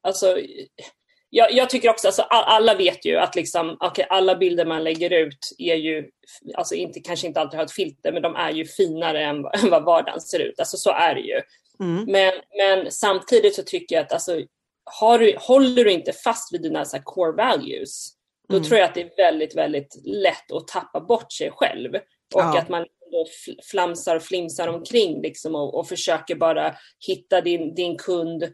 Alltså, 0.06 0.38
jag, 1.30 1.52
jag, 1.52 1.70
tycker 1.70 1.90
också, 1.90 2.08
alltså, 2.08 2.22
alla 2.22 2.74
vet 2.74 3.04
ju 3.04 3.16
att 3.16 3.36
liksom, 3.36 3.76
okay, 3.80 4.04
alla 4.08 4.36
bilder 4.36 4.66
man 4.66 4.84
lägger 4.84 5.10
ut 5.12 5.38
är 5.58 5.74
ju, 5.74 6.10
alltså 6.54 6.74
inte, 6.74 7.00
kanske 7.00 7.26
inte 7.26 7.40
alltid 7.40 7.58
har 7.58 7.64
ett 7.64 7.72
filter, 7.72 8.12
men 8.12 8.22
de 8.22 8.36
är 8.36 8.50
ju 8.50 8.64
finare 8.64 9.24
än, 9.24 9.36
än 9.62 9.70
vad 9.70 9.84
vardagen 9.84 10.20
ser 10.20 10.38
ut. 10.38 10.60
Alltså 10.60 10.76
så 10.76 10.90
är 10.90 11.14
det 11.14 11.20
ju. 11.20 11.40
Mm. 11.80 12.04
Men, 12.04 12.32
men 12.56 12.90
samtidigt 12.90 13.54
så 13.54 13.62
tycker 13.62 13.96
jag 13.96 14.04
att 14.04 14.12
alltså, 14.12 14.40
har 14.84 15.18
du, 15.18 15.36
håller 15.40 15.84
du 15.84 15.92
inte 15.92 16.12
fast 16.12 16.54
vid 16.54 16.62
dina 16.62 16.84
så 16.84 16.96
här, 16.96 17.02
core 17.04 17.36
values, 17.36 18.08
då 18.48 18.56
mm. 18.56 18.68
tror 18.68 18.78
jag 18.78 18.88
att 18.88 18.94
det 18.94 19.02
är 19.02 19.16
väldigt, 19.16 19.56
väldigt 19.56 20.00
lätt 20.04 20.52
att 20.52 20.68
tappa 20.68 21.00
bort 21.00 21.32
sig 21.32 21.50
själv. 21.50 21.94
Och 22.34 22.40
ja. 22.40 22.58
att 22.58 22.68
man 22.68 22.86
då 23.10 23.26
flamsar 23.70 24.16
och 24.16 24.22
flimsar 24.22 24.68
omkring 24.68 25.22
liksom, 25.22 25.54
och, 25.54 25.78
och 25.78 25.88
försöker 25.88 26.34
bara 26.34 26.74
hitta 27.06 27.40
din, 27.40 27.74
din 27.74 27.96
kund 27.96 28.52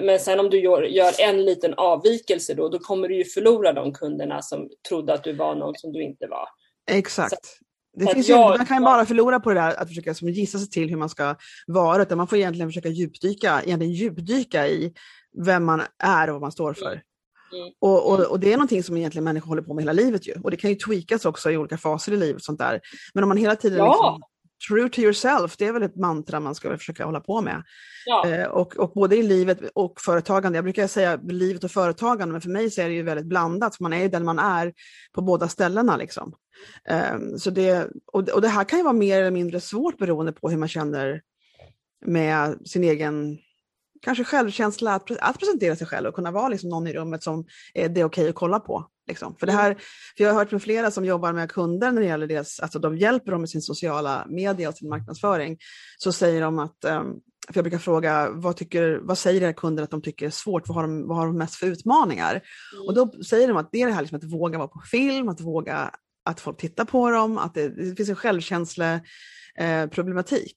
men 0.00 0.18
sen 0.18 0.40
om 0.40 0.50
du 0.50 0.60
gör, 0.60 1.20
en 1.20 1.44
liten 1.44 1.74
avvikelse 1.74 2.54
då, 2.54 2.68
då 2.68 2.78
kommer 2.78 3.08
du 3.08 3.16
ju 3.16 3.24
förlora 3.24 3.72
de 3.72 3.92
kunderna 3.92 4.42
som 4.42 4.68
trodde 4.88 5.14
att 5.14 5.24
du 5.24 5.32
var 5.32 5.54
någon 5.54 5.74
som 5.74 5.92
du 5.92 6.02
inte 6.02 6.26
var. 6.26 6.48
Exakt. 6.90 7.46
Så, 7.46 7.64
det 7.96 8.14
finns 8.14 8.28
jag, 8.28 8.52
ju, 8.52 8.58
man 8.58 8.66
kan 8.66 8.76
ju 8.76 8.84
bara 8.84 9.06
förlora 9.06 9.40
på 9.40 9.48
det 9.48 9.60
där 9.60 9.80
att 9.80 9.88
försöka 9.88 10.14
som 10.14 10.28
gissa 10.28 10.58
sig 10.58 10.70
till 10.70 10.88
hur 10.88 10.96
man 10.96 11.08
ska 11.08 11.36
vara, 11.66 12.02
utan 12.02 12.18
man 12.18 12.26
får 12.26 12.38
egentligen 12.38 12.68
försöka 12.68 12.88
djupdyka, 12.88 13.62
egentligen 13.64 13.92
djupdyka 13.92 14.68
i 14.68 14.94
vem 15.44 15.64
man 15.64 15.82
är 15.98 16.28
och 16.28 16.32
vad 16.32 16.40
man 16.40 16.52
står 16.52 16.72
för. 16.72 17.02
Mm. 17.52 17.72
Och, 17.80 18.12
och, 18.12 18.20
och, 18.20 18.40
det 18.40 18.52
är 18.52 18.56
någonting 18.56 18.82
som 18.82 18.96
egentligen 18.96 19.24
människor 19.24 19.48
håller 19.48 19.62
på 19.62 19.74
med 19.74 19.82
hela 19.82 19.92
livet 19.92 20.28
ju. 20.28 20.34
Och 20.42 20.50
det 20.50 20.56
kan 20.56 20.70
ju 20.70 20.76
tweakas 20.76 21.24
också 21.24 21.50
i 21.50 21.56
olika 21.56 21.78
faser 21.78 22.12
i 22.12 22.16
livet. 22.16 22.42
sånt 22.42 22.58
där. 22.58 22.80
Men 23.14 23.24
om 23.24 23.28
man 23.28 23.36
hela 23.36 23.56
tiden 23.56 23.78
ja. 23.78 23.86
liksom 23.86 24.22
true 24.68 24.88
to 24.88 25.00
yourself, 25.00 25.56
det 25.56 25.66
är 25.66 25.72
väl 25.72 25.82
ett 25.82 25.96
mantra 25.96 26.40
man 26.40 26.54
ska 26.54 26.78
försöka 26.78 27.04
hålla 27.04 27.20
på 27.20 27.40
med. 27.40 27.62
Ja. 28.06 28.28
Eh, 28.28 28.46
och, 28.46 28.76
och 28.76 28.92
både 28.94 29.16
i 29.16 29.22
livet 29.22 29.58
och 29.74 30.00
företagande, 30.00 30.56
jag 30.56 30.64
brukar 30.64 30.86
säga 30.86 31.20
livet 31.22 31.64
och 31.64 31.70
företagande, 31.70 32.32
men 32.32 32.40
för 32.40 32.50
mig 32.50 32.70
så 32.70 32.80
är 32.80 32.88
det 32.88 32.94
ju 32.94 33.02
väldigt 33.02 33.26
blandat, 33.26 33.80
man 33.80 33.92
är 33.92 34.02
ju 34.02 34.08
den 34.08 34.24
man 34.24 34.38
är 34.38 34.72
på 35.12 35.22
båda 35.22 35.48
ställena. 35.48 35.96
Liksom. 35.96 36.34
Eh, 36.88 37.36
så 37.36 37.50
det, 37.50 37.88
och, 38.06 38.28
och 38.28 38.42
det 38.42 38.48
här 38.48 38.64
kan 38.64 38.78
ju 38.78 38.82
vara 38.82 38.92
mer 38.92 39.20
eller 39.20 39.30
mindre 39.30 39.60
svårt 39.60 39.98
beroende 39.98 40.32
på 40.32 40.50
hur 40.50 40.58
man 40.58 40.68
känner 40.68 41.22
med 42.06 42.68
sin 42.68 42.84
egen 42.84 43.38
kanske 44.02 44.24
självkänsla 44.24 44.94
att, 44.94 45.10
att 45.10 45.38
presentera 45.38 45.76
sig 45.76 45.86
själv 45.86 46.08
och 46.08 46.14
kunna 46.14 46.30
vara 46.30 46.48
liksom 46.48 46.70
någon 46.70 46.86
i 46.86 46.92
rummet 46.92 47.22
som 47.22 47.44
är, 47.74 47.88
det 47.88 48.00
är 48.00 48.04
okej 48.04 48.22
okay 48.22 48.28
att 48.28 48.34
kolla 48.34 48.60
på. 48.60 48.86
Liksom. 49.10 49.36
För, 49.36 49.46
det 49.46 49.52
här, 49.52 49.74
för 50.16 50.24
jag 50.24 50.32
har 50.32 50.38
hört 50.38 50.52
med 50.52 50.62
flera 50.62 50.90
som 50.90 51.04
jobbar 51.04 51.32
med 51.32 51.50
kunder 51.50 51.92
när 51.92 52.00
det 52.00 52.06
gäller 52.06 52.26
deras, 52.26 52.60
alltså 52.60 52.78
de 52.78 52.96
hjälper 52.96 53.32
dem 53.32 53.40
med 53.40 53.50
sin 53.50 53.62
sociala 53.62 54.26
media 54.28 54.68
och 54.68 54.74
sin 54.74 54.88
marknadsföring, 54.88 55.58
så 55.98 56.12
säger 56.12 56.40
de 56.40 56.58
att 56.58 56.84
um, 56.84 57.20
för 57.48 57.58
jag 57.58 57.64
brukar 57.64 57.78
fråga 57.78 58.30
vad, 58.30 58.56
tycker, 58.56 59.00
vad 59.02 59.18
säger 59.18 59.42
era 59.42 59.52
kunder 59.52 59.82
att 59.82 59.90
de 59.90 60.02
tycker 60.02 60.26
är 60.26 60.30
svårt, 60.30 60.68
vad 60.68 60.76
har 60.76 60.82
de, 60.82 61.08
vad 61.08 61.16
har 61.16 61.26
de 61.26 61.38
mest 61.38 61.54
för 61.54 61.66
utmaningar? 61.66 62.32
Mm. 62.32 62.44
Och 62.86 62.94
då 62.94 63.22
säger 63.22 63.48
de 63.48 63.56
att 63.56 63.68
det 63.72 63.82
är 63.82 63.86
det 63.86 63.92
här 63.92 64.02
liksom 64.02 64.18
att 64.18 64.24
våga 64.24 64.58
vara 64.58 64.68
på 64.68 64.80
film, 64.90 65.28
att 65.28 65.40
våga 65.40 65.90
att 66.24 66.40
folk 66.40 66.60
tittar 66.60 66.84
på 66.84 67.10
dem, 67.10 67.38
att 67.38 67.54
det, 67.54 67.68
det 67.68 67.96
finns 67.96 68.08
en 68.08 68.16
självkänsleproblematik. 68.16 70.50
Eh, 70.50 70.56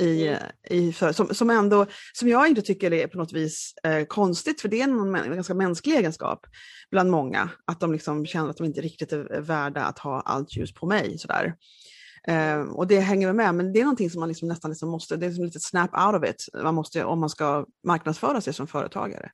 i, 0.00 0.28
mm. 0.28 0.42
i 0.70 0.92
för, 0.92 1.12
som, 1.12 1.34
som, 1.34 1.50
ändå, 1.50 1.86
som 2.12 2.28
jag 2.28 2.48
inte 2.48 2.62
tycker 2.62 2.92
är 2.92 3.06
på 3.06 3.18
något 3.18 3.32
vis 3.32 3.74
eh, 3.84 4.04
konstigt, 4.04 4.60
för 4.60 4.68
det 4.68 4.80
är 4.80 4.84
en, 4.84 5.14
en 5.14 5.34
ganska 5.34 5.54
mänsklig 5.54 5.96
egenskap 5.96 6.46
bland 6.90 7.10
många, 7.10 7.50
att 7.64 7.80
de 7.80 7.92
liksom 7.92 8.26
känner 8.26 8.50
att 8.50 8.56
de 8.56 8.66
inte 8.66 8.80
riktigt 8.80 9.12
är 9.12 9.40
värda 9.40 9.84
att 9.84 9.98
ha 9.98 10.20
allt 10.20 10.56
ljus 10.56 10.74
på 10.74 10.86
mig. 10.86 11.18
Sådär. 11.18 11.54
Eh, 12.28 12.60
och 12.60 12.86
det 12.86 13.00
hänger 13.00 13.32
med, 13.32 13.54
men 13.54 13.72
det 13.72 13.80
är 13.80 13.84
någonting 13.84 14.10
som 14.10 14.20
man 14.20 14.28
liksom 14.28 14.48
nästan 14.48 14.70
liksom 14.70 14.88
måste, 14.88 15.16
det 15.16 15.26
är 15.26 15.30
som 15.30 15.44
lite 15.44 15.60
snap 15.60 15.90
out 16.06 16.22
of 16.22 16.30
it, 16.30 16.48
man 16.62 16.74
måste, 16.74 17.04
om 17.04 17.20
man 17.20 17.30
ska 17.30 17.66
marknadsföra 17.86 18.40
sig 18.40 18.52
som 18.52 18.66
företagare. 18.66 19.30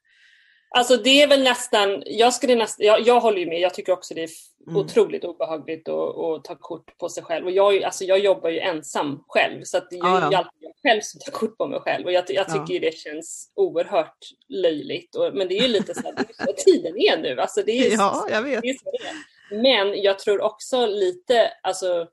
Alltså 0.70 0.96
det 0.96 1.22
är 1.22 1.28
väl 1.28 1.42
nästan, 1.42 2.02
jag, 2.06 2.34
skulle 2.34 2.54
nästan, 2.54 2.86
jag, 2.86 3.00
jag 3.00 3.20
håller 3.20 3.38
ju 3.38 3.46
med, 3.46 3.60
jag 3.60 3.74
tycker 3.74 3.92
också 3.92 4.14
det 4.14 4.22
är 4.22 4.30
mm. 4.66 4.76
otroligt 4.76 5.24
obehagligt 5.24 5.88
att, 5.88 6.18
att, 6.18 6.44
ta 6.44 6.54
kort 6.54 6.98
på 6.98 7.08
sig 7.08 7.22
själv. 7.22 7.46
Och 7.46 7.52
jag, 7.52 7.82
alltså 7.82 8.04
jag 8.04 8.18
jobbar 8.18 8.50
ju 8.50 8.58
ensam 8.58 9.24
själv 9.28 9.64
så 9.64 9.76
att 9.78 9.90
det 9.90 9.96
är 9.96 10.04
ah, 10.04 10.28
ja. 10.32 10.38
alltid 10.38 10.58
jag 10.60 10.72
själv 10.82 11.00
som 11.00 11.20
tar 11.20 11.32
kort 11.32 11.58
på 11.58 11.66
mig 11.66 11.80
själv. 11.80 12.06
Och 12.06 12.12
jag, 12.12 12.24
jag 12.28 12.46
tycker 12.48 12.74
ja. 12.74 12.80
det 12.80 12.96
känns 12.96 13.52
oerhört 13.54 14.18
löjligt. 14.48 15.14
Och, 15.14 15.34
men 15.34 15.48
det 15.48 15.58
är 15.58 15.62
ju 15.62 15.68
lite 15.68 15.94
så, 15.94 16.02
här, 16.02 16.52
tiden 16.52 16.96
är 16.96 17.18
nu. 17.18 17.40
Alltså 17.40 17.62
det 17.62 17.72
är, 17.72 17.90
ja, 17.96 18.26
jag 18.30 18.42
vet. 18.42 18.62
Det 18.62 18.68
är 18.68 18.74
så 18.74 18.90
det 18.90 19.08
är. 19.08 19.62
Men 19.62 20.02
jag 20.02 20.18
tror 20.18 20.40
också 20.40 20.86
lite, 20.86 21.52
alltså 21.62 22.06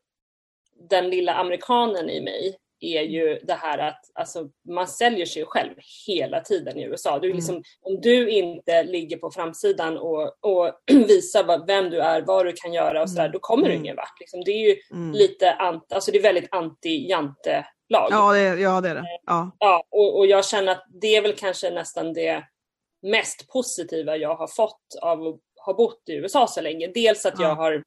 den 0.90 1.10
lilla 1.10 1.34
amerikanen 1.34 2.10
i 2.10 2.22
mig 2.22 2.58
är 2.86 3.02
ju 3.02 3.40
det 3.44 3.54
här 3.54 3.78
att 3.78 4.02
alltså, 4.14 4.50
man 4.70 4.88
säljer 4.88 5.26
sig 5.26 5.46
själv 5.46 5.74
hela 6.08 6.40
tiden 6.40 6.78
i 6.78 6.84
USA. 6.84 7.20
Du, 7.20 7.28
mm. 7.28 7.36
liksom, 7.36 7.64
Om 7.82 8.02
du 8.02 8.30
inte 8.30 8.84
ligger 8.84 9.18
på 9.18 9.32
framsidan 9.32 9.98
och, 9.98 10.22
och 10.40 10.72
visar 10.92 11.44
vad, 11.44 11.68
vem 11.68 11.90
du 11.90 12.00
är, 12.02 12.22
vad 12.22 12.46
du 12.46 12.52
kan 12.52 12.74
göra 12.74 13.02
och 13.02 13.10
sådär, 13.10 13.24
mm. 13.24 13.32
då 13.32 13.40
kommer 13.40 13.64
du 13.64 13.72
mm. 13.72 13.84
ingen 13.84 13.96
vart. 13.96 14.20
Liksom. 14.20 14.44
Det 14.44 14.52
är 14.52 14.70
ju 14.70 14.76
lite 15.14 15.54
ant, 15.54 15.94
alltså 15.94 16.12
det 16.12 16.18
är 16.18 16.22
väldigt 16.22 16.52
anti-jante-lag. 16.52 18.08
Ja, 18.12 18.34
det, 18.34 18.62
ja, 18.62 18.82
det 18.82 18.90
är 18.90 18.96
det. 18.96 19.04
Ja. 19.26 19.52
Ja, 19.60 19.84
och, 19.92 20.18
och 20.18 20.28
jag 20.28 20.46
känner 20.46 20.72
att 20.72 20.86
det 21.02 21.16
är 21.16 21.22
väl 21.22 21.36
kanske 21.36 21.70
nästan 21.70 22.14
det 22.14 22.44
mest 23.02 23.48
positiva 23.48 24.18
jag 24.18 24.36
har 24.36 24.48
fått 24.48 24.82
av 25.02 25.28
att 25.28 25.40
ha 25.66 25.74
bott 25.74 26.04
i 26.10 26.14
USA 26.14 26.48
så 26.48 26.62
länge. 26.62 26.88
Dels 26.88 27.26
att 27.26 27.40
jag 27.40 27.56
har 27.56 27.84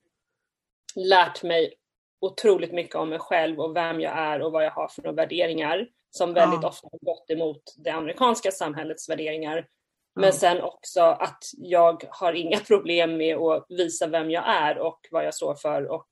lärt 0.97 1.43
mig 1.43 1.75
otroligt 2.20 2.72
mycket 2.72 2.94
om 2.94 3.08
mig 3.08 3.18
själv 3.18 3.60
och 3.60 3.76
vem 3.76 4.00
jag 4.00 4.18
är 4.18 4.42
och 4.42 4.52
vad 4.52 4.64
jag 4.64 4.70
har 4.70 4.88
för 4.88 5.12
värderingar 5.12 5.88
som 6.10 6.34
väldigt 6.34 6.62
ja. 6.62 6.68
ofta 6.68 6.88
har 6.92 6.98
gått 7.14 7.30
emot 7.30 7.62
det 7.76 7.90
amerikanska 7.90 8.50
samhällets 8.50 9.08
värderingar. 9.08 9.66
Men 10.14 10.25
ja. 10.25 10.32
sen 10.32 10.62
också 10.62 11.00
att 11.00 11.44
jag 11.56 12.04
har 12.10 12.32
inga 12.32 12.58
problem 12.68 13.16
med 13.16 13.37
att 13.37 13.66
visa 13.68 14.06
vem 14.06 14.30
jag 14.30 14.44
är 14.48 14.78
och 14.78 15.00
vad 15.10 15.26
jag 15.26 15.34
står 15.34 15.54
för 15.54 15.87
och 15.87 16.08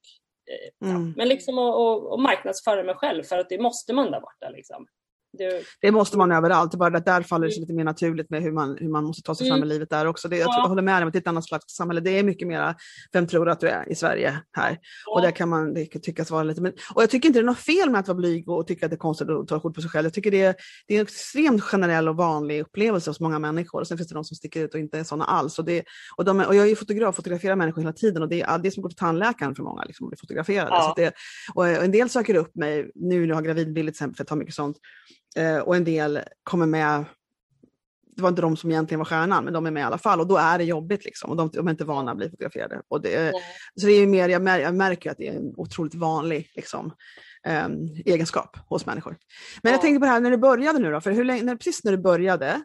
eh, 0.50 0.88
mm. 0.88 1.06
ja, 1.06 1.12
men 1.16 1.28
liksom 1.28 1.58
att 1.58 2.20
marknadsföra 2.20 2.82
mig 2.82 2.94
själv 2.94 3.22
för 3.22 3.38
att 3.38 3.48
det 3.48 3.58
måste 3.58 3.92
man 3.92 4.10
där 4.10 4.20
borta 4.20 4.48
liksom. 4.48 4.86
Det, 5.38 5.62
det 5.80 5.90
måste 5.90 6.18
man 6.18 6.32
överallt, 6.32 6.70
det 6.72 6.76
bara 6.76 6.98
att 6.98 7.04
där 7.04 7.22
faller 7.22 7.48
det 7.48 7.60
lite 7.60 7.72
mer 7.72 7.84
naturligt 7.84 8.30
med 8.30 8.42
hur 8.42 8.52
man, 8.52 8.76
hur 8.80 8.88
man 8.88 9.04
måste 9.04 9.22
ta 9.22 9.34
sig 9.34 9.48
fram 9.48 9.56
mm. 9.56 9.68
i 9.68 9.72
livet 9.72 9.90
där 9.90 10.06
också. 10.06 10.28
Det, 10.28 10.36
jag, 10.36 10.48
jag 10.48 10.68
håller 10.68 10.82
med 10.82 10.94
dig 10.94 11.02
om 11.02 11.08
att 11.08 11.12
det 11.12 11.18
är 11.18 11.20
ett 11.20 11.26
annat 11.26 11.44
slags 11.44 11.74
samhälle. 11.74 12.00
Det 12.00 12.18
är 12.18 12.22
mycket 12.22 12.48
mer 12.48 12.74
vem 13.12 13.26
tror 13.26 13.48
att 13.48 13.60
du 13.60 13.68
är 13.68 13.92
i 13.92 13.94
Sverige 13.94 14.38
här. 14.52 14.78
Ja. 15.06 15.14
Och 15.14 15.22
där 15.22 15.30
kan 15.30 15.48
man 15.48 15.74
det 15.74 15.86
kan 15.86 16.02
tyckas 16.02 16.30
vara 16.30 16.42
lite, 16.42 16.60
men, 16.60 16.72
och 16.94 17.02
jag 17.02 17.10
tycker 17.10 17.28
inte 17.28 17.38
det 17.38 17.42
är 17.42 17.46
något 17.46 17.58
fel 17.58 17.90
med 17.90 18.00
att 18.00 18.08
vara 18.08 18.16
blyg 18.16 18.48
och 18.48 18.66
tycka 18.66 18.86
att 18.86 18.90
det 18.90 18.94
är 18.94 18.98
konstigt 18.98 19.30
att 19.30 19.48
ta 19.48 19.60
kort 19.60 19.74
på 19.74 19.80
sig 19.80 19.90
själv. 19.90 20.06
Jag 20.06 20.14
tycker 20.14 20.30
det 20.30 20.42
är, 20.42 20.54
det 20.86 20.94
är 20.94 20.98
en 20.98 21.06
extremt 21.06 21.62
generell 21.62 22.08
och 22.08 22.16
vanlig 22.16 22.60
upplevelse 22.60 23.10
hos 23.10 23.20
många 23.20 23.38
människor. 23.38 23.80
Och 23.80 23.86
sen 23.86 23.98
finns 23.98 24.08
det 24.08 24.14
de 24.14 24.24
som 24.24 24.36
sticker 24.36 24.64
ut 24.64 24.74
och 24.74 24.80
inte 24.80 24.98
är 24.98 25.04
sådana 25.04 25.24
alls. 25.24 25.58
Och, 25.58 25.64
det, 25.64 25.84
och, 26.16 26.24
de, 26.24 26.40
och 26.40 26.54
jag 26.54 26.64
är 26.64 26.68
ju 26.68 26.76
fotograf, 26.76 27.16
fotograferar 27.16 27.56
människor 27.56 27.80
hela 27.80 27.92
tiden 27.92 28.22
och 28.22 28.28
det 28.28 28.42
är 28.42 28.58
det 28.58 28.70
som 28.70 28.82
går 28.82 28.88
till 28.88 28.98
tandläkaren 28.98 29.54
för 29.54 29.62
många, 29.62 29.84
liksom, 29.84 30.06
att 30.06 30.10
bli 30.10 30.18
fotograferade. 30.20 30.70
Ja. 30.70 30.94
Så 30.96 31.00
det, 31.00 31.14
och 31.54 31.68
en 31.68 31.92
del 31.92 32.08
söker 32.08 32.34
upp 32.34 32.56
mig, 32.56 32.90
nu 32.94 33.20
när 33.20 33.28
jag 33.28 33.34
har 33.34 33.42
gravidbild 33.42 33.86
till 33.86 33.88
exempel, 33.88 34.16
för 34.16 34.24
att 34.24 34.28
ta 34.28 34.36
mycket 34.36 34.54
sånt, 34.54 34.76
Eh, 35.36 35.58
och 35.58 35.76
en 35.76 35.84
del 35.84 36.20
kommer 36.44 36.66
med 36.66 37.04
det 38.16 38.22
var 38.22 38.28
inte 38.28 38.42
de 38.42 38.56
som 38.56 38.70
egentligen 38.70 38.98
var 38.98 39.04
stjärnan, 39.04 39.44
men 39.44 39.52
de 39.52 39.66
är 39.66 39.70
med 39.70 39.80
i 39.80 39.84
alla 39.84 39.98
fall 39.98 40.20
och 40.20 40.26
då 40.26 40.36
är 40.36 40.58
det 40.58 40.64
jobbigt 40.64 41.04
liksom 41.04 41.30
och 41.30 41.36
de, 41.36 41.50
de 41.52 41.66
är 41.66 41.70
inte 41.70 41.84
vana 41.84 42.10
att 42.10 42.16
bli 42.16 42.30
fotograferade. 42.30 42.82
Och 42.88 43.02
det, 43.02 43.16
mm. 43.16 43.32
Så 43.80 43.86
det 43.86 43.92
är 43.92 44.06
mer, 44.06 44.28
jag, 44.28 44.42
mär, 44.42 44.58
jag, 44.58 44.74
märker 44.74 45.10
att 45.10 45.16
det 45.18 45.28
är 45.28 45.32
en 45.32 45.54
otroligt 45.56 45.94
vanlig 45.94 46.50
liksom, 46.54 46.92
eh, 47.46 47.68
egenskap 48.04 48.56
hos 48.68 48.86
människor. 48.86 49.16
Men 49.62 49.70
mm. 49.70 49.72
jag 49.72 49.80
tänkte 49.80 50.00
på 50.00 50.04
det 50.06 50.10
här 50.10 50.20
när 50.20 50.30
du 50.30 50.36
började 50.36 50.78
nu 50.78 50.90
då, 50.90 51.00
för 51.00 51.10
hur 51.10 51.24
länge, 51.24 51.42
när, 51.42 51.56
precis 51.56 51.84
när 51.84 51.92
du 51.92 51.98
började, 51.98 52.62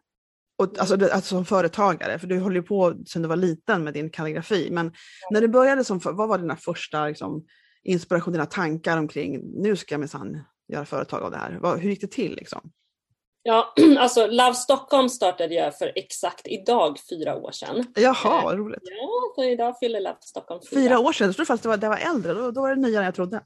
och, 0.58 0.80
alltså, 0.80 0.94
alltså, 0.94 1.36
som 1.36 1.46
företagare, 1.46 2.20
för 2.20 2.28
du 2.28 2.40
håller 2.40 2.56
ju 2.56 2.64
på 2.64 2.96
sedan 3.08 3.22
du 3.22 3.28
var 3.28 3.36
liten 3.36 3.84
med 3.84 3.94
din 3.94 4.10
kalligrafi, 4.10 4.68
men 4.72 4.86
mm. 4.86 4.94
när 5.32 5.42
du 5.42 5.48
började, 5.48 5.84
som, 5.84 6.00
vad 6.04 6.28
var 6.28 6.38
dina 6.38 6.56
första 6.56 7.08
liksom, 7.08 7.46
inspiration, 7.84 8.34
dina 8.34 8.46
tankar 8.46 8.98
omkring, 8.98 9.42
nu 9.62 9.76
ska 9.76 9.94
jag 9.94 10.00
minsann 10.00 10.44
göra 10.72 10.86
företag 10.86 11.24
av 11.24 11.32
det 11.32 11.38
här? 11.38 11.78
Hur 11.78 11.90
gick 11.90 12.02
det 12.02 12.12
till? 12.12 12.36
Liksom? 12.36 12.72
Ja, 13.44 13.74
alltså 14.00 14.28
Love 14.28 14.54
Stockholm 14.54 15.10
startade 15.10 15.56
jag 15.56 15.78
för 15.78 15.92
exakt 15.96 16.48
idag 16.48 16.98
fyra 17.10 17.36
år 17.36 17.52
sedan. 17.52 17.94
Jaha, 17.96 18.42
vad 18.44 18.58
roligt. 18.58 18.80
Ja, 18.84 19.34
så 19.36 19.44
idag 19.44 19.80
fyller 19.80 20.00
Love 20.00 20.18
Stockholm 20.22 20.62
fyra. 20.70 20.82
Fyra 20.82 21.00
år 21.00 21.14
sedan? 21.14 21.28
Jag 21.28 21.36
trodde 21.36 21.48
faktiskt 21.48 21.64
det 21.64 21.70
var, 21.70 21.78
det 21.78 21.90
var 21.90 21.98
äldre, 21.98 22.34
då, 22.34 22.52
då 22.52 22.62
var 22.62 22.76
det 22.76 22.82
nyare 22.82 23.00
än 23.00 23.06
jag 23.06 23.16
trodde. 23.16 23.44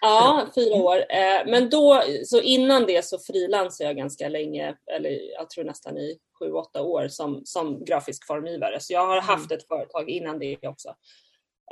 Ja, 0.00 0.46
fyra 0.54 0.74
år. 0.74 0.96
Eh, 0.96 1.46
men 1.46 1.70
då, 1.70 2.02
så 2.24 2.40
innan 2.40 2.86
det 2.86 3.04
så 3.04 3.18
frilansade 3.18 3.88
jag 3.88 3.96
ganska 3.96 4.28
länge, 4.28 4.76
eller 4.96 5.10
jag 5.38 5.50
tror 5.50 5.64
nästan 5.64 5.98
i 5.98 6.18
sju, 6.38 6.52
åtta 6.52 6.82
år 6.82 7.08
som, 7.08 7.42
som 7.44 7.84
grafisk 7.84 8.26
formgivare. 8.26 8.80
Så 8.80 8.92
jag 8.92 9.06
har 9.06 9.20
haft 9.20 9.50
mm. 9.50 9.58
ett 9.58 9.68
företag 9.68 10.08
innan 10.08 10.38
det 10.38 10.58
också. 10.62 10.88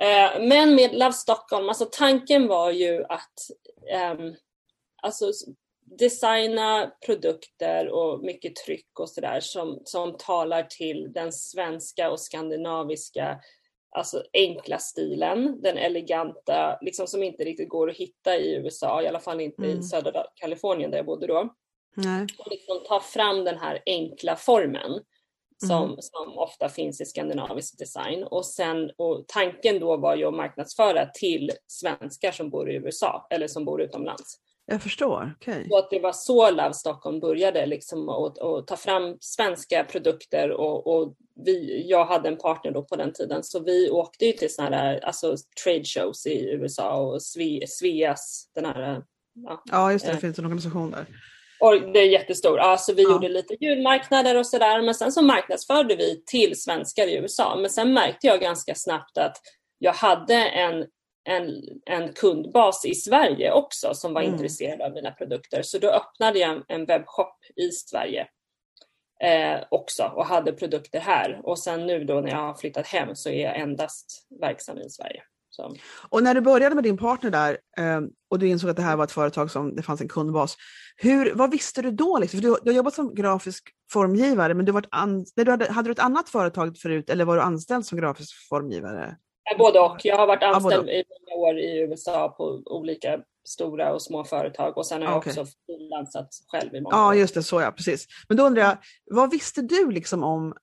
Eh, 0.03 0.41
men 0.41 0.75
med 0.75 0.93
Love 0.93 1.13
Stockholm, 1.13 1.69
alltså 1.69 1.89
tanken 1.93 2.49
var 2.49 2.71
ju 2.71 3.05
att 3.05 3.35
um, 4.19 4.35
alltså 5.03 5.33
designa 5.99 6.93
produkter 7.07 7.89
och 7.89 8.25
mycket 8.25 8.57
tryck 8.57 9.01
och 9.01 9.11
sådär 9.11 9.41
som, 9.41 9.81
som 9.85 10.17
talar 10.19 10.63
till 10.63 11.13
den 11.13 11.33
svenska 11.33 12.11
och 12.11 12.21
skandinaviska 12.21 13.41
alltså 13.91 14.23
enkla 14.33 14.79
stilen, 14.79 15.63
den 15.63 15.77
eleganta, 15.77 16.79
liksom 16.81 17.07
som 17.07 17.23
inte 17.23 17.45
riktigt 17.45 17.69
går 17.69 17.91
att 17.91 17.97
hitta 17.97 18.37
i 18.37 18.55
USA, 18.55 19.03
i 19.03 19.09
alla 19.09 19.21
fall 19.21 19.41
inte 19.41 19.65
mm. 19.65 19.79
i 19.79 19.83
södra 19.83 20.25
Kalifornien 20.35 20.91
där 20.91 20.99
jag 20.99 21.07
bodde 21.07 21.27
då. 21.27 21.55
Nej. 21.97 22.27
Och 22.39 22.51
liksom 22.51 22.81
ta 22.89 23.01
fram 23.01 23.45
den 23.45 23.59
här 23.59 23.83
enkla 23.87 24.37
formen 24.37 25.01
som, 25.67 25.85
mm. 25.85 25.97
som 26.01 26.39
ofta 26.39 26.69
finns 26.69 27.01
i 27.01 27.05
skandinavisk 27.05 27.79
design. 27.79 28.25
Och, 28.25 28.47
sen, 28.47 28.91
och 28.97 29.25
tanken 29.29 29.81
då 29.81 29.97
var 29.97 30.17
ju 30.17 30.25
att 30.25 30.35
marknadsföra 30.35 31.07
till 31.07 31.51
svenskar 31.67 32.33
som 32.33 32.51
bor 32.51 32.71
i 32.71 32.75
USA 32.75 33.27
eller 33.31 33.49
som 33.49 33.65
bor 33.65 33.83
utomlands. 33.83 34.41
Jag 34.71 34.83
förstår. 34.83 35.35
Okay. 35.41 35.69
Så 35.69 35.79
att 35.79 35.91
det 35.91 35.99
var 35.99 36.13
så 36.13 36.51
Love 36.51 36.73
Stockholm 36.73 37.21
började, 37.21 37.67
liksom, 37.67 38.09
att, 38.09 38.39
att 38.39 38.67
ta 38.67 38.77
fram 38.77 39.17
svenska 39.21 39.85
produkter 39.85 40.51
och, 40.51 40.87
och, 40.87 41.15
vi, 41.45 41.87
jag 41.89 42.05
hade 42.05 42.29
en 42.29 42.37
partner 42.37 42.71
då 42.71 42.83
på 42.85 42.97
den 42.97 43.13
tiden 43.13 43.43
så 43.43 43.63
vi 43.63 43.91
åkte 43.91 44.25
ju 44.25 44.33
till 44.33 44.55
sådana 44.55 44.77
här 44.77 45.05
alltså, 45.05 45.37
trade 45.65 45.85
shows 45.85 46.27
i 46.27 46.51
USA 46.51 47.01
och 47.01 47.23
Sve, 47.23 47.67
Sveas, 47.67 48.51
den 48.55 48.65
här... 48.65 49.03
Ja, 49.35 49.63
ja 49.65 49.93
just 49.93 50.05
det, 50.05 50.11
det 50.11 50.17
eh, 50.17 50.21
finns 50.21 50.39
en 50.39 50.45
organisation 50.45 50.91
där. 50.91 51.07
Och 51.61 51.93
det 51.93 51.99
är 51.99 52.09
jättestor. 52.09 52.59
Ja, 52.59 52.77
så 52.77 52.95
vi 52.95 53.03
ja. 53.03 53.11
gjorde 53.11 53.29
lite 53.29 53.65
julmarknader 53.65 54.37
och 54.37 54.47
sådär 54.47 54.83
men 54.83 54.95
sen 54.95 55.13
så 55.13 55.23
marknadsförde 55.23 55.97
vi 55.97 56.23
till 56.27 56.61
svenskar 56.61 57.07
i 57.07 57.17
USA. 57.17 57.57
Men 57.57 57.71
sen 57.71 57.93
märkte 57.93 58.27
jag 58.27 58.41
ganska 58.41 58.75
snabbt 58.75 59.19
att 59.19 59.37
jag 59.79 59.93
hade 59.93 60.35
en 60.35 60.87
en, 61.29 61.63
en 61.87 62.13
kundbas 62.13 62.85
i 62.85 62.95
Sverige 62.95 63.53
också 63.53 63.95
som 63.95 64.15
var 64.15 64.23
mm. 64.23 64.35
intresserad 64.35 64.81
av 64.81 64.93
mina 64.93 65.11
produkter. 65.11 65.63
Så 65.63 65.79
då 65.79 65.89
öppnade 65.91 66.39
jag 66.39 66.65
en 66.69 66.87
webbshop 66.87 67.37
i 67.57 67.71
Sverige 67.71 68.27
eh, 69.25 69.61
också 69.71 70.13
och 70.17 70.27
hade 70.27 70.53
produkter 70.53 71.01
här. 71.01 71.41
Och 71.45 71.59
sen 71.59 71.87
nu 71.87 72.05
då 72.05 72.21
när 72.21 72.31
jag 72.31 72.37
har 72.37 72.55
flyttat 72.55 72.87
hem 72.87 73.17
så 73.17 73.29
är 73.29 73.45
jag 73.45 73.59
endast 73.59 74.27
verksam 74.41 74.79
i 74.79 74.91
Sverige. 74.91 75.23
Så. 75.51 75.75
Och 76.09 76.23
när 76.23 76.35
du 76.35 76.41
började 76.41 76.75
med 76.75 76.85
din 76.85 76.97
partner 76.97 77.31
där 77.31 77.59
eh, 77.79 78.01
och 78.31 78.39
du 78.39 78.49
insåg 78.49 78.71
att 78.71 78.77
det 78.77 78.83
här 78.83 78.97
var 78.97 79.05
ett 79.05 79.13
företag 79.13 79.51
som 79.51 79.77
det 79.77 79.83
fanns 79.83 80.01
en 80.01 80.09
kundbas. 80.09 80.57
Hur, 80.97 81.35
vad 81.35 81.51
visste 81.51 81.83
du 81.83 81.91
då? 81.91 82.19
Liksom? 82.19 82.41
För 82.41 82.49
du, 82.49 82.57
du 82.63 82.71
har 82.71 82.77
jobbat 82.77 82.95
som 82.95 83.15
grafisk 83.15 83.69
formgivare, 83.93 84.55
men 84.55 84.65
du, 84.65 84.73
varit 84.73 84.89
an, 84.91 85.25
du 85.37 85.51
hade, 85.51 85.73
hade 85.73 85.89
du 85.89 85.93
ett 85.93 85.99
annat 85.99 86.29
företag 86.29 86.79
förut 86.79 87.11
eller 87.11 87.25
var 87.25 87.37
du 87.37 87.43
anställd 87.43 87.87
som 87.87 87.99
grafisk 87.99 88.49
formgivare? 88.49 89.17
Både 89.59 89.81
och. 89.81 90.05
Jag 90.05 90.17
har 90.17 90.27
varit 90.27 90.43
anställd 90.43 90.89
ja, 90.89 90.93
i 90.93 91.05
många 91.31 91.49
år 91.49 91.59
i 91.59 91.79
USA 91.79 92.29
på 92.29 92.63
olika 92.65 93.21
stora 93.49 93.95
och 93.95 94.03
små 94.03 94.25
företag 94.25 94.79
och 94.79 94.87
sen 94.87 95.03
har 95.03 95.09
jag 95.09 95.19
okay. 95.19 95.31
också 95.31 95.47
frilansat 95.67 96.29
själv 96.49 96.75
i 96.75 96.81
många 96.81 96.97
ja, 96.97 97.09
år. 97.09 97.15
Just 97.15 97.35
det, 97.35 97.43
så 97.43 97.61
ja, 97.61 97.73
precis. 97.73 98.07
Men 98.29 98.37
då 98.37 98.47
undrar 98.47 98.63
jag, 98.63 98.77
vad 99.11 99.31
visste 99.31 99.63
du 99.63 99.91
liksom 99.91 100.25
om 100.25 100.55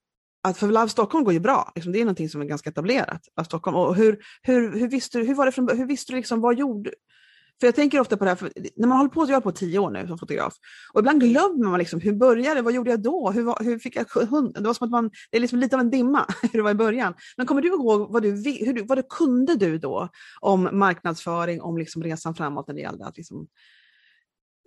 att 0.47 0.57
för 0.57 0.67
Live 0.67 0.89
Stockholm 0.89 1.23
går 1.23 1.33
ju 1.33 1.39
bra, 1.39 1.71
liksom, 1.75 1.91
det 1.91 1.99
är 1.99 2.03
någonting 2.03 2.29
som 2.29 2.41
är 2.41 2.45
ganska 2.45 2.69
etablerat. 2.69 3.21
Stockholm. 3.45 3.77
Och 3.77 3.95
hur, 3.95 4.19
hur, 4.41 4.79
hur, 4.79 4.87
visste 4.87 5.17
du, 5.17 5.25
hur 5.25 5.35
var 5.35 5.45
det 5.45 5.51
från, 5.51 5.77
hur 5.77 5.87
visste 5.87 6.11
du 6.11 6.15
liksom, 6.15 6.41
vad 6.41 6.57
gjorde 6.57 6.91
för 7.59 7.67
jag 7.67 7.75
tänker 7.75 7.99
ofta 7.99 8.17
på 8.17 8.25
det 8.25 8.29
här, 8.29 8.51
när 8.75 8.87
man 8.87 8.97
håller 8.97 9.09
på, 9.09 9.25
jag 9.29 9.43
på 9.43 9.51
tio 9.51 9.79
år 9.79 9.89
nu 9.89 10.07
som 10.07 10.17
fotograf, 10.17 10.53
och 10.93 10.99
ibland 10.99 11.21
glömmer 11.21 11.69
man 11.69 11.79
liksom, 11.79 11.99
hur 11.99 12.13
började 12.13 12.61
vad 12.61 12.73
gjorde 12.73 12.89
jag 12.89 12.99
då, 12.99 13.31
hur, 13.31 13.63
hur 13.63 13.79
fick 13.79 13.95
jag 13.95 14.05
hund? 14.05 14.53
Det 14.53 14.61
var 14.61 14.73
som 14.73 14.85
att 14.85 14.91
man, 14.91 15.11
det 15.31 15.37
är 15.37 15.41
liksom 15.41 15.59
lite 15.59 15.75
av 15.75 15.79
en 15.79 15.89
dimma 15.89 16.25
hur 16.41 16.59
det 16.59 16.61
var 16.61 16.71
i 16.71 16.75
början. 16.75 17.13
Men 17.37 17.45
kommer 17.45 17.61
du 17.61 17.67
ihåg 17.67 18.11
vad 18.11 18.23
du, 18.23 18.29
hur 18.65 18.73
du, 18.73 18.83
vad 18.85 18.97
du 18.97 19.03
kunde 19.03 19.55
du 19.55 19.77
då 19.77 20.09
om 20.41 20.69
marknadsföring, 20.71 21.61
om 21.61 21.77
liksom 21.77 22.03
resan 22.03 22.35
framåt 22.35 22.67
när 22.67 22.75
det 22.75 22.81
gällde 22.81 23.05
att 23.05 23.17
liksom... 23.17 23.47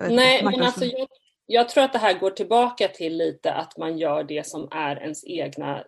Nej, 0.09 0.45
men 0.45 0.63
alltså 0.63 0.85
jag, 0.85 1.09
jag 1.47 1.69
tror 1.69 1.85
att 1.85 1.93
det 1.93 1.99
här 1.99 2.19
går 2.19 2.31
tillbaka 2.31 2.89
till 2.89 3.17
lite 3.17 3.53
att 3.53 3.79
man 3.79 3.99
gör 3.99 4.25
det 4.25 4.47
som 4.47 4.69
är 4.71 4.97
ens 5.03 5.25
egna 5.25 5.85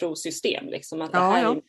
trosystem. 0.00 0.66
Liksom. 0.66 1.02
Att 1.02 1.12
det 1.12 1.18
här 1.18 1.42
ja. 1.42 1.52
är 1.54 1.62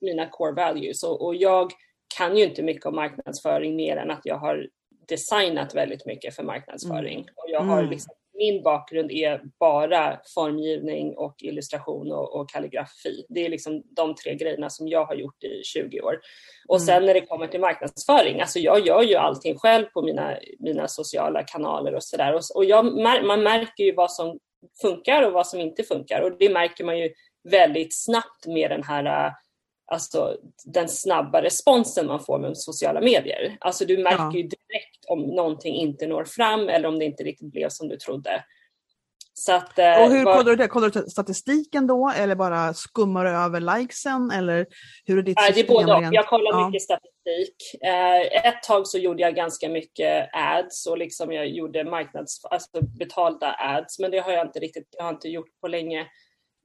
mina 0.00 0.28
core 0.28 0.52
values. 0.52 1.02
Och, 1.02 1.26
och 1.26 1.34
jag 1.34 1.72
kan 2.16 2.36
ju 2.36 2.44
inte 2.44 2.62
mycket 2.62 2.86
om 2.86 2.96
marknadsföring 2.96 3.76
mer 3.76 3.96
än 3.96 4.10
att 4.10 4.20
jag 4.24 4.38
har 4.38 4.68
designat 5.08 5.74
väldigt 5.74 6.06
mycket 6.06 6.36
för 6.36 6.42
marknadsföring. 6.42 7.18
Mm. 7.18 7.34
Och 7.36 7.44
jag 7.48 7.60
har 7.60 7.78
mm. 7.78 7.90
liksom, 7.90 8.14
min 8.38 8.62
bakgrund 8.62 9.10
är 9.10 9.42
bara 9.60 10.20
formgivning 10.34 11.16
och 11.16 11.34
illustration 11.38 12.12
och, 12.12 12.40
och 12.40 12.50
kalligrafi. 12.50 13.26
Det 13.28 13.46
är 13.46 13.48
liksom 13.48 13.82
de 13.96 14.14
tre 14.14 14.34
grejerna 14.34 14.70
som 14.70 14.88
jag 14.88 15.04
har 15.04 15.14
gjort 15.14 15.44
i 15.44 15.62
20 15.64 16.00
år. 16.00 16.20
Och 16.68 16.76
mm. 16.76 16.86
sen 16.86 17.06
när 17.06 17.14
det 17.14 17.20
kommer 17.20 17.46
till 17.46 17.60
marknadsföring, 17.60 18.40
alltså 18.40 18.58
jag 18.58 18.86
gör 18.86 19.02
ju 19.02 19.14
allting 19.14 19.58
själv 19.58 19.84
på 19.84 20.02
mina, 20.02 20.36
mina 20.58 20.88
sociala 20.88 21.42
kanaler 21.42 21.94
och 21.94 22.04
sådär. 22.04 22.34
Och, 22.34 22.42
och 22.54 22.64
jag, 22.64 22.84
man 23.26 23.42
märker 23.42 23.84
ju 23.84 23.94
vad 23.94 24.12
som 24.12 24.38
funkar 24.82 25.22
och 25.22 25.32
vad 25.32 25.46
som 25.46 25.60
inte 25.60 25.82
funkar. 25.82 26.20
Och 26.20 26.38
det 26.38 26.48
märker 26.48 26.84
man 26.84 26.98
ju 26.98 27.10
väldigt 27.50 28.04
snabbt 28.04 28.46
med 28.46 28.70
den 28.70 28.82
här 28.82 29.32
alltså, 29.90 30.36
den 30.64 30.88
snabba 30.88 31.42
responsen 31.42 32.06
man 32.06 32.20
får 32.20 32.38
med 32.38 32.56
sociala 32.56 33.00
medier. 33.00 33.56
Alltså 33.60 33.84
du 33.84 33.98
märker 33.98 34.24
ja. 34.24 34.32
ju 34.32 34.42
direkt 34.42 35.04
om 35.08 35.20
någonting 35.20 35.74
inte 35.74 36.06
når 36.06 36.24
fram 36.24 36.68
eller 36.68 36.88
om 36.88 36.98
det 36.98 37.04
inte 37.04 37.22
riktigt 37.22 37.52
blev 37.52 37.68
som 37.68 37.88
du 37.88 37.96
trodde. 37.96 38.44
Så 39.38 39.52
att, 39.52 39.78
eh, 39.78 40.02
och 40.02 40.10
hur 40.10 40.24
var... 40.24 40.36
kollar 40.36 40.50
du 40.50 40.56
det? 40.56 40.68
Kollar 40.68 40.90
du 40.90 41.02
statistiken 41.10 41.86
då 41.86 42.12
eller 42.16 42.34
bara 42.34 42.74
skummar 42.74 43.24
du 43.24 43.30
över 43.30 43.78
likesen? 43.78 44.30
Eller 44.30 44.66
hur 45.04 45.18
är 45.18 45.22
ditt 45.22 45.40
system? 45.40 45.54
Det 45.54 45.72
är 45.72 45.86
både 45.86 46.08
och. 46.08 46.14
Jag 46.14 46.26
kollar 46.26 46.50
ja. 46.50 46.66
mycket 46.66 46.82
statistik. 46.82 47.82
Eh, 47.82 48.48
ett 48.48 48.62
tag 48.62 48.86
så 48.86 48.98
gjorde 48.98 49.22
jag 49.22 49.34
ganska 49.34 49.68
mycket 49.68 50.28
ads 50.32 50.86
och 50.86 50.98
liksom 50.98 51.32
jag 51.32 51.48
gjorde 51.48 51.84
marknads, 51.84 52.44
alltså 52.44 52.80
betalda 52.98 53.56
ads 53.58 53.98
men 53.98 54.10
det 54.10 54.18
har 54.18 54.32
jag 54.32 54.46
inte 54.46 54.58
riktigt 54.58 54.88
jag 54.90 55.04
har 55.04 55.10
inte 55.10 55.28
gjort 55.28 55.60
på 55.60 55.68
länge. 55.68 56.06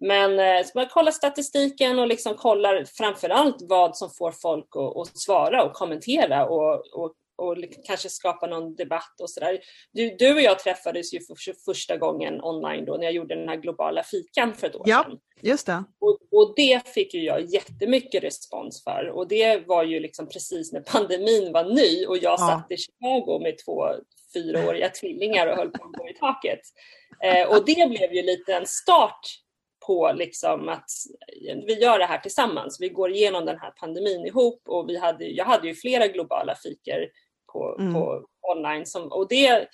Men 0.04 0.40
eh, 0.40 0.66
man 0.76 0.88
kollar 0.88 1.12
statistiken 1.12 2.00
och 2.00 2.08
liksom 2.08 2.36
kollar 2.36 2.86
framförallt 2.86 3.58
vad 3.62 3.98
som 3.98 4.10
får 4.10 4.32
folk 4.32 4.68
att, 4.76 4.98
att 4.98 5.18
svara 5.18 5.64
och 5.64 5.74
kommentera 5.74 6.46
och, 6.46 6.74
och, 6.74 7.14
och 7.38 7.58
kanske 7.88 8.10
skapa 8.10 8.48
någon 8.48 8.76
debatt 8.76 9.22
och 9.22 9.30
sådär. 9.30 9.60
Du, 9.92 10.16
du 10.20 10.34
och 10.34 10.42
jag 10.42 10.60
träffades 10.60 11.14
ju 11.14 11.20
för 11.20 11.54
första 11.66 11.98
gången 11.98 12.42
online 12.44 12.86
då 12.86 12.94
när 12.94 13.04
jag 13.04 13.14
gjorde 13.14 13.36
den 13.36 13.50
här 13.50 13.56
globala 13.56 14.04
fikan 14.04 14.54
för 14.54 14.68
ett 14.68 14.76
år 14.76 14.84
ja, 14.86 15.04
sedan. 15.04 15.20
Just 15.42 15.66
det. 15.66 15.84
Och, 16.00 16.20
och 16.32 16.54
det 16.56 16.88
fick 16.88 17.14
ju 17.14 17.24
jag 17.24 17.42
jättemycket 17.42 18.24
respons 18.24 18.84
för 18.84 19.10
och 19.10 19.28
det 19.28 19.68
var 19.68 19.84
ju 19.84 20.00
liksom 20.00 20.30
precis 20.30 20.74
när 20.74 20.82
pandemin 20.82 21.52
var 21.52 21.64
ny 21.64 22.06
och 22.06 22.18
jag 22.18 22.34
ja. 22.34 22.38
satt 22.38 22.72
i 22.72 22.78
Chicago 22.78 23.40
med 23.40 23.56
två 23.66 23.88
fyraåriga 24.34 24.90
tvillingar 24.90 25.48
och 25.48 25.56
höll 25.56 25.72
på 25.72 25.86
att 25.86 25.92
gå 25.92 26.10
i 26.10 26.14
taket. 26.14 26.60
Eh, 27.24 27.48
och 27.50 27.66
det 27.66 27.90
blev 27.90 28.14
ju 28.14 28.22
lite 28.22 28.54
en 28.54 28.68
start 28.68 29.43
på 29.86 30.12
liksom 30.16 30.70
att 30.70 30.90
vi 31.68 31.74
gör 31.82 32.00
det 32.00 32.06
här 32.06 32.18
tillsammans. 32.18 32.82
Vi 32.82 32.90
går 32.90 33.12
igenom 33.12 33.46
den 33.46 33.60
här 33.60 33.72
pandemin 33.72 34.26
ihop 34.26 34.62
och 34.68 34.90
vi 34.90 34.98
hade, 34.98 35.26
jag 35.26 35.46
hade 35.46 35.68
ju 35.68 35.76
flera 35.76 36.08
globala 36.08 36.56
fikor 36.56 37.08
på, 37.54 37.76
mm. 37.80 37.94
på 37.94 38.26
online 38.52 38.86
som, 38.86 39.12
och 39.12 39.28
det, 39.30 39.68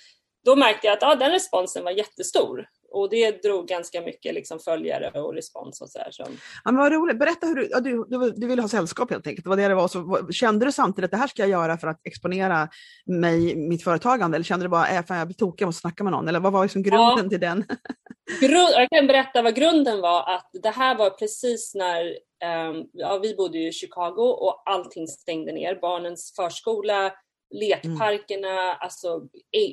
då 0.44 0.56
märkte 0.56 0.86
jag 0.86 0.94
att 0.94 1.02
ja, 1.02 1.14
den 1.14 1.30
responsen 1.30 1.84
var 1.84 1.90
jättestor 1.90 2.66
och 2.90 3.10
det 3.10 3.42
drog 3.42 3.68
ganska 3.68 4.00
mycket 4.00 4.34
liksom 4.34 4.58
följare 4.58 5.20
och 5.20 5.34
respons. 5.34 5.80
Och 5.80 5.90
så 5.90 5.98
här, 5.98 6.10
så. 6.10 6.22
Ja, 6.64 6.72
men 6.72 6.76
vad 6.76 6.92
roligt. 6.92 7.18
Berätta 7.18 7.46
hur 7.46 7.54
du, 7.54 7.68
ja, 7.70 7.80
du, 7.80 8.04
du, 8.08 8.30
du 8.30 8.46
ville 8.46 8.62
ha 8.62 8.68
sällskap 8.68 9.10
helt 9.10 9.26
enkelt. 9.26 9.46
Var 9.46 9.56
det 9.56 9.68
det 9.68 9.74
var. 9.74 9.88
Så, 9.88 10.28
kände 10.32 10.66
du 10.66 10.72
samtidigt 10.72 11.04
att 11.04 11.10
det 11.10 11.16
här 11.16 11.26
ska 11.26 11.42
jag 11.42 11.50
göra 11.50 11.78
för 11.78 11.88
att 11.88 12.00
exponera 12.04 12.68
mig, 13.06 13.56
mitt 13.56 13.84
företagande 13.84 14.36
eller 14.36 14.44
kände 14.44 14.64
du 14.64 14.68
bara 14.68 14.82
att 14.82 15.10
äh, 15.10 15.16
jag 15.16 15.28
blir 15.28 15.36
tokig, 15.36 15.62
jag 15.62 15.68
måste 15.68 15.80
snacka 15.80 16.04
med 16.04 16.12
någon? 16.12 16.28
Eller 16.28 16.40
vad 16.40 16.52
var 16.52 16.62
liksom 16.62 16.82
grunden 16.82 17.24
ja. 17.24 17.28
till 17.28 17.40
den? 17.40 17.64
Grund, 18.40 18.70
jag 18.74 18.88
kan 18.90 19.06
berätta 19.06 19.42
vad 19.42 19.54
grunden 19.54 20.00
var. 20.00 20.34
att 20.34 20.50
Det 20.62 20.70
här 20.70 20.98
var 20.98 21.10
precis 21.10 21.74
när 21.74 22.04
um, 22.70 22.86
ja, 22.92 23.18
vi 23.22 23.34
bodde 23.34 23.58
i 23.58 23.72
Chicago 23.72 24.36
och 24.40 24.62
allting 24.66 25.06
stängde 25.06 25.52
ner. 25.52 25.78
Barnens 25.80 26.32
förskola, 26.36 27.12
lekparkerna, 27.50 28.62
mm. 28.62 28.76
alltså, 28.80 29.28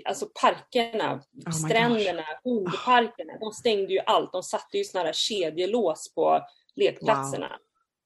alltså 0.06 0.28
parkerna, 0.42 1.22
oh 1.46 1.52
stränderna, 1.52 2.24
hundparkerna. 2.44 3.34
De 3.40 3.52
stängde 3.52 3.94
ju 3.94 4.00
allt. 4.00 4.32
De 4.32 4.44
satte 4.44 4.78
ju 4.78 4.84
sådana 4.84 5.06
här 5.06 5.14
kedjelås 5.14 6.14
på 6.16 6.42
lekplatserna. 6.76 7.48
Wow. 7.48 7.58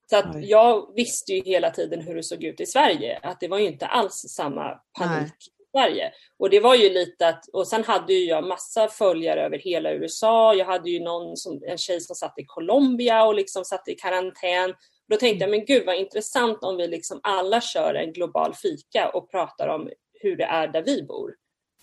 Så 0.10 0.18
att 0.18 0.44
jag 0.44 0.96
visste 0.96 1.34
ju 1.34 1.44
hela 1.44 1.72
tiden 1.72 2.02
hur 2.02 2.16
det 2.16 2.24
såg 2.24 2.44
ut 2.44 2.60
i 2.62 2.66
Sverige, 2.66 3.20
att 3.24 3.40
det 3.40 3.48
var 3.48 3.60
ju 3.60 3.68
inte 3.68 3.86
alls 3.86 4.14
samma 4.14 4.80
panik 5.00 5.34
Sverige. 5.72 6.12
Och 6.40 6.50
det 6.50 6.60
var 6.60 6.76
ju 6.76 6.90
lite 6.90 7.28
att, 7.28 7.48
och 7.54 7.68
sen 7.68 7.84
hade 7.84 8.14
ju 8.14 8.26
jag 8.26 8.48
massa 8.48 8.88
följare 8.88 9.46
över 9.46 9.58
hela 9.58 9.92
USA. 9.92 10.54
Jag 10.54 10.66
hade 10.66 10.90
ju 10.90 11.00
någon 11.00 11.38
som, 11.38 11.62
en 11.68 11.78
tjej 11.78 12.02
som 12.02 12.16
satt 12.16 12.40
i 12.40 12.46
Colombia 12.46 13.24
och 13.24 13.36
liksom 13.36 13.66
satt 13.66 13.88
i 13.88 13.96
karantän. 13.96 14.74
Då 15.12 15.18
tänkte 15.18 15.44
jag, 15.44 15.52
men 15.52 15.66
gud 15.66 15.86
vad 15.86 15.96
intressant 15.96 16.64
om 16.64 16.78
vi 16.78 16.88
liksom 16.88 17.20
alla 17.24 17.62
kör 17.62 17.94
en 17.94 18.14
global 18.14 18.54
fika 18.54 19.10
och 19.10 19.32
pratar 19.32 19.68
om 19.68 19.90
hur 20.22 20.38
det 20.38 20.44
är 20.44 20.68
där 20.68 20.84
vi 20.84 21.04
bor. 21.04 21.36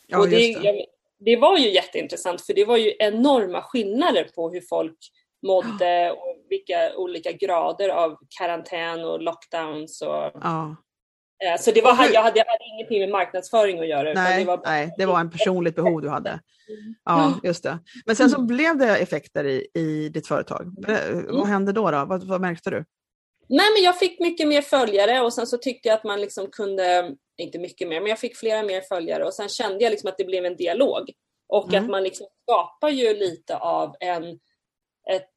Ja, 0.07 0.19
och 0.19 0.29
det, 0.29 0.49
jag, 0.49 0.85
det 1.19 1.37
var 1.37 1.59
ju 1.59 1.71
jätteintressant 1.71 2.47
för 2.47 2.55
det 2.55 2.65
var 2.65 2.77
ju 2.77 2.93
enorma 2.99 3.63
skillnader 3.63 4.25
på 4.35 4.51
hur 4.51 4.61
folk 4.61 4.99
mådde 5.47 6.11
och 6.11 6.37
vilka 6.49 6.97
olika 6.97 7.33
grader 7.33 7.89
av 7.89 8.17
karantän 8.39 9.05
och 9.05 9.23
lockdowns. 9.23 10.03
Och, 10.03 10.31
ja. 10.35 10.77
Eh, 11.45 11.61
så 11.61 11.71
det 11.71 11.83
var, 11.83 11.91
jag, 11.91 12.23
hade, 12.23 12.39
jag 12.39 12.47
hade 12.47 12.65
ingenting 12.75 13.01
med 13.01 13.09
marknadsföring 13.09 13.79
att 13.79 13.89
göra. 13.89 14.13
Nej, 14.13 14.41
det 14.41 14.47
var, 14.47 14.61
nej, 14.65 14.95
det 14.99 15.07
var 15.07 15.21
en 15.21 15.31
personligt 15.31 15.75
behov 15.75 16.03
du 16.03 16.09
hade. 16.09 16.41
Ja, 17.05 17.41
just 17.43 17.63
det. 17.63 17.79
Men 18.07 18.17
sen 18.17 18.31
så 18.31 18.37
mm. 18.37 18.47
blev 18.47 18.79
det 18.79 18.97
effekter 18.97 19.45
i, 19.45 19.67
i 19.75 20.09
ditt 20.09 20.27
företag. 20.27 20.75
Vad 20.87 21.37
mm. 21.37 21.47
hände 21.47 21.73
då? 21.73 21.91
då? 21.91 22.05
Vad, 22.05 22.25
vad 22.25 22.41
märkte 22.41 22.71
du? 22.71 22.85
Nej, 23.49 23.67
men 23.75 23.83
jag 23.83 23.99
fick 23.99 24.21
mycket 24.21 24.49
mer 24.49 24.63
följare 24.63 25.21
och 25.21 25.35
sen 25.35 25.47
så 25.47 25.59
tyckte 25.59 25.89
jag 25.89 25.97
att 25.97 26.05
man 26.05 26.21
liksom 26.21 26.51
kunde, 26.51 27.15
inte 27.37 27.59
mycket 27.59 27.89
mer, 27.89 28.01
men 28.01 28.09
jag 28.11 28.19
fick 28.19 28.37
flera 28.37 28.63
mer 28.63 28.81
följare 28.81 29.25
och 29.25 29.35
sen 29.35 29.49
kände 29.49 29.85
jag 29.85 29.91
liksom 29.91 30.09
att 30.09 30.19
det 30.19 30.25
blev 30.25 30.45
en 30.45 30.57
dialog. 30.57 31.11
Och 31.49 31.69
mm. 31.69 31.85
att 31.85 31.91
man 31.91 32.03
liksom 32.03 32.27
skapar 32.43 32.89
ju 32.89 33.15
lite 33.15 33.57
av 33.57 33.97
en, 34.01 34.39
ett 35.11 35.29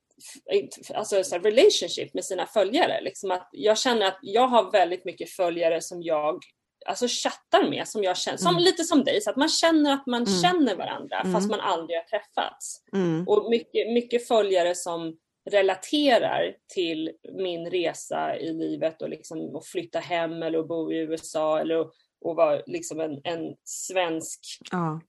alltså 0.94 1.24
så 1.24 1.38
relationship 1.38 2.14
med 2.14 2.26
sina 2.26 2.46
följare. 2.46 3.02
Liksom 3.02 3.32
att 3.32 3.50
jag 3.52 3.78
känner 3.78 4.06
att 4.06 4.20
jag 4.22 4.48
har 4.48 4.72
väldigt 4.72 5.06
mycket 5.06 5.30
följare 5.30 5.82
som 5.82 6.04
jag 6.04 6.40
alltså 6.86 7.08
chattar 7.08 7.70
med, 7.70 7.88
som 7.88 8.04
jag 8.04 8.18
känner, 8.18 8.38
som, 8.38 8.56
mm. 8.56 8.64
lite 8.64 8.84
som 8.84 9.04
dig, 9.04 9.22
så 9.22 9.30
att 9.30 9.36
man 9.36 9.50
känner 9.50 9.94
att 9.94 10.08
man 10.08 10.24
mm. 10.24 10.42
känner 10.42 10.76
varandra 10.76 11.20
mm. 11.20 11.34
fast 11.34 11.50
man 11.50 11.60
aldrig 11.60 11.98
har 11.98 12.04
träffats. 12.04 12.84
Mm. 12.94 13.28
Och 13.28 13.50
mycket, 13.50 13.94
mycket 13.94 14.28
följare 14.28 14.76
som 14.76 15.18
relaterar 15.50 16.56
till 16.74 17.12
min 17.34 17.70
resa 17.70 18.38
i 18.38 18.54
livet 18.54 19.02
och 19.02 19.10
liksom 19.10 19.56
att 19.56 19.66
flytta 19.66 20.00
hem 20.00 20.44
eller 20.44 20.60
att 20.60 20.68
bo 20.68 20.92
i 20.92 20.98
USA 20.98 21.60
eller 21.60 21.80
att, 21.80 21.92
att 22.26 22.36
vara 22.36 22.62
liksom 22.66 23.00
en, 23.00 23.22
en 23.24 23.56
svensk 23.64 24.40
ja 24.72 25.02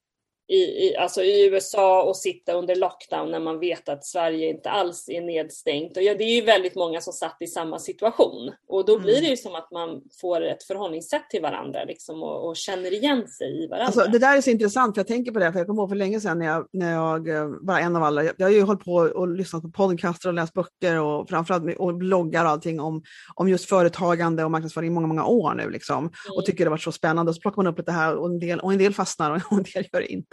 i, 0.48 0.54
i, 0.54 0.96
alltså 0.96 1.22
i 1.22 1.46
USA 1.46 2.02
och 2.02 2.16
sitta 2.16 2.52
under 2.52 2.76
lockdown 2.76 3.30
när 3.30 3.40
man 3.40 3.60
vet 3.60 3.88
att 3.88 4.04
Sverige 4.04 4.48
inte 4.48 4.70
alls 4.70 5.08
är 5.08 5.20
nedstängt. 5.20 5.96
Och 5.96 6.02
ja, 6.02 6.14
det 6.14 6.24
är 6.24 6.34
ju 6.34 6.40
väldigt 6.40 6.74
många 6.74 7.00
som 7.00 7.12
satt 7.12 7.36
i 7.40 7.46
samma 7.46 7.78
situation 7.78 8.52
och 8.68 8.86
då 8.86 8.98
blir 8.98 9.12
mm. 9.12 9.24
det 9.24 9.30
ju 9.30 9.36
som 9.36 9.54
att 9.54 9.70
man 9.70 10.02
får 10.20 10.40
ett 10.40 10.62
förhållningssätt 10.62 11.30
till 11.30 11.42
varandra 11.42 11.84
liksom, 11.84 12.22
och, 12.22 12.48
och 12.48 12.56
känner 12.56 12.92
igen 12.92 13.28
sig 13.28 13.64
i 13.64 13.66
varandra. 13.66 13.86
Alltså, 13.86 14.12
det 14.12 14.18
där 14.18 14.36
är 14.36 14.40
så 14.40 14.50
intressant 14.50 14.94
för 14.94 15.00
jag 15.00 15.06
tänker 15.06 15.32
på 15.32 15.38
det, 15.38 15.52
för 15.52 15.58
jag 15.58 15.66
kommer 15.66 15.82
ihåg 15.82 15.88
för 15.88 15.96
länge 15.96 16.20
sedan 16.20 16.38
när 16.38 16.46
jag, 16.46 16.66
när 16.72 16.92
jag 16.92 17.28
eh, 17.28 17.48
var 17.60 17.78
en 17.78 17.96
av 17.96 18.02
alla, 18.02 18.24
jag, 18.24 18.34
jag 18.38 18.46
har 18.46 18.52
ju 18.52 18.62
hållit 18.62 18.84
på 18.84 18.94
och 18.94 19.28
lyssnat 19.28 19.62
på 19.62 19.70
podcaster 19.70 20.28
och 20.28 20.34
läst 20.34 20.52
böcker 20.52 21.00
och 21.00 21.28
framförallt 21.28 21.78
och 21.78 21.94
bloggar 21.94 22.44
och 22.44 22.50
allting 22.50 22.80
om, 22.80 23.02
om 23.34 23.48
just 23.48 23.68
företagande 23.68 24.44
och 24.44 24.50
marknadsföring 24.50 24.86
i 24.86 24.94
många, 24.94 25.06
många 25.06 25.24
år 25.24 25.54
nu 25.54 25.70
liksom. 25.70 25.98
Mm. 25.98 26.12
Och 26.36 26.44
tycker 26.44 26.64
det 26.64 26.70
varit 26.70 26.82
så 26.82 26.92
spännande 26.92 27.30
och 27.30 27.36
så 27.36 27.40
plockar 27.40 27.62
man 27.62 27.72
upp 27.72 27.78
lite 27.78 27.92
här 27.92 28.16
och 28.16 28.26
en 28.26 28.38
del, 28.38 28.60
och 28.60 28.72
en 28.72 28.78
del 28.78 28.94
fastnar 28.94 29.30
och 29.30 29.52
en 29.58 29.62
del 29.62 29.86
gör 29.92 30.00
det 30.00 30.12
inte. 30.12 30.31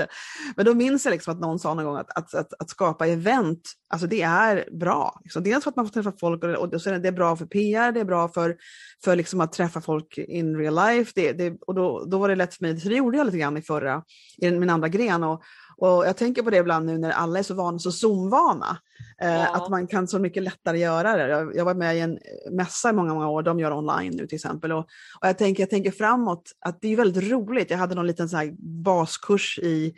Men 0.55 0.65
då 0.65 0.73
minns 0.73 1.05
jag 1.05 1.11
liksom 1.11 1.33
att 1.33 1.39
någon 1.39 1.59
sa 1.59 1.73
någon 1.73 1.85
gång 1.85 1.97
att, 1.97 2.17
att, 2.17 2.33
att, 2.33 2.53
att 2.59 2.69
skapa 2.69 3.07
event, 3.07 3.61
alltså 3.89 4.07
det 4.07 4.21
är 4.21 4.69
bra. 4.79 5.19
Liksom. 5.23 5.43
Dels 5.43 5.63
för 5.63 5.71
att 5.71 5.75
man 5.75 5.85
får 5.85 5.93
träffa 5.93 6.13
folk 6.19 6.43
och, 6.43 6.49
och 6.49 6.81
så 6.81 6.89
är 6.89 6.93
det, 6.93 6.99
det 6.99 7.07
är 7.07 7.11
bra 7.11 7.35
för 7.35 7.45
PR, 7.45 7.91
det 7.91 7.99
är 7.99 8.05
bra 8.05 8.29
för, 8.29 8.57
för 9.03 9.15
liksom 9.15 9.41
att 9.41 9.53
träffa 9.53 9.81
folk 9.81 10.17
in 10.17 10.57
real 10.57 10.75
life. 10.75 11.11
Det, 11.15 11.33
det, 11.33 11.57
och 11.67 11.75
då, 11.75 12.05
då 12.05 12.17
var 12.17 12.29
det 12.29 12.35
lätt 12.35 12.55
för 12.55 12.63
mig, 12.63 12.79
så 12.79 12.89
det 12.89 12.95
gjorde 12.95 13.17
jag 13.17 13.25
lite 13.25 13.37
grann 13.37 13.57
i 13.57 13.61
förra, 13.61 14.03
i 14.37 14.51
min 14.51 14.69
andra 14.69 14.87
gren. 14.87 15.23
Och, 15.23 15.43
och 15.81 16.05
jag 16.05 16.17
tänker 16.17 16.41
på 16.43 16.49
det 16.49 16.57
ibland 16.57 16.85
nu 16.85 16.97
när 16.97 17.11
alla 17.11 17.39
är 17.39 17.43
så 17.43 17.53
vana, 17.53 17.79
så 17.79 17.91
Zoom-vana. 17.91 18.77
Eh, 19.21 19.29
Ja. 19.33 19.55
Att 19.55 19.69
man 19.69 19.87
kan 19.87 20.07
så 20.07 20.19
mycket 20.19 20.43
lättare 20.43 20.79
göra 20.79 21.17
det. 21.17 21.27
Jag, 21.27 21.55
jag 21.55 21.65
var 21.65 21.73
med 21.73 21.97
i 21.97 21.99
en 21.99 22.19
mässa 22.51 22.89
i 22.89 22.93
många, 22.93 23.13
många 23.13 23.29
år, 23.29 23.43
de 23.43 23.59
gör 23.59 23.71
online 23.71 24.13
nu 24.15 24.27
till 24.27 24.35
exempel. 24.35 24.71
Och, 24.71 24.79
och 25.21 25.27
jag, 25.27 25.37
tänker, 25.37 25.63
jag 25.63 25.69
tänker 25.69 25.91
framåt 25.91 26.51
att 26.65 26.81
det 26.81 26.93
är 26.93 26.97
väldigt 26.97 27.31
roligt. 27.31 27.69
Jag 27.69 27.77
hade 27.77 27.95
någon 27.95 28.07
liten 28.07 28.29
så 28.29 28.37
här 28.37 28.55
baskurs 28.83 29.59
i 29.59 29.93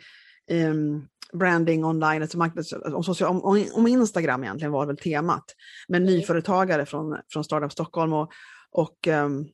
ehm, 0.50 1.02
branding 1.32 1.84
online, 1.84 2.22
alltså 2.22 2.38
marknads, 2.38 2.72
om, 2.72 3.04
social, 3.04 3.30
om, 3.42 3.64
om, 3.74 3.86
Instagram 3.86 4.42
egentligen 4.44 4.72
var 4.72 4.86
väl 4.86 4.96
temat. 4.96 5.44
Med 5.88 6.02
Mm. 6.02 6.14
nyföretagare 6.14 6.86
från, 6.86 7.16
från 7.32 7.44
Startup 7.44 7.72
Stockholm. 7.72 8.12
Och, 8.12 8.30
och 8.72 9.08
ehm, 9.08 9.46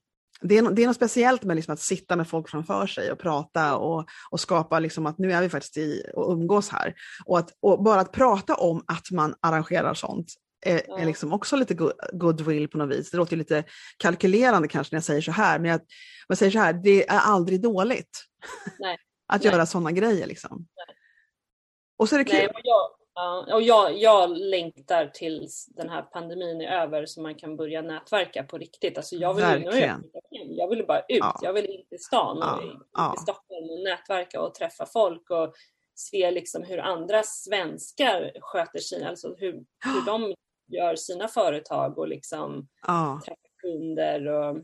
det 0.42 0.58
är, 0.58 0.70
det 0.70 0.82
är 0.82 0.86
något 0.86 0.96
speciellt 0.96 1.42
med 1.42 1.56
liksom 1.56 1.74
att 1.74 1.80
sitta 1.80 2.16
med 2.16 2.28
folk 2.28 2.48
framför 2.48 2.86
sig 2.86 3.12
och 3.12 3.18
prata 3.18 3.76
och, 3.76 4.08
och 4.30 4.40
skapa 4.40 4.78
liksom 4.78 5.06
att 5.06 5.18
nu 5.18 5.32
är 5.32 5.42
vi 5.42 5.48
faktiskt 5.48 5.76
i 5.76 6.02
och 6.14 6.32
umgås 6.32 6.68
här. 6.70 6.94
Och, 7.24 7.38
att, 7.38 7.50
och 7.60 7.82
bara 7.82 8.00
att 8.00 8.12
prata 8.12 8.54
om 8.54 8.84
att 8.86 9.10
man 9.10 9.34
arrangerar 9.42 9.94
sånt 9.94 10.32
är, 10.66 10.82
Ja. 10.88 10.98
är 10.98 11.06
liksom 11.06 11.32
också 11.32 11.56
lite 11.56 11.74
go- 11.74 11.92
goodwill 12.12 12.68
på 12.68 12.78
något 12.78 12.96
vis. 12.96 13.10
Det 13.10 13.16
låter 13.16 13.36
lite 13.36 13.64
kalkylerande 13.96 14.68
kanske 14.68 14.94
när 14.94 14.96
jag 14.96 15.04
säger 15.04 15.20
så 15.20 15.32
här, 15.32 15.58
men 15.58 15.70
jag, 15.70 15.80
jag 16.28 16.38
säger 16.38 16.52
så 16.52 16.58
här, 16.58 16.72
det 16.72 17.08
är 17.08 17.18
aldrig 17.18 17.62
dåligt 17.62 18.24
Nej. 18.78 18.98
att 19.32 19.42
Nej. 19.44 19.52
göra 19.52 19.66
sådana 19.66 19.92
grejer. 19.92 20.26
Liksom. 20.26 20.66
Och 21.98 22.08
så 22.08 22.14
är 22.14 22.24
det 22.24 22.32
Nej, 22.32 22.40
kul. 22.40 22.50
och 22.54 22.60
jag, 22.64 22.90
ja, 23.18 23.54
och 23.54 23.62
jag, 23.62 23.98
jag 23.98 24.30
längtar 24.38 25.06
tills 25.06 25.66
den 25.66 25.88
här 25.88 26.02
pandemin 26.02 26.60
är 26.60 26.82
över 26.82 27.06
så 27.06 27.20
man 27.22 27.34
kan 27.34 27.56
börja 27.56 27.82
nätverka 27.82 28.42
på 28.44 28.58
riktigt. 28.58 28.96
Alltså 28.96 29.16
jag 29.16 29.34
vill, 29.34 29.44
Verkligen. 29.44 29.88
hem. 29.88 30.02
jag 30.30 30.68
vill 30.68 30.86
bara 30.86 31.00
ut, 31.00 31.04
Ja. 31.08 31.38
jag 31.42 31.52
vill 31.52 31.66
in 31.66 31.86
till 31.88 32.00
stan 32.04 32.42
och 32.42 32.62
in 32.62 32.80
ja. 32.92 33.12
till 33.12 33.22
Stockholm 33.22 33.70
och 33.70 33.80
nätverka 33.84 34.40
och 34.40 34.54
träffa 34.54 34.86
folk 34.86 35.30
och 35.30 35.54
se 35.94 36.30
liksom 36.30 36.62
hur 36.62 36.78
andra 36.78 37.22
svenskar 37.22 38.32
sköter 38.40 38.78
sina, 38.78 39.08
alltså 39.08 39.34
hur, 39.38 39.52
hur 39.84 40.06
de 40.06 40.34
gör 40.72 40.96
sina 40.96 41.28
företag 41.28 41.98
och 41.98 42.08
liksom 42.08 42.68
Ja. 42.86 43.20
träffa 43.24 43.36
kunder. 43.62 44.26
Och 44.26 44.56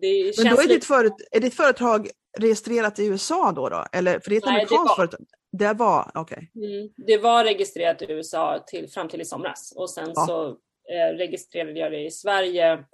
det 0.00 0.32
Men 0.44 0.54
då 0.54 0.62
är 0.62 0.68
ditt, 0.68 0.84
föret, 0.84 1.12
är 1.30 1.40
ditt 1.40 1.54
företag 1.54 2.08
registrerat 2.38 2.98
i 2.98 3.06
USA 3.06 3.52
då? 3.52 3.68
då? 3.68 3.84
Eller, 3.92 4.20
för 4.20 4.30
det 4.30 4.36
är 4.36 4.38
ett 4.38 4.44
Nej, 4.44 4.54
amerikanskt 4.54 4.96
företag? 4.96 5.20
Det 5.52 5.72
var, 5.74 6.10
okej. 6.14 6.50
Mm, 6.54 6.88
det 6.96 7.18
var 7.18 7.44
registrerat 7.44 8.02
i 8.02 8.06
USA 8.12 8.64
till, 8.66 8.88
fram 8.90 9.08
till 9.08 9.20
i 9.20 9.24
somras 9.24 9.72
och 9.76 9.90
sen 9.90 10.12
Ja. 10.14 10.26
så 10.26 10.48
eh, 10.94 11.16
registrerade 11.16 11.80
jag 11.80 11.92
det 11.92 12.04
i 12.06 12.10
Sverige 12.10 12.84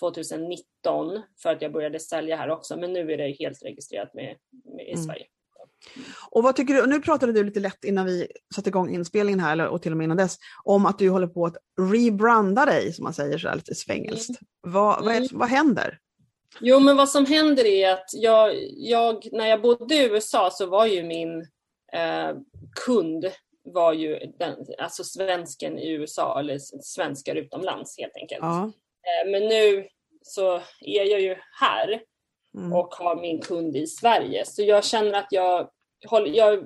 2019 0.00 1.22
för 1.42 1.50
att 1.50 1.62
jag 1.62 1.72
började 1.72 2.00
sälja 2.00 2.36
här 2.36 2.50
också 2.50 2.76
men 2.76 2.92
nu 2.92 3.12
är 3.12 3.16
det 3.18 3.36
helt 3.38 3.62
registrerat 3.64 4.14
med, 4.14 4.36
med 4.76 4.86
i 4.86 4.92
Mm. 4.92 5.02
Sverige. 5.04 5.24
Och 6.30 6.42
vad 6.42 6.56
tycker 6.56 6.74
du, 6.74 6.86
nu 6.86 7.00
pratade 7.00 7.32
du 7.32 7.44
lite 7.44 7.60
lätt 7.60 7.84
innan 7.84 8.06
vi 8.06 8.26
satte 8.54 8.68
igång 8.68 8.94
inspelningen 8.94 9.40
här, 9.40 9.68
och 9.68 9.82
till 9.82 9.92
och 9.92 9.98
med 9.98 10.04
innan 10.04 10.16
dess, 10.16 10.36
om 10.64 10.86
att 10.86 10.98
du 10.98 11.10
håller 11.10 11.26
på 11.26 11.46
att 11.46 11.56
rebranda 11.92 12.66
dig, 12.66 12.92
som 12.92 13.02
man 13.04 13.14
säger 13.14 13.38
så 13.38 13.54
lite 13.54 13.74
svengelskt. 13.74 14.40
Vad, 14.60 15.04
vad, 15.04 15.14
är, 15.14 15.16
Mm. 15.18 15.28
vad 15.32 15.48
händer? 15.48 15.98
Jo 16.60 16.80
men 16.80 16.96
vad 16.96 17.08
som 17.08 17.26
händer 17.26 17.64
är 17.66 17.92
att 17.92 18.06
jag, 18.12 18.54
jag 18.76 19.28
när 19.32 19.46
jag 19.46 19.62
bodde 19.62 19.94
i 19.94 20.04
USA 20.10 20.50
så 20.52 20.66
var 20.66 20.86
ju 20.86 21.02
min 21.02 21.46
eh, 21.92 22.36
kund 22.86 23.30
var 23.64 23.92
ju 23.92 24.18
den, 24.38 24.66
alltså 24.78 25.04
svensken 25.04 25.78
i 25.78 25.90
USA 25.90 26.40
eller 26.40 26.58
svenskar 26.82 27.34
utomlands 27.34 27.98
helt 27.98 28.16
enkelt. 28.16 28.40
Ja. 28.42 28.62
Eh, 28.62 29.30
men 29.30 29.42
nu 29.42 29.88
så 30.22 30.56
är 30.80 31.10
jag 31.10 31.20
ju 31.20 31.36
här 31.60 32.02
Mm. 32.56 32.72
och 32.72 32.94
har 32.94 33.16
min 33.16 33.40
kund 33.40 33.76
i 33.76 33.86
Sverige. 33.86 34.44
Så 34.46 34.62
jag 34.62 34.84
känner 34.84 35.12
att 35.12 35.28
jag, 35.30 35.70
jag, 36.26 36.64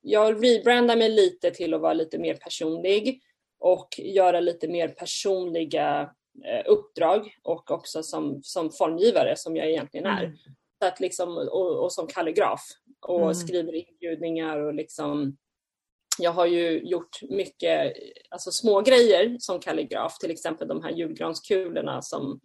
jag 0.00 0.44
rebrandar 0.44 0.96
mig 0.96 1.08
lite 1.08 1.50
till 1.50 1.74
att 1.74 1.80
vara 1.80 1.92
lite 1.92 2.18
mer 2.18 2.34
personlig 2.34 3.20
och 3.58 3.88
göra 3.98 4.40
lite 4.40 4.68
mer 4.68 4.88
personliga 4.88 6.10
eh, 6.44 6.62
uppdrag 6.66 7.36
och 7.42 7.70
också 7.70 8.02
som, 8.02 8.40
som 8.42 8.70
formgivare 8.70 9.36
som 9.36 9.56
jag 9.56 9.70
egentligen 9.70 10.06
är. 10.06 10.24
Mm. 10.24 10.36
Så 10.82 10.88
att 10.88 11.00
liksom, 11.00 11.36
och, 11.36 11.84
och 11.84 11.92
som 11.92 12.06
kalligraf 12.06 12.60
och 13.04 13.20
Mm. 13.20 13.34
skriver 13.34 13.74
inbjudningar 13.74 14.58
och 14.58 14.74
liksom 14.74 15.36
jag 16.18 16.30
har 16.30 16.46
ju 16.46 16.80
gjort 16.80 17.22
mycket 17.22 17.92
alltså 18.30 18.50
små 18.50 18.80
grejer 18.80 19.36
som 19.38 19.60
kalligraf, 19.60 20.18
till 20.18 20.30
exempel 20.30 20.68
de 20.68 20.82
här 20.82 20.90
julgranskulorna 20.90 22.02
som 22.02 22.40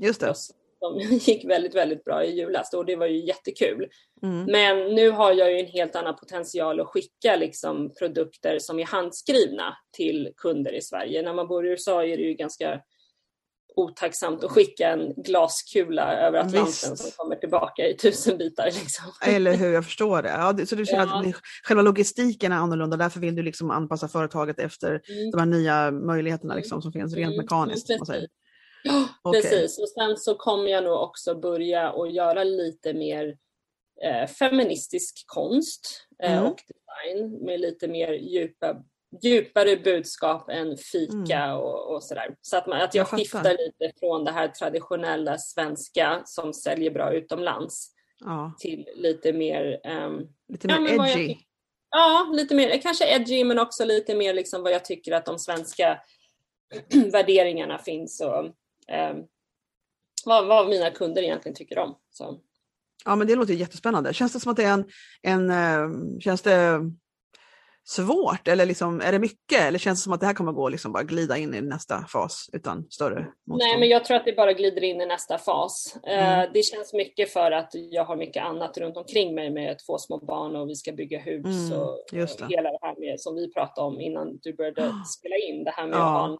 som 0.79 0.99
gick 1.25 1.45
väldigt, 1.45 1.75
väldigt 1.75 2.03
bra 2.03 2.23
i 2.23 2.39
julas 2.39 2.73
och 2.73 2.85
det 2.85 2.95
var 2.95 3.05
ju 3.05 3.25
jättekul. 3.25 3.89
Mm. 4.23 4.45
Men 4.45 4.95
nu 4.95 5.09
har 5.09 5.33
jag 5.33 5.51
ju 5.51 5.59
en 5.59 5.65
helt 5.65 5.95
annan 5.95 6.15
potential 6.15 6.79
att 6.79 6.87
skicka 6.87 7.35
liksom 7.35 7.93
produkter 7.99 8.59
som 8.59 8.79
är 8.79 8.85
handskrivna 8.85 9.77
till 9.97 10.33
kunder 10.37 10.73
i 10.73 10.81
Sverige. 10.81 11.21
När 11.21 11.33
man 11.33 11.47
bor 11.47 11.65
i 11.65 11.69
USA 11.69 12.03
är 12.05 12.17
det 12.17 12.23
ju 12.23 12.33
ganska 12.33 12.81
otacksamt 13.83 14.43
att 14.43 14.51
skicka 14.51 14.87
en 14.89 15.13
glaskula 15.17 16.13
över 16.15 16.39
Atlanten 16.39 16.65
Visst. 16.65 16.97
som 16.97 17.11
kommer 17.17 17.35
tillbaka 17.35 17.87
i 17.87 17.97
tusen 17.97 18.37
bitar. 18.37 18.65
Liksom. 18.65 19.05
Eller 19.25 19.53
hur, 19.55 19.73
jag 19.73 19.85
förstår 19.85 20.21
det. 20.21 20.29
Ja, 20.29 20.65
så 20.65 20.75
du 20.75 20.85
känner 20.85 21.05
Ja. 21.23 21.29
att 21.29 21.35
själva 21.63 21.83
logistiken 21.83 22.51
är 22.51 22.55
annorlunda, 22.55 22.97
därför 22.97 23.19
vill 23.19 23.35
du 23.35 23.43
liksom 23.43 23.71
anpassa 23.71 24.07
företaget 24.07 24.59
efter 24.59 24.89
Mm. 24.89 25.31
de 25.31 25.39
här 25.39 25.45
nya 25.45 25.91
möjligheterna 25.91 26.55
liksom, 26.55 26.81
som 26.81 26.91
finns 26.91 27.15
rent 27.15 27.33
Mm, 27.33 27.37
mekaniskt. 27.43 27.89
Ja, 28.83 29.05
Okej. 29.23 29.41
precis. 29.41 29.79
Och 29.79 29.89
sen 29.89 30.17
så 30.17 30.35
kommer 30.35 30.67
jag 30.71 30.83
nog 30.83 31.01
också 31.01 31.35
börja 31.39 31.91
och 31.91 32.11
göra 32.11 32.43
lite 32.43 32.93
mer 32.93 33.35
eh, 34.03 34.27
feministisk 34.27 35.23
konst 35.27 36.07
eh, 36.23 36.31
Mm. 36.37 36.45
och 36.45 36.57
design 36.67 37.45
med 37.45 37.59
lite 37.59 37.87
mer 37.87 38.11
djupa, 38.13 38.75
djupare 39.23 39.77
budskap 39.77 40.49
än 40.49 40.77
fika 40.77 41.55
och, 41.55 41.95
och 41.95 42.03
sådär. 42.03 42.35
Så 42.41 42.57
att, 42.57 42.67
man, 42.67 42.81
att 42.81 42.95
jag, 42.95 43.07
Mm. 43.07 43.19
Jag 43.19 43.19
skiftar 43.19 43.51
lite 43.51 43.99
från 43.99 44.23
det 44.23 44.31
här 44.31 44.47
traditionella 44.47 45.37
svenska 45.37 46.21
som 46.25 46.53
säljer 46.53 46.91
bra 46.91 47.13
utomlands 47.13 47.91
Ja, 48.19 48.53
till 48.59 48.85
lite 48.95 49.33
mer 49.33 49.79
ehm, 49.83 50.19
lite 50.47 50.67
Ja, 50.67 50.79
mer 50.79 50.89
jag 50.95 51.09
edgy. 51.09 51.27
tycker- 51.27 51.43
Ja, 51.91 52.29
lite 52.33 52.55
mer, 52.55 52.81
kanske 52.81 53.15
edgy 53.15 53.43
men 53.43 53.59
också 53.59 53.85
lite 53.85 54.15
mer 54.15 54.33
liksom 54.33 54.63
vad 54.63 54.71
jag 54.71 54.85
tycker 54.85 55.11
att 55.11 55.25
de 55.25 55.39
svenska 55.39 55.99
värderingarna 57.11 57.77
finns 57.77 58.21
och 58.21 58.45
ehm, 58.87 59.17
vad, 60.25 60.47
vad 60.47 60.69
mina 60.69 60.91
kunder 60.91 61.21
egentligen 61.23 61.55
tycker 61.55 61.77
om. 61.79 61.97
Så. 62.09 62.39
Ja, 63.05 63.15
men 63.15 63.27
det 63.27 63.35
låter 63.35 63.53
jättespännande. 63.53 64.13
Känns 64.13 64.33
det 64.33 64.39
som 64.39 64.51
att 64.51 64.57
det 64.57 64.63
är 64.63 64.73
en, 64.73 64.89
en 65.21 65.49
eh, 65.49 66.19
känns 66.19 66.41
det 66.41 66.79
svårt 67.95 68.47
eller 68.47 68.65
liksom, 68.65 69.01
är 69.01 69.11
det 69.11 69.19
mycket 69.19 69.61
eller 69.61 69.79
känns 69.79 69.99
det 69.99 70.03
som 70.03 70.13
att 70.13 70.19
det 70.19 70.25
här 70.25 70.33
kommer 70.33 70.51
gå 70.51 70.69
liksom 70.69 70.91
bara 70.91 71.03
glida 71.03 71.37
in 71.37 71.53
i 71.53 71.61
nästa 71.61 72.05
fas 72.07 72.49
utan 72.53 72.85
större 72.89 73.15
motstånd? 73.19 73.57
Nej, 73.57 73.79
men 73.79 73.89
jag 73.89 74.05
tror 74.05 74.17
att 74.17 74.25
det 74.25 74.33
bara 74.35 74.53
glider 74.53 74.83
in 74.83 75.01
i 75.01 75.05
nästa 75.05 75.37
fas. 75.37 75.97
Eh, 76.07 76.39
Mm. 76.39 76.49
det 76.53 76.63
känns 76.63 76.93
mycket 76.93 77.33
för 77.33 77.51
att 77.51 77.69
jag 77.73 78.05
har 78.05 78.15
mycket 78.15 78.43
annat 78.43 78.77
runt 78.77 78.97
omkring 78.97 79.35
mig 79.35 79.49
med 79.49 79.77
två 79.87 79.97
små 79.97 80.17
barn 80.17 80.55
och 80.55 80.69
vi 80.69 80.75
ska 80.75 80.91
bygga 80.91 81.19
hus 81.19 81.45
Mm, 81.71 81.79
och, 81.79 81.99
det. 82.11 82.45
hela 82.49 82.69
det 82.71 82.79
här 82.81 82.95
med, 82.99 83.19
som 83.19 83.35
vi 83.35 83.53
pratade 83.53 83.87
om 83.87 84.01
innan 84.01 84.37
du 84.41 84.53
började 84.53 84.93
spela 85.19 85.35
in, 85.35 85.63
det 85.63 85.71
här 85.71 85.87
med 85.87 85.97
Ja. 85.99 86.03
att 86.23 86.27
ha 86.29 86.33
en 86.33 86.37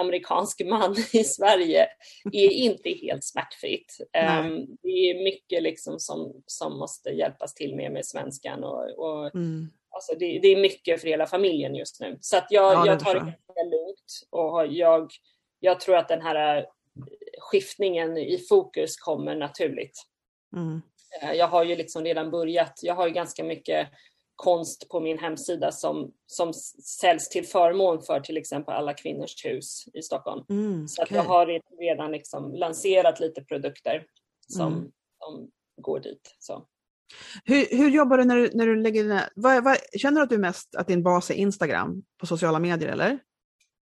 amerikansk 0.00 0.62
man 0.64 0.96
i 1.12 1.24
Sverige 1.24 1.86
är 2.32 2.50
inte 2.50 2.90
helt 2.90 3.24
smärtfritt. 3.24 3.96
Um, 4.00 4.66
det 4.82 4.88
är 4.88 5.24
mycket 5.24 5.62
liksom 5.62 5.98
som, 5.98 6.42
som 6.46 6.78
måste 6.78 7.10
hjälpas 7.10 7.54
till 7.54 7.76
med 7.76 7.92
med 7.92 8.06
svenskan 8.06 8.64
och, 8.64 8.90
och 8.98 9.34
Mm. 9.34 9.70
Alltså 10.02 10.14
det, 10.18 10.38
det 10.38 10.48
är 10.48 10.60
mycket 10.60 11.00
för 11.00 11.08
hela 11.08 11.26
familjen 11.26 11.74
just 11.74 12.00
nu. 12.00 12.18
Så 12.20 12.36
att 12.36 12.46
jag, 12.50 12.72
Ja, 12.74 12.86
jag 12.86 13.00
tar 13.00 13.14
det 13.14 13.20
ganska 13.20 13.62
lugnt 13.70 14.28
och 14.30 14.50
har- 14.50 14.64
jag, 14.64 15.10
jag 15.60 15.80
tror 15.80 15.96
att 15.96 16.08
den 16.08 16.22
här 16.22 16.58
eh, 16.58 16.64
skiftningen 17.40 18.16
i 18.18 18.38
fokus 18.48 18.96
kommer 18.96 19.36
naturligt. 19.36 19.98
Mm. 20.56 20.82
Eh, 21.22 21.32
Jag 21.32 21.48
har 21.48 21.64
ju 21.64 21.76
liksom 21.76 22.04
redan 22.04 22.30
börjat, 22.30 22.78
jag 22.82 22.94
har 22.94 23.06
ju 23.06 23.12
ganska 23.12 23.44
mycket 23.44 23.88
konst 24.36 24.88
på 24.88 25.00
min 25.00 25.18
hemsida 25.18 25.72
som, 25.72 26.12
som 26.26 26.52
säljs 27.00 27.28
till 27.28 27.46
förmån 27.46 28.02
för 28.02 28.20
till 28.20 28.36
exempel 28.36 28.74
Alla 28.74 28.94
Kvinnors 28.94 29.44
Hus 29.44 29.84
i 29.94 30.02
Stockholm. 30.02 30.44
Mm. 30.50 30.88
Så 30.88 31.02
att 31.02 31.10
jag 31.10 31.22
har 31.24 31.60
redan 31.80 32.12
liksom 32.12 32.54
lanserat 32.54 33.20
lite 33.20 33.44
produkter 33.44 34.06
som, 34.48 34.72
Mm. 34.72 34.92
som 35.18 35.50
går 35.82 36.00
dit. 36.00 36.36
Så. 36.38 36.66
Hur, 37.44 37.76
hur 37.76 37.90
jobbar 37.90 38.18
du 38.18 38.24
när 38.24 38.36
du, 38.36 38.50
när 38.54 38.66
du 38.66 38.76
lägger 38.76 39.02
dina, 39.02 39.28
vad, 39.34 39.64
vad, 39.64 39.76
Känner 39.98 40.20
du 40.20 40.24
att 40.24 40.30
du 40.30 40.38
mest 40.38 40.76
att 40.76 40.86
din 40.86 41.02
bas 41.02 41.30
är 41.30 41.34
Instagram 41.34 42.02
på 42.20 42.26
sociala 42.26 42.58
medier 42.58 42.88
eller? 42.88 43.18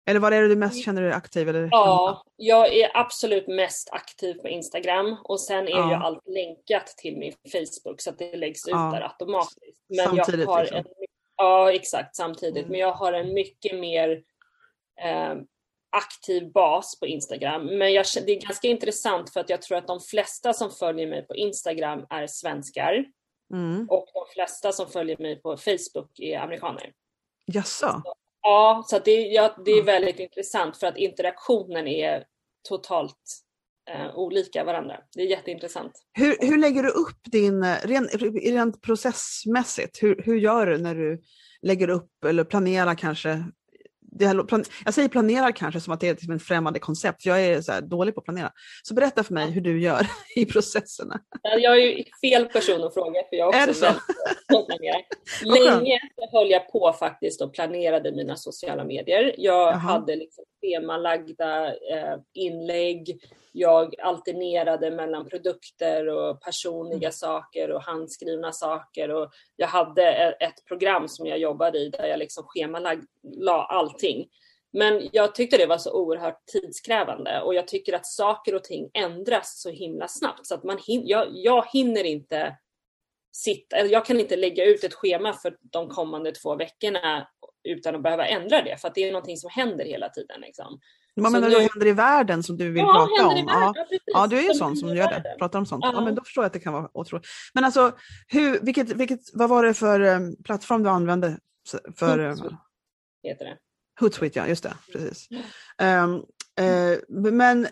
Eller 0.10 0.20
vad 0.20 0.34
är 0.34 0.42
det 0.42 0.48
du 0.48 0.56
mest 0.56 0.86
känner 0.86 1.02
dig 1.02 1.12
aktiv? 1.12 1.50
Eller? 1.50 1.68
Ja, 1.72 2.24
jag 2.36 2.74
är 2.74 2.92
absolut 2.94 3.48
mest 3.48 3.90
aktiv 3.92 4.34
på 4.34 4.48
Instagram 4.48 5.18
och 5.24 5.40
sen 5.40 5.68
är 5.68 5.72
Ja. 5.72 5.90
ju 5.90 5.96
allt 5.96 6.28
länkat 6.28 6.88
till 6.88 7.18
min 7.18 7.34
Facebook 7.52 8.02
så 8.02 8.10
att 8.10 8.18
det 8.20 8.36
läggs 8.38 8.68
ut 8.68 8.72
Ja. 8.72 8.92
där 8.94 9.02
automatiskt. 9.02 9.86
Men 9.90 10.06
Samtidigt, 10.06 10.46
jag 10.46 10.48
har 10.54 10.62
liksom. 10.62 10.78
en, 10.78 10.86
ja, 11.38 11.72
exakt 11.72 12.16
samtidigt. 12.16 12.58
Mm. 12.58 12.72
Men 12.72 12.80
jag 12.80 12.92
har 12.94 13.14
en 13.14 13.34
mycket 13.34 13.80
mer 13.80 14.10
eh, 15.02 15.36
aktiv 15.90 16.52
bas 16.52 17.00
på 17.00 17.08
Instagram. 17.08 17.66
Men 17.66 17.94
jag, 17.94 18.06
det 18.26 18.32
är 18.32 18.42
ganska 18.42 18.68
intressant 18.68 19.34
för 19.34 19.40
att 19.40 19.50
jag 19.50 19.62
tror 19.62 19.78
att 19.78 19.88
de 19.88 20.00
flesta 20.00 20.54
som 20.54 20.72
följer 20.72 21.08
mig 21.08 21.28
på 21.28 21.36
Instagram 21.36 22.06
är 22.10 22.28
svenskar 22.28 23.06
Mm. 23.54 23.88
och 23.90 24.08
de 24.14 24.26
flesta 24.34 24.72
som 24.72 24.88
följer 24.88 25.18
mig 25.18 25.42
på 25.42 25.58
Facebook 25.58 26.20
är 26.20 26.40
amerikaner. 26.40 26.92
Jaså? 27.46 28.02
Ja, 28.42 28.84
så 28.88 29.00
det, 29.00 29.12
ja, 29.12 29.56
det 29.66 29.72
är 29.72 29.84
väldigt 29.84 30.20
intressant 30.20 30.78
för 30.78 30.88
att 30.88 30.98
interaktionen 30.98 31.88
är 31.88 32.26
totalt 32.70 33.44
eh, 33.90 34.16
olika 34.16 34.64
varandra. 34.64 35.00
Det 35.16 35.22
är 35.22 35.26
jätteintressant. 35.26 35.92
Hur, 36.14 36.38
hur 36.40 36.58
lägger 36.58 36.84
du 36.84 36.90
upp 36.90 37.20
din, 37.24 37.66
rent, 37.76 38.16
rent 38.44 38.82
processmässigt, 38.82 40.04
hur, 40.04 40.22
hur 40.26 40.36
gör 40.36 40.66
du 40.66 40.78
när 40.78 40.96
du 40.96 41.22
lägger 41.62 41.90
upp 41.90 42.24
eller 42.26 42.44
planerar 42.44 42.96
kanske 42.96 43.44
här, 44.26 44.46
jag 44.86 44.94
säger 44.94 45.10
planerar 45.10 45.52
kanske 45.52 45.82
som 45.82 45.94
att 45.94 46.00
det 46.00 46.08
är 46.08 46.14
liksom 46.14 46.34
en 46.34 46.40
främmande 46.40 46.80
koncept, 46.80 47.26
jag 47.26 47.46
är 47.46 47.62
så 47.62 47.72
dålig 47.82 48.16
på 48.16 48.20
att 48.20 48.26
planera. 48.26 48.52
Så 48.84 48.94
berätta 48.94 49.24
för 49.24 49.34
mig 49.34 49.52
hur 49.52 49.62
du 49.62 49.82
gör 49.82 50.08
i 50.36 50.46
processerna. 50.46 51.20
Jag 51.42 51.74
är 51.74 51.98
ju 51.98 52.04
fel 52.22 52.46
person 52.46 52.84
att 52.84 52.94
fråga, 52.94 53.22
för 53.30 53.36
jag 53.36 53.56
är 53.56 53.70
också 53.70 53.86
väldigt. 53.86 54.02
Länge 55.44 56.00
höll 56.32 56.52
jag 56.52 56.72
på 56.72 56.94
faktiskt 57.00 57.42
och 57.42 57.54
planerade 57.54 58.12
mina 58.12 58.36
sociala 58.36 58.84
medier. 58.84 59.36
Jag 59.38 59.68
Jaha. 59.68 59.78
hade 59.78 60.16
liksom 60.16 60.44
schemalagda 60.62 61.68
eh, 61.68 62.18
inlägg, 62.34 63.20
jag 63.58 64.00
alternerade 64.00 64.92
mellan 64.92 65.30
produkter 65.30 66.08
och 66.08 66.42
personliga 66.42 66.98
mm. 66.98 67.12
saker 67.12 67.72
och 67.72 67.84
handskrivna 67.84 68.52
saker. 68.52 69.12
Och 69.12 69.32
jag 69.56 69.68
hade 69.68 70.04
ett 70.40 70.66
program 70.66 71.08
som 71.08 71.26
jag 71.26 71.40
jobbade 71.40 71.80
i 71.80 71.90
där 71.90 72.08
jag 72.08 72.20
liksom 72.20 72.44
schemalade 72.44 73.02
allting. 73.70 74.28
Men 74.72 75.10
jag 75.12 75.36
tyckte 75.36 75.58
det 75.58 75.66
var 75.66 75.78
så 75.78 75.94
oerhört 75.94 76.46
tidskrävande 76.46 77.42
och 77.42 77.56
jag 77.56 77.68
tycker 77.68 77.94
att 77.94 78.06
saker 78.06 78.56
och 78.56 78.64
ting 78.64 78.90
ändras 78.94 79.62
så 79.62 79.70
himla 79.70 80.08
snabbt 80.08 80.48
så 80.48 80.56
att 80.56 80.64
man 80.64 80.78
hin 80.88 81.04
jag, 81.06 81.28
jag 81.32 81.66
hinner 81.74 82.04
inte 82.04 82.58
sitta, 83.32 83.86
jag 83.86 84.06
kan 84.06 84.20
inte 84.20 84.36
lägga 84.36 84.66
ut 84.66 84.84
ett 84.84 84.94
schema 84.94 85.34
för 85.34 85.58
de 85.62 85.90
kommande 85.90 86.32
två 86.32 86.56
veckorna 86.56 87.28
utan 87.64 87.96
att 87.96 88.04
behöva 88.04 88.26
ändra 88.26 88.62
det 88.62 88.82
för 88.82 88.88
att 88.88 88.96
det 88.96 89.04
är 89.04 89.12
någonting 89.12 89.38
som 89.38 89.50
händer 89.50 89.86
hela 89.86 90.10
tiden. 90.10 90.42
Liksom. 90.42 90.80
Vad 91.22 91.32
menar 91.32 91.50
du 91.50 91.60
händer 91.60 91.88
i 91.88 91.94
världen 91.94 92.44
som 92.44 92.58
du 92.58 92.72
vill 92.72 92.84
ja, 92.84 92.94
prata 92.94 93.28
om? 93.28 93.38
Ja, 93.48 93.74
ja, 93.76 94.00
ja, 94.06 94.28
du 94.28 94.38
är 94.38 94.42
ju 94.42 94.54
sån 94.54 94.78
som 94.78 94.96
gör 94.96 95.10
det, 95.10 95.36
pratar 95.40 95.60
om 95.60 95.66
sånt. 95.66 95.86
Ja. 95.86 96.02
men 96.02 96.16
då 96.16 96.24
förstår 96.24 96.44
jag 96.44 96.48
att 96.48 96.54
det 96.54 96.60
kan 96.60 96.74
vara 96.74 96.90
otroligt. 96.94 97.26
Men 97.54 97.64
alltså, 97.64 97.92
hur, 98.28 98.60
vilket, 98.60 98.90
vilket, 98.90 99.20
vad 99.34 99.50
var 99.50 99.64
det 99.64 99.74
för 99.74 100.02
um, 100.02 100.36
plattform 100.44 100.84
du 100.84 100.90
använde? 100.90 101.40
För, 101.96 102.30
Hootsuite 102.30 102.58
heter 103.24 103.46
det. 103.46 103.58
Hootsuite, 104.00 104.40
ja 104.40 104.48
just 104.48 104.64
det, 104.64 104.74
precis. 104.94 105.28
Um, 105.82 106.16
uh, 106.16 107.32
men 107.32 107.68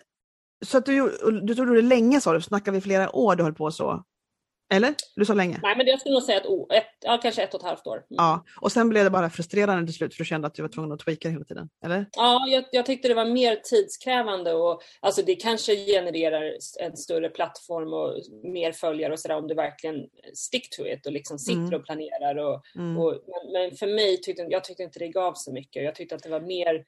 så 0.65 0.77
att 0.77 0.85
du, 0.85 1.17
du 1.43 1.55
tog 1.55 1.75
det 1.75 1.81
länge 1.81 2.21
sa 2.21 2.33
du, 2.33 2.41
snackar 2.41 2.71
vi 2.71 2.81
flera 2.81 3.15
år 3.15 3.35
du 3.35 3.43
höll 3.43 3.53
på 3.53 3.71
så? 3.71 4.03
Eller? 4.73 4.95
Du 5.15 5.25
sa 5.25 5.33
länge? 5.33 5.59
Nej, 5.63 5.77
men 5.77 5.87
jag 5.87 5.99
skulle 5.99 6.13
nog 6.13 6.23
säga 6.23 6.37
ett, 6.37 6.45
ett, 6.73 6.97
ja, 7.01 7.19
kanske 7.21 7.43
ett 7.43 7.53
och 7.53 7.59
ett 7.59 7.65
halvt 7.65 7.87
år. 7.87 7.95
Mm. 7.95 8.05
Ja, 8.09 8.45
och 8.61 8.71
sen 8.71 8.89
blev 8.89 9.03
det 9.03 9.09
bara 9.09 9.29
frustrerande 9.29 9.85
till 9.85 9.95
slut 9.95 10.13
för 10.13 10.23
du 10.23 10.25
kände 10.25 10.47
att 10.47 10.55
du 10.55 10.61
var 10.61 10.69
tvungen 10.69 10.91
att 10.91 10.99
tweaka 10.99 11.29
hela 11.29 11.45
tiden? 11.45 11.69
Eller? 11.85 12.05
Ja, 12.11 12.45
jag, 12.47 12.63
jag 12.71 12.85
tyckte 12.85 13.07
det 13.07 13.13
var 13.13 13.25
mer 13.25 13.55
tidskrävande 13.55 14.53
och 14.53 14.81
alltså 14.99 15.21
det 15.21 15.35
kanske 15.35 15.75
genererar 15.75 16.57
en 16.79 16.97
större 16.97 17.29
plattform 17.29 17.93
och 17.93 18.13
mer 18.51 18.71
följare 18.71 19.13
och 19.13 19.19
sådär 19.19 19.37
om 19.37 19.47
du 19.47 19.55
verkligen 19.55 19.95
stick 20.33 20.77
to 20.77 20.85
it 20.85 21.05
och 21.05 21.11
liksom 21.11 21.39
sitter 21.39 21.59
mm. 21.59 21.73
och 21.73 21.85
planerar. 21.85 22.35
Och, 22.35 22.61
mm. 22.75 22.97
och 22.97 23.19
men, 23.27 23.51
men, 23.51 23.77
för 23.77 23.87
mig 23.87 24.21
tyckte 24.21 24.47
jag 24.49 24.63
tyckte 24.63 24.83
inte 24.83 24.99
det 24.99 25.07
gav 25.07 25.33
så 25.35 25.53
mycket. 25.53 25.83
Jag 25.83 25.95
tyckte 25.95 26.15
att 26.15 26.23
det 26.23 26.29
var 26.29 26.41
mer 26.41 26.85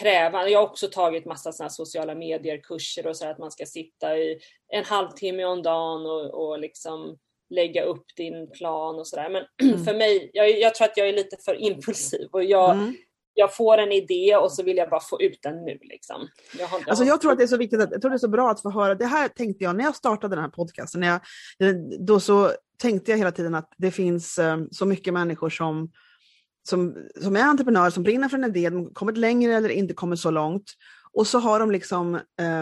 krävande. 0.00 0.50
Jag 0.50 0.60
har 0.60 0.68
också 0.68 0.88
tagit 0.88 1.26
massa 1.26 1.52
såna 1.52 1.70
sociala 1.70 2.14
medier-kurser 2.14 3.06
och 3.06 3.16
så 3.16 3.26
att 3.26 3.38
man 3.38 3.50
ska 3.50 3.66
sitta 3.66 4.18
i 4.18 4.38
en 4.72 4.84
halvtimme 4.84 5.44
om 5.44 5.62
dagen 5.62 6.06
och, 6.06 6.48
och 6.48 6.58
liksom 6.58 7.18
lägga 7.50 7.82
upp 7.82 8.04
din 8.16 8.50
plan 8.50 8.98
och 8.98 9.06
sådär. 9.06 9.30
Men 9.30 9.44
mm. 9.72 9.84
för 9.84 9.94
mig, 9.94 10.30
jag, 10.32 10.58
jag, 10.58 10.74
tror 10.74 10.84
att 10.84 10.96
jag 10.96 11.08
är 11.08 11.12
lite 11.12 11.36
för 11.44 11.62
impulsiv 11.62 12.28
och 12.32 12.44
jag, 12.44 12.70
mm. 12.70 12.94
jag 13.34 13.56
får 13.56 13.78
en 13.78 13.92
idé 13.92 14.36
och 14.36 14.52
så 14.52 14.62
vill 14.62 14.76
jag 14.76 14.90
bara 14.90 15.00
få 15.00 15.22
ut 15.22 15.38
den 15.42 15.64
nu. 15.64 15.78
Liksom. 15.80 16.28
Jag, 16.58 16.66
har, 16.66 16.82
alltså 16.86 17.04
jag 17.04 17.20
tror 17.20 17.32
att 17.32 17.38
det 17.38 17.44
är 17.44 17.48
så 17.48 17.56
viktigt, 17.56 17.80
att, 17.80 17.90
jag 17.92 18.00
tror 18.00 18.10
det 18.10 18.16
är 18.16 18.18
så 18.18 18.28
bra 18.28 18.50
att 18.50 18.62
få 18.62 18.70
höra, 18.70 18.94
det 18.94 19.06
här 19.06 19.28
tänkte 19.28 19.64
jag 19.64 19.76
när 19.76 19.84
jag 19.84 19.96
startade 19.96 20.36
den 20.36 20.44
här 20.44 20.50
podcasten, 20.50 21.00
när 21.00 21.08
jag, 21.08 21.20
då 22.06 22.20
så 22.20 22.50
tänkte 22.78 23.10
jag 23.10 23.18
hela 23.18 23.32
tiden 23.32 23.54
att 23.54 23.72
det 23.76 23.90
finns 23.90 24.38
um, 24.38 24.68
så 24.70 24.86
mycket 24.86 25.14
människor 25.14 25.50
som 25.50 25.90
som, 26.70 26.96
som 27.22 27.36
är 27.36 27.42
entreprenörer, 27.42 27.90
som 27.90 28.02
brinner 28.02 28.28
för 28.28 28.38
en 28.38 28.44
idé, 28.44 28.70
de 28.70 28.94
kommit 28.94 29.16
längre 29.16 29.56
eller 29.56 29.68
inte 29.68 29.94
kommit 29.94 30.20
så 30.20 30.30
långt. 30.30 30.72
Och 31.12 31.26
så 31.26 31.38
har 31.38 31.60
de 31.60 31.70
liksom 31.70 32.14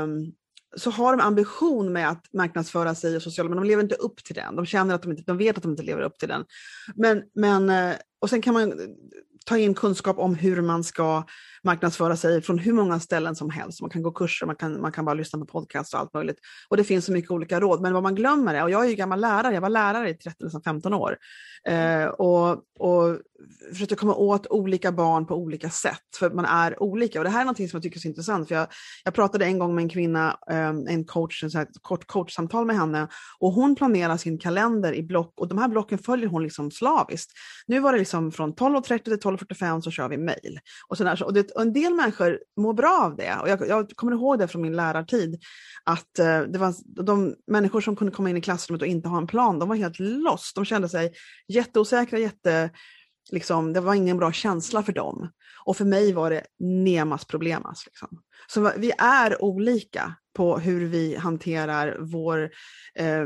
um, 0.03 0.33
så 0.77 0.91
har 0.91 1.17
de 1.17 1.23
ambition 1.23 1.93
med 1.93 2.11
att 2.11 2.25
marknadsföra 2.33 2.95
sig 2.95 3.17
och 3.17 3.23
sociala, 3.23 3.49
men 3.49 3.59
de 3.59 3.65
lever 3.65 3.83
inte 3.83 3.95
upp 3.95 4.25
till 4.25 4.35
den. 4.35 4.57
De 4.57 4.67
känner 4.67 4.95
att 4.95 5.03
de 5.03 5.11
inte, 5.11 5.23
de 5.27 5.39
vet 5.39 5.57
att 5.57 5.63
de 5.63 5.71
inte 5.71 5.83
lever 5.83 6.03
upp 6.03 6.19
till 6.19 6.29
den. 6.29 6.45
Men, 6.95 7.23
men, 7.35 7.71
eh, 7.71 7.97
och 8.21 8.31
sen 8.31 8.43
kan 8.43 8.55
man 8.55 8.73
ta 9.49 9.59
in 9.59 9.75
kunskap 9.75 10.19
om 10.19 10.35
hur 10.35 10.63
man 10.63 10.85
ska 10.85 11.25
marknadsföra 11.65 12.17
sig 12.17 12.43
från 12.43 12.59
hur 12.59 12.73
många 12.73 13.01
ställen 13.01 13.37
som 13.37 13.51
helst. 13.51 13.81
Man 13.81 13.91
kan 13.91 14.03
gå 14.03 14.11
kurser, 14.11 14.47
man 14.47 14.57
kan, 14.57 14.81
man 14.81 14.93
kan 14.93 15.05
bara 15.05 15.15
lyssna 15.15 15.39
på 15.39 15.47
podcast 15.47 15.95
och 15.95 16.01
allt 16.01 16.15
möjligt. 16.15 16.39
Och 16.69 16.77
det 16.77 16.85
finns 16.85 17.05
så 17.05 17.13
mycket 17.13 17.31
olika 17.31 17.61
råd. 17.61 17.81
Men 17.81 17.93
vad 17.93 18.03
man 18.03 18.15
glömmer 18.15 18.55
är, 18.55 18.63
och 18.63 18.71
jag 18.71 18.85
är 18.85 18.89
ju 18.89 18.95
gammal 18.95 19.21
lärare, 19.21 19.55
jag 19.55 19.61
var 19.61 19.69
lärare 19.69 20.11
i 20.11 20.13
13-15 20.13 20.95
år. 20.95 21.17
Eh, 21.69 22.07
och, 22.07 22.51
och 22.79 23.19
försökte 23.73 23.95
komma 23.95 24.15
åt 24.15 24.47
olika 24.47 24.93
barn 24.93 25.27
på 25.27 25.35
olika 25.35 25.71
sätt, 25.71 26.03
för 26.19 26.31
man 26.31 26.45
är 26.45 26.83
olika. 26.83 27.21
Och 27.21 27.25
det 27.25 27.31
här 27.31 27.41
är 27.41 27.45
någonting 27.45 27.69
som 27.69 27.77
jag 27.77 27.83
tycker 27.83 27.99
är 27.99 28.01
så 28.01 28.09
intressant, 28.09 28.49
för 28.49 28.55
jag, 28.55 28.67
jag 29.05 29.15
pratade 29.15 29.45
en 29.45 29.59
gång 29.59 29.75
med 29.75 29.83
en 29.83 29.89
kvinna, 29.89 30.39
eh, 30.51 30.69
en 30.69 31.05
coach, 31.05 31.45
en 31.45 31.67
kort 31.83 32.07
coachsamtal 32.07 32.67
med 32.67 32.77
henne, 32.77 33.09
och 33.39 33.53
hon 33.53 33.77
planerar 33.77 34.17
sin 34.17 34.39
kalender 34.39 34.93
i 34.93 35.03
block, 35.03 35.33
och 35.37 35.49
de 35.49 35.59
här 35.59 35.69
blocken 35.69 35.99
följer 35.99 36.29
hon 36.29 36.43
liksom 36.43 36.71
slaviskt. 36.71 37.33
Nu 37.67 37.81
var 37.81 37.93
det 37.93 37.99
liksom 37.99 38.33
från 38.33 38.55
12.30 38.55 38.99
till 38.99 39.19
12.45 39.39 39.81
så 39.81 39.91
kör 39.91 40.09
vi 40.09 40.17
mejl. 40.17 40.61
Och, 40.89 41.01
och, 41.01 41.35
det, 41.35 41.51
och 41.51 41.63
en 41.63 41.73
del 41.73 41.95
människor 41.95 42.39
mår 42.57 42.75
bra 42.75 43.01
av 43.05 43.17
det. 43.17 43.37
Och 43.43 43.49
jag, 43.49 43.69
jag 43.69 43.91
kommer 43.91 44.13
ihåg 44.13 44.39
det 44.39 44.49
från 44.49 44.63
min 44.63 44.77
lärartid, 44.77 45.43
att 45.85 46.19
eh, 46.19 46.41
det 46.41 46.59
var 46.59 46.75
de 47.05 47.35
människor 47.47 47.81
som 47.81 47.97
kunde 47.97 48.13
komma 48.13 48.31
in 48.31 48.37
i 48.37 48.41
klassrummet 48.41 48.83
och 48.83 48.89
inte 48.89 49.09
ha 49.09 49.19
en 49.19 49.27
plan, 49.27 49.59
de 49.59 49.69
var 49.69 49.77
helt 49.77 49.99
lost. 49.99 50.55
De 50.55 50.65
kände 50.65 50.89
sig 50.89 51.13
jätteosäkra, 51.49 52.19
jätte, 52.19 52.71
liksom, 53.31 53.73
det 53.73 53.81
var 53.81 53.95
ingen 53.95 54.19
bra 54.19 54.33
känsla 54.33 54.83
för 54.83 54.93
dem. 54.93 55.29
Och 55.65 55.77
för 55.77 55.85
mig 55.85 56.13
var 56.13 56.31
det 56.31 56.47
nemas 56.59 57.25
problemas. 57.25 57.67
Alltså, 57.67 57.89
liksom. 57.89 58.09
Så 58.47 58.73
vi 58.77 58.93
är 58.99 59.43
olika 59.43 60.15
på 60.39 60.59
hur 60.59 60.87
vi 60.87 61.17
hanterar 61.17 61.97
vår, 62.01 62.51
eh, 62.95 63.25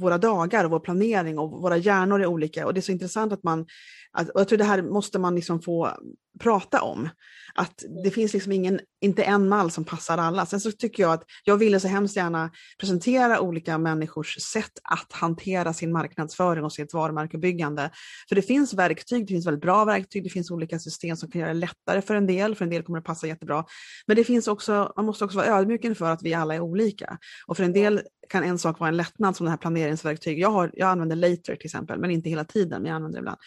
våra 0.00 0.18
dagar 0.18 0.64
och 0.64 0.70
vår 0.70 0.80
planering 0.80 1.38
och 1.38 1.62
våra 1.62 1.76
hjärnor 1.76 2.22
är 2.22 2.26
olika. 2.26 2.66
Och 2.66 2.74
det 2.74 2.80
är 2.80 2.82
så 2.82 2.92
intressant 2.92 3.32
att 3.32 3.42
man, 3.42 3.66
att, 4.12 4.28
och 4.28 4.40
jag 4.40 4.48
tror 4.48 4.58
det 4.58 4.64
här 4.64 4.82
måste 4.82 5.18
man 5.18 5.34
liksom 5.34 5.62
få 5.62 5.96
prata 6.40 6.82
om. 6.82 7.08
Att 7.54 7.84
det 8.04 8.10
finns 8.10 8.32
liksom 8.32 8.52
ingen, 8.52 8.80
inte 9.00 9.22
en 9.22 9.48
mall 9.48 9.70
som 9.70 9.84
passar 9.84 10.18
alla. 10.18 10.46
Sen 10.46 10.60
så 10.60 10.72
tycker 10.72 11.02
jag 11.02 11.12
att 11.12 11.24
jag 11.44 11.56
ville 11.56 11.80
så 11.80 11.88
hemskt 11.88 12.16
gärna 12.16 12.50
presentera 12.78 13.40
olika 13.40 13.78
människors 13.78 14.40
sätt 14.40 14.72
att 14.82 15.12
hantera 15.12 15.72
sin 15.72 15.92
marknadsföring 15.92 16.64
och 16.64 16.72
sitt 16.72 16.94
varumärkebyggande. 16.94 17.90
För 18.28 18.36
det 18.36 18.42
finns 18.42 18.74
verktyg, 18.74 19.26
det 19.26 19.32
finns 19.32 19.46
väldigt 19.46 19.62
bra 19.62 19.84
verktyg, 19.84 20.24
det 20.24 20.30
finns 20.30 20.50
olika 20.50 20.78
system 20.78 21.16
som 21.16 21.30
kan 21.30 21.40
göra 21.40 21.52
det 21.52 21.60
lättare 21.60 22.02
för 22.02 22.14
en 22.14 22.26
del, 22.26 22.54
för 22.54 22.64
en 22.64 22.70
del 22.70 22.82
kommer 22.82 22.98
det 22.98 23.04
passa 23.04 23.26
jättebra. 23.26 23.64
Men 24.06 24.16
det 24.16 24.24
finns 24.24 24.48
också, 24.52 24.92
man 24.96 25.04
måste 25.04 25.24
också 25.24 25.36
vara 25.36 25.46
ödmjuk 25.46 25.84
inför 25.84 26.10
att 26.10 26.22
vi 26.22 26.34
alla 26.34 26.54
är 26.54 26.60
olika. 26.60 27.18
Och 27.46 27.56
för 27.56 27.64
en 27.64 27.72
del 27.72 28.02
kan 28.28 28.44
en 28.44 28.58
sak 28.58 28.78
vara 28.78 28.88
en 28.88 28.96
lättnad 28.96 29.36
som 29.36 29.44
det 29.44 29.50
här 29.50 29.56
planeringsverktyg. 29.56 30.38
Jag, 30.38 30.50
har, 30.50 30.70
jag 30.74 30.88
använder 30.88 31.16
Later 31.16 31.56
till 31.56 31.66
exempel, 31.66 31.98
men 31.98 32.10
inte 32.10 32.28
hela 32.28 32.44
tiden, 32.44 32.82
men 32.82 32.88
jag 32.88 32.96
använder 32.96 33.18
det 33.18 33.20
ibland. 33.20 33.38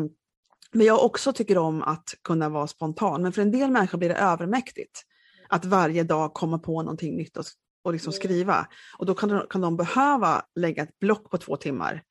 Um, 0.00 0.10
men 0.72 0.86
jag 0.86 1.04
också 1.04 1.32
tycker 1.32 1.58
om 1.58 1.82
att 1.82 2.14
kunna 2.24 2.48
vara 2.48 2.66
spontan. 2.66 3.22
Men 3.22 3.32
för 3.32 3.42
en 3.42 3.50
del 3.50 3.70
människor 3.70 3.98
blir 3.98 4.08
det 4.08 4.14
övermäktigt 4.14 5.02
att 5.48 5.64
varje 5.64 6.02
dag 6.02 6.34
komma 6.34 6.58
på 6.58 6.82
någonting 6.82 7.16
nytt 7.16 7.36
och, 7.36 7.44
och 7.84 7.92
liksom 7.92 8.10
mm. 8.10 8.20
skriva. 8.20 8.66
Och 8.98 9.06
då 9.06 9.14
kan 9.14 9.28
de, 9.28 9.46
kan 9.50 9.60
de 9.60 9.76
behöva 9.76 10.42
lägga 10.54 10.82
ett 10.82 10.98
block 10.98 11.30
på 11.30 11.38
två 11.38 11.56
timmar 11.56 12.02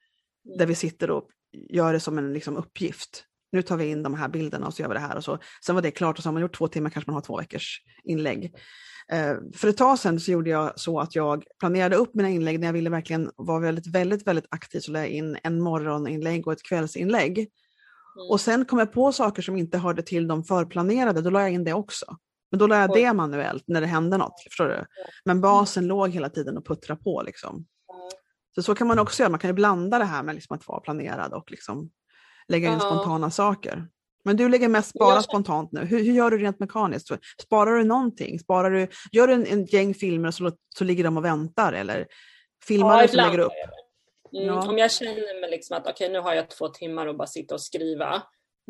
där 0.57 0.65
vi 0.65 0.75
sitter 0.75 1.11
och 1.11 1.29
gör 1.51 1.93
det 1.93 1.99
som 1.99 2.17
en 2.17 2.33
liksom, 2.33 2.57
uppgift. 2.57 3.25
Nu 3.51 3.61
tar 3.61 3.77
vi 3.77 3.85
in 3.85 4.03
de 4.03 4.13
här 4.13 4.29
bilderna 4.29 4.67
och 4.67 4.73
så 4.73 4.81
gör 4.81 4.89
vi 4.89 4.93
det 4.93 4.99
här 4.99 5.15
och 5.15 5.23
så. 5.23 5.39
Sen 5.65 5.75
var 5.75 5.81
det 5.81 5.91
klart 5.91 6.17
och 6.17 6.23
så 6.23 6.27
har 6.27 6.33
man 6.33 6.41
gjort 6.41 6.57
två 6.57 6.67
timmar 6.67 6.89
kanske 6.89 7.11
man 7.11 7.15
har 7.15 7.21
två 7.21 7.37
veckors 7.37 7.81
inlägg. 8.03 8.55
Eh, 9.11 9.35
för 9.55 9.67
ett 9.67 9.77
tag 9.77 9.99
sedan 9.99 10.19
så 10.19 10.31
gjorde 10.31 10.49
jag 10.49 10.79
så 10.79 10.99
att 10.99 11.15
jag 11.15 11.43
planerade 11.59 11.95
upp 11.95 12.15
mina 12.15 12.29
inlägg 12.29 12.59
när 12.59 12.67
jag 12.67 12.73
ville 12.73 12.89
verkligen 12.89 13.31
vara 13.35 13.59
väldigt, 13.59 13.87
väldigt, 13.87 14.27
väldigt 14.27 14.47
aktiv 14.49 14.79
så 14.79 14.91
la 14.91 14.99
jag 14.99 15.09
in 15.09 15.37
en 15.43 15.61
morgoninlägg 15.61 16.47
och 16.47 16.53
ett 16.53 16.63
kvällsinlägg. 16.63 17.37
Mm. 17.39 18.31
Och 18.31 18.41
sen 18.41 18.65
kom 18.65 18.79
jag 18.79 18.91
på 18.91 19.11
saker 19.11 19.41
som 19.41 19.57
inte 19.57 19.77
hörde 19.77 20.01
till 20.01 20.27
de 20.27 20.43
förplanerade, 20.43 21.21
då 21.21 21.29
la 21.29 21.41
jag 21.41 21.51
in 21.51 21.63
det 21.63 21.73
också. 21.73 22.05
Men 22.51 22.59
då 22.59 22.67
la 22.67 22.77
jag 22.77 22.93
det 22.93 23.13
manuellt 23.13 23.63
när 23.67 23.81
det 23.81 23.87
hände 23.87 24.17
något. 24.17 24.43
Förstår 24.43 24.67
du? 24.67 24.85
Men 25.25 25.41
basen 25.41 25.83
mm. 25.83 25.89
låg 25.89 26.09
hela 26.09 26.29
tiden 26.29 26.57
och 26.57 26.67
puttra 26.67 26.95
på. 26.95 27.21
Liksom. 27.25 27.65
Så 28.55 28.63
så 28.63 28.75
kan 28.75 28.87
man 28.87 28.99
också 28.99 29.23
göra, 29.23 29.29
man 29.29 29.39
kan 29.39 29.49
ju 29.49 29.53
blanda 29.53 29.97
det 29.97 30.05
här 30.05 30.23
med 30.23 30.35
liksom 30.35 30.55
att 30.55 30.67
vara 30.67 30.79
planerad 30.79 31.33
och 31.33 31.51
liksom 31.51 31.89
lägga 32.49 32.73
in 32.73 32.79
spontana 32.79 33.31
saker. 33.31 33.87
Men 34.23 34.37
du 34.37 34.49
lägger 34.49 34.67
mest 34.67 34.93
bara 34.93 35.13
jag... 35.13 35.23
spontant 35.23 35.71
nu. 35.71 35.85
Hur, 35.85 36.03
hur, 36.03 36.13
gör 36.13 36.31
du 36.31 36.37
rent 36.37 36.59
mekaniskt? 36.59 37.09
Sparar 37.41 37.71
du 37.71 37.83
någonting? 37.83 38.39
Sparar 38.39 38.71
du, 38.71 38.87
gör 39.11 39.27
du 39.27 39.33
en, 39.33 39.45
en 39.45 39.65
gäng 39.65 39.93
filmer 39.93 40.27
och 40.27 40.33
så, 40.33 40.51
så 40.77 40.83
ligger 40.83 41.03
de 41.03 41.17
och 41.17 41.25
väntar? 41.25 41.73
Eller 41.73 42.07
filmar 42.67 42.95
ja, 42.95 43.01
du 43.01 43.07
så 43.07 43.15
lägger 43.15 43.39
upp? 43.39 43.51
Mm, 44.33 44.45
ja. 44.47 44.69
Om 44.69 44.77
jag 44.77 44.91
känner 44.91 45.41
mig 45.41 45.49
liksom 45.49 45.77
att 45.77 45.83
okej, 45.83 45.93
okay, 45.93 46.09
nu 46.09 46.19
har 46.19 46.33
jag 46.33 46.49
två 46.49 46.67
timmar 46.67 47.07
att 47.07 47.17
bara 47.17 47.27
sitta 47.27 47.55
och 47.55 47.61
skriva, 47.61 48.23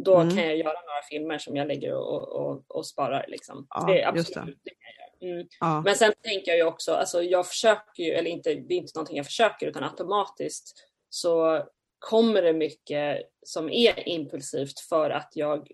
då 0.06 0.16
mm. 0.16 0.36
kan 0.36 0.46
jag 0.46 0.58
göra 0.58 0.82
några 0.82 1.02
filmer 1.10 1.38
som 1.38 1.56
jag 1.56 1.68
lägger 1.68 1.94
och, 1.94 2.30
och, 2.30 2.64
och 2.68 2.86
sparar. 2.88 3.26
Liksom. 3.28 3.68
Ja, 3.70 3.84
det 3.88 4.02
är 4.02 4.08
absolut 4.08 4.60
det. 4.64 4.72
det 5.20 5.26
mm. 5.28 5.48
ja. 5.60 5.82
Men 5.86 5.96
sen 5.96 6.14
tänker 6.24 6.52
jag 6.52 6.58
ju 6.58 6.64
också, 6.64 6.94
alltså 6.94 7.24
jag 7.24 7.48
försöker 7.48 8.04
ju, 8.04 8.12
eller 8.12 8.32
inte, 8.32 8.50
det 8.54 8.74
är 8.74 8.78
inte 8.78 8.92
någonting 8.96 9.18
jag 9.18 9.26
försöker 9.26 9.68
utan 9.68 9.84
automatiskt 9.84 10.74
så 11.10 11.64
kommer 12.00 12.42
det 12.42 12.54
mycket 12.54 13.22
som 13.46 13.70
är 13.70 14.10
impulsivt 14.10 14.80
för 14.80 15.10
att 15.10 15.32
jag 15.36 15.68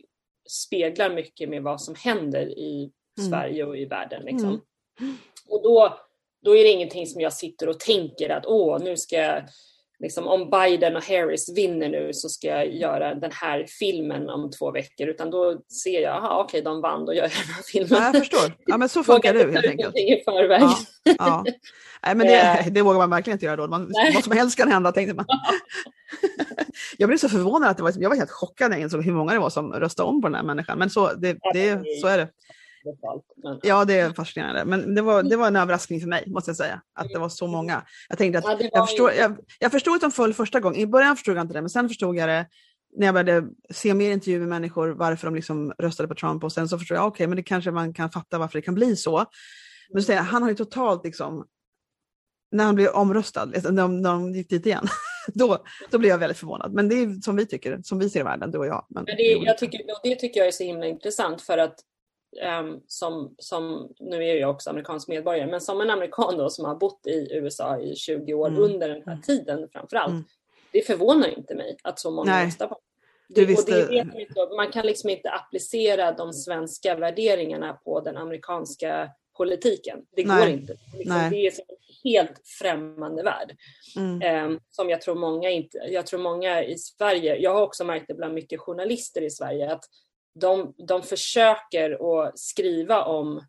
speglar 0.50 1.10
mycket 1.10 1.50
med 1.50 1.64
vad 1.64 1.82
som 1.82 1.96
händer 1.96 2.48
i 2.48 2.92
mm. 3.20 3.30
Sverige 3.30 3.64
och 3.64 3.78
i 3.78 3.86
världen. 3.86 4.24
Liksom. 4.24 4.62
Mm. 5.00 5.18
Och 5.50 5.64
då, 5.64 6.00
då 6.42 6.58
är 6.58 6.64
det 6.64 6.70
ingenting 6.72 7.08
som 7.08 7.22
jag 7.22 7.34
sitter 7.34 7.70
och 7.70 7.80
tänker 7.80 8.30
att 8.30 8.46
åh, 8.46 8.80
nu 8.84 8.98
ska 8.98 9.16
jag 9.16 9.44
liksom, 10.06 10.28
om 10.28 10.50
Biden 10.50 10.96
och 10.96 11.04
Harris 11.04 11.58
vinner 11.58 11.90
nu 11.90 12.14
så 12.14 12.30
ska 12.30 12.48
jag 12.48 12.74
göra 12.74 13.16
den 13.16 13.32
här 13.34 13.66
filmen 13.80 14.30
om 14.30 14.52
två 14.52 14.72
veckor. 14.72 15.08
Utan 15.08 15.32
då 15.32 15.58
ser 15.84 16.02
jag, 16.02 16.16
aha, 16.16 16.44
okej, 16.44 16.62
de 16.62 16.82
vann, 16.82 17.06
då 17.06 17.14
gör 17.14 17.22
jag 17.22 17.32
den 17.32 17.56
här 17.56 17.64
filmen. 17.64 18.02
Ja, 18.02 18.06
jag 18.06 18.16
förstår. 18.16 18.58
Ja, 18.66 18.78
men 18.78 18.90
så 18.90 19.04
funkar 19.12 19.34
du 19.34 19.52
helt 19.52 19.66
enkelt. 19.66 19.96
i 19.96 20.22
förväg. 20.26 20.62
Ja, 20.62 21.16
ja. 21.18 21.46
Nej, 22.06 22.16
men 22.16 22.28
det, 22.28 22.42
eh. 22.42 22.68
det 22.72 22.82
vågar 22.82 22.98
man 22.98 23.10
verkligen 23.10 23.36
inte 23.36 23.46
göra 23.46 23.56
då. 23.56 23.68
Man, 23.68 23.92
vad 24.14 24.24
som 24.24 24.34
helst 24.34 24.58
kan 24.58 24.72
hända, 24.72 24.92
tänkte 24.92 25.16
man. 25.16 25.26
jag 26.98 27.10
blev 27.10 27.18
så 27.18 27.30
förvånad 27.30 27.70
att 27.70 27.78
det 27.78 27.84
var, 27.84 27.94
jag 28.00 28.10
var 28.10 28.18
helt 28.18 28.32
chockad 28.32 28.70
när 28.70 28.78
jag 28.78 28.84
insåg 28.84 29.04
hur 29.04 29.14
många 29.14 29.34
det 29.34 29.40
var 29.40 29.50
som 29.50 29.74
röstade 29.74 30.10
om 30.10 30.22
på 30.22 30.28
den 30.28 30.36
här 30.36 30.44
människan. 30.44 30.78
Men 30.80 30.90
så, 30.90 31.14
det, 31.14 31.38
det, 31.54 31.84
så 32.02 32.08
är 32.08 32.18
det. 32.18 32.30
Ja, 33.64 33.86
det 33.86 34.00
är 34.00 34.14
fascinerande. 34.14 34.66
Men 34.66 34.96
det 34.96 35.02
var, 35.02 35.24
det 35.24 35.36
var 35.36 35.48
en 35.48 35.56
överraskning 35.56 36.00
för 36.00 36.08
mig, 36.08 36.24
måste 36.28 36.50
jag 36.50 36.58
säga, 36.58 36.82
att 36.94 37.10
det 37.10 37.20
var 37.20 37.30
så 37.30 37.48
många. 37.48 37.84
Jag 38.10 38.18
tänkte 38.18 38.40
att, 38.40 38.62
ja, 38.62 38.70
jag, 38.72 38.88
förstår, 38.90 39.12
jag, 39.12 39.38
jag 39.60 39.72
förstod 39.72 39.96
att 39.96 40.02
de 40.02 40.12
föll 40.12 40.34
första 40.34 40.60
gången. 40.60 40.80
I 40.80 40.88
början 40.88 41.16
förstod 41.16 41.38
jag 41.38 41.44
inte 41.44 41.54
det, 41.54 41.62
men 41.62 41.70
sen 41.70 41.88
förstod 41.88 42.16
jag 42.16 42.30
det 42.30 42.46
när 42.98 43.06
jag 43.06 43.14
började 43.14 43.48
se 43.70 43.94
mer 43.94 44.12
intervjuer 44.12 44.40
med 44.40 44.50
människor, 44.50 44.90
varför 44.90 45.28
de 45.28 45.36
liksom 45.36 45.74
röstade 45.78 46.10
på 46.10 46.16
Trump 46.16 46.44
och 46.44 46.52
sen 46.52 46.70
så 46.70 46.80
förstod 46.80 46.98
jag, 46.98 47.08
okej, 47.08 47.16
okay, 47.16 47.28
men 47.28 47.36
det 47.36 47.44
kanske 47.44 47.72
man 47.72 47.94
kan 47.94 48.12
fatta 48.12 48.38
varför 48.38 48.60
det 48.60 48.62
kan 48.62 48.76
bli 48.76 48.96
så. 48.96 49.26
Men 49.90 50.04
så, 50.04 50.14
han 50.14 50.42
har 50.42 50.50
ju 50.50 50.56
totalt 50.56 51.06
liksom, 51.06 51.46
när 52.52 52.64
han 52.64 52.76
blev 52.76 52.90
omröstad, 52.90 53.46
när 53.46 53.82
de, 53.82 54.02
när 54.02 54.12
de 54.12 54.34
gick 54.34 54.50
dit 54.50 54.66
igen, 54.66 54.88
då, 55.34 55.58
då 55.92 55.98
blir 55.98 56.10
jag 56.10 56.18
väldigt 56.18 56.38
förvånad. 56.38 56.74
Men 56.74 56.90
det 56.90 56.96
är 56.96 57.22
som 57.22 57.36
vi 57.36 57.46
tycker, 57.46 57.80
som 57.84 58.00
vi 58.00 58.10
ser 58.10 58.20
i 58.20 58.24
världen, 58.24 58.52
du 58.52 58.58
och 58.58 58.68
jag. 58.68 58.86
Men, 58.90 59.04
men 59.04 59.18
det, 59.18 59.24
jag 59.24 59.58
tycker, 59.58 59.82
det 60.04 60.16
tycker 60.16 60.40
jag 60.40 60.48
är 60.48 60.52
så 60.52 60.64
himla 60.64 60.86
intressant 60.86 61.42
för 61.42 61.58
att 61.58 61.76
um, 62.60 62.84
som, 62.88 63.36
som, 63.38 63.94
nu 64.00 64.24
är 64.24 64.36
jag 64.36 64.50
också 64.50 64.70
amerikansk 64.70 65.08
medborgare, 65.08 65.52
men 65.52 65.62
som 65.62 65.82
en 65.82 65.90
amerikan 65.90 66.38
då 66.38 66.50
som 66.50 66.66
har 66.66 66.76
bott 66.76 67.08
i 67.08 67.28
USA 67.32 67.80
i 67.80 67.96
20 67.96 68.34
år 68.34 68.48
mm. 68.48 68.62
under 68.62 68.90
den 68.90 69.04
här 69.06 69.14
mm. 69.14 69.22
tiden 69.22 69.70
framförallt. 69.72 70.12
Mm. 70.12 70.24
Det 70.72 70.82
förvånar 70.82 71.28
inte 71.38 71.56
mig 71.56 71.78
att 71.84 72.00
så 72.00 72.12
många 72.12 72.46
röstar 72.46 72.68
på 72.68 72.80
det, 73.28 73.46
visste... 73.46 73.86
det 73.86 74.56
man 74.56 74.72
kan 74.72 74.86
liksom 74.86 75.10
inte 75.10 75.30
applicera 75.30 76.12
de 76.12 76.34
svenska 76.34 76.96
värderingarna 76.96 77.74
på 77.74 78.00
den 78.00 78.18
amerikanska 78.18 79.10
politiken. 79.38 80.00
Det 80.16 80.24
går 80.24 80.34
Nej. 80.34 80.54
inte. 80.54 80.78
Liksom, 80.98 81.30
det 81.30 81.48
är 81.48 81.52
en 81.52 81.76
helt 82.04 82.42
främmande 82.60 83.24
värld. 83.24 83.58
Mm. 83.96 84.46
Um, 84.46 84.60
som 84.70 84.90
jag 84.90 85.02
tror 85.02 85.16
många 85.16 85.50
inte, 85.50 85.78
jag 85.78 86.08
tror 86.08 86.20
många 86.20 86.64
i 86.64 86.78
Sverige, 86.78 87.36
jag 87.36 87.54
har 87.54 87.62
också 87.62 87.84
märkt 87.84 88.08
det 88.08 88.14
bland 88.14 88.34
mycket 88.34 88.60
journalister 88.60 89.22
i 89.22 89.30
Sverige, 89.30 89.72
att 89.72 89.84
de, 90.40 90.74
de 90.88 91.04
försöker 91.04 91.92
att 91.92 92.40
skriva 92.40 93.04
om 93.04 93.42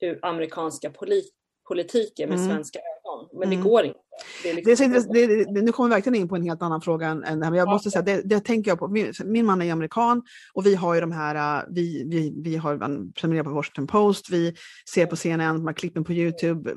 hur 0.00 0.18
amerikanska 0.22 0.90
polit, 0.90 1.34
politiken 1.68 2.28
med 2.28 2.38
mm. 2.38 2.50
svenska 2.50 2.78
ögon, 2.78 3.28
men 3.32 3.42
mm. 3.42 3.58
det 3.58 3.70
går 3.70 3.84
inte. 3.84 3.98
Det 4.42 4.50
är 4.50 4.54
liksom... 4.54 5.12
det 5.12 5.20
är 5.20 5.54
det, 5.54 5.62
nu 5.62 5.72
kommer 5.72 5.88
vi 5.88 5.94
verkligen 5.94 6.20
in 6.20 6.28
på 6.28 6.36
en 6.36 6.42
helt 6.42 6.62
annan 6.62 6.80
fråga 6.80 7.06
än, 7.06 7.24
än 7.24 7.38
men 7.38 7.54
jag 7.54 7.68
måste 7.68 7.90
säga, 7.90 8.02
det, 8.02 8.22
det 8.24 8.40
tänker 8.40 8.70
jag 8.70 8.78
på. 8.78 8.88
Min, 8.88 9.12
min, 9.24 9.46
man 9.46 9.62
är 9.62 9.72
amerikan 9.72 10.22
och 10.54 10.66
vi 10.66 10.74
har 10.74 10.94
ju 10.94 11.00
de 11.00 11.12
här, 11.12 11.58
äh, 11.58 11.64
vi, 11.70 12.04
vi, 12.08 12.34
vi 12.44 12.56
har 12.56 12.78
prenumererat 13.12 13.46
på 13.46 13.52
Washington 13.52 13.86
Post, 13.86 14.30
vi 14.30 14.54
ser 14.94 15.06
på 15.06 15.16
CNN, 15.16 15.54
de 15.54 15.66
här 15.66 15.74
klippen 15.74 16.04
på 16.04 16.12
Youtube, 16.12 16.74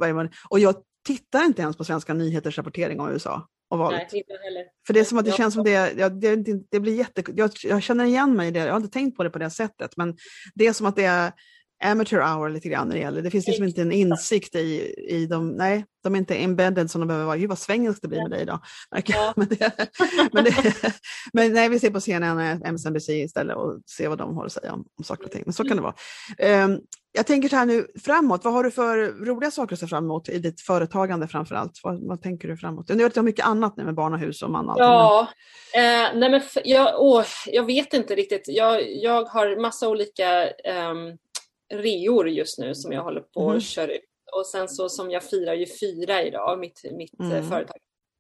och 0.49 0.59
jag 0.59 0.75
tittar 1.07 1.45
inte 1.45 1.61
ens 1.61 1.77
på 1.77 1.83
svenska 1.83 2.13
nyheters 2.13 2.57
rapportering 2.57 2.99
om 2.99 3.09
USA 3.09 3.47
och 3.69 3.77
valet. 3.77 4.07
Nej, 4.11 4.21
inte 4.21 4.33
heller. 4.43 4.65
För 4.87 4.93
det 4.93 4.99
är 4.99 5.03
som 5.03 5.17
att 5.17 5.25
det 5.25 5.31
känns 5.31 5.53
som 5.53 5.63
det, 5.63 5.93
ja, 5.97 6.09
det, 6.09 6.35
det, 6.71 6.79
blir 6.79 6.95
jätte, 6.95 7.23
jag, 7.35 7.51
jag, 7.63 7.83
känner 7.83 8.05
igen 8.05 8.35
mig 8.35 8.47
i 8.47 8.51
det, 8.51 8.59
jag 8.59 8.71
har 8.71 8.77
inte 8.77 8.89
tänkt 8.89 9.17
på 9.17 9.23
det 9.23 9.29
på 9.29 9.39
det 9.39 9.49
sättet, 9.49 9.97
men 9.97 10.17
det 10.55 10.67
är 10.67 10.73
som 10.73 10.85
att 10.85 10.95
det 10.95 11.05
är 11.05 11.31
amateur 11.83 12.19
hour 12.21 12.49
lite 12.49 12.69
grann 12.69 12.87
när 12.87 12.95
det 12.95 13.01
gäller. 13.01 13.21
Det 13.21 13.31
finns 13.31 13.47
liksom 13.47 13.65
inte 13.65 13.81
en 13.81 13.91
insikt 13.91 14.55
i, 14.55 14.95
i 15.09 15.25
dem, 15.25 15.49
nej, 15.49 15.85
de 16.03 16.15
är 16.15 16.19
inte 16.19 16.35
embedded 16.35 16.91
som 16.91 17.01
de 17.01 17.07
behöver 17.07 17.25
vara. 17.25 17.37
Gud 17.37 17.49
vad 17.49 17.59
svengelskt 17.59 18.01
det 18.01 18.07
blir 18.07 18.21
med 18.21 18.31
dig 18.31 18.41
idag. 18.41 18.59
Ja. 19.05 19.33
men, 19.35 19.47
det, 19.47 19.89
men, 20.33 20.43
det, 20.43 20.53
men 21.33 21.53
nej, 21.53 21.69
vi 21.69 21.79
ser 21.79 21.89
på 21.89 22.01
CNN 22.01 22.37
och 22.37 22.67
MSNBC 22.67 23.09
istället 23.09 23.55
och 23.55 23.81
ser 23.97 24.07
vad 24.07 24.17
de 24.17 24.35
har 24.35 24.45
att 24.45 24.51
säga 24.51 24.73
om, 24.73 24.85
om 24.97 25.03
saker 25.03 25.25
och 25.25 25.31
ting. 25.31 25.43
Men 25.45 25.53
så 25.53 25.63
kan 25.63 25.77
det 25.77 25.83
vara. 25.83 26.63
Um, 26.63 26.79
jag 27.11 27.27
tänker 27.27 27.49
så 27.49 27.55
här 27.55 27.65
nu 27.65 27.87
framåt, 28.05 28.43
vad 28.43 28.53
har 28.53 28.63
du 28.63 28.71
för 28.71 29.25
roliga 29.25 29.51
saker 29.51 29.73
att 29.73 29.79
se 29.79 29.87
fram 29.87 30.03
emot 30.03 30.29
i 30.29 30.39
ditt 30.39 30.61
företagande 30.61 31.27
framför 31.27 31.55
allt? 31.55 31.79
Vad, 31.83 32.07
vad 32.07 32.21
tänker 32.21 32.47
du 32.47 32.57
framåt? 32.57 32.87
Du 32.87 33.03
har 33.03 33.21
mycket 33.21 33.45
annat 33.45 33.77
nu 33.77 33.83
med 33.83 33.95
barn 33.95 34.13
och 34.13 34.19
hus 34.19 34.41
och 34.41 34.51
man. 34.51 34.73
Ja, 34.77 35.27
men... 35.73 36.05
Eh, 36.05 36.19
nej 36.19 36.29
men 36.29 36.41
jag, 36.63 37.01
åh, 37.01 37.25
jag 37.45 37.65
vet 37.65 37.93
inte 37.93 38.15
riktigt. 38.15 38.43
Jag, 38.47 38.95
jag 38.95 39.25
har 39.25 39.61
massa 39.61 39.89
olika 39.89 40.43
um, 40.45 41.17
reor 41.73 42.29
just 42.29 42.59
nu 42.59 42.75
som 42.75 42.91
jag 42.91 43.03
håller 43.03 43.21
på 43.21 43.41
mm. 43.41 43.57
att 43.57 43.63
köra 43.63 43.91
ut. 43.91 44.01
Och 44.31 44.47
sen 44.47 44.69
så 44.69 44.89
som 44.89 45.11
jag 45.11 45.23
firar 45.23 45.53
ju 45.53 45.65
fyra 45.65 46.23
idag, 46.23 46.59
mitt, 46.59 46.81
mitt 46.91 47.19
eh, 47.19 47.31
mm. 47.31 47.49
företag 47.49 47.77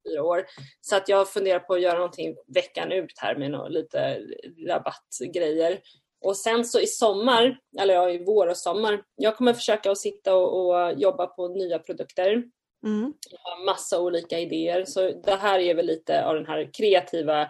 fyra 0.09 0.23
år. 0.23 0.45
Så 0.81 0.95
att 0.95 1.09
jag 1.09 1.29
funderar 1.29 1.59
på 1.59 1.73
att 1.73 1.81
göra 1.81 1.95
någonting 1.95 2.35
veckan 2.47 2.91
ut 2.91 3.13
här 3.17 3.35
med 3.35 3.51
något, 3.51 3.71
lite 3.71 4.19
rabattgrejer. 4.67 5.79
Och 6.25 6.37
sen 6.37 6.65
så 6.65 6.79
i 6.79 6.87
sommar, 6.87 7.59
eller 7.79 7.93
ja, 7.93 8.09
i 8.09 8.23
vår 8.23 8.47
och 8.47 8.57
sommar, 8.57 9.03
jag 9.15 9.37
kommer 9.37 9.53
försöka 9.53 9.91
att 9.91 9.97
sitta 9.97 10.35
och, 10.35 10.67
och 10.67 10.93
jobba 10.93 11.27
på 11.27 11.47
nya 11.47 11.79
produkter. 11.79 12.43
Mm. 12.85 13.13
Jag 13.31 13.39
har 13.39 13.65
massa 13.65 13.99
olika 14.01 14.39
idéer, 14.39 14.85
så 14.85 15.11
det 15.11 15.35
här 15.35 15.59
är 15.59 15.75
väl 15.75 15.85
lite 15.85 16.25
av 16.25 16.35
den 16.35 16.45
här 16.45 16.69
kreativa 16.73 17.49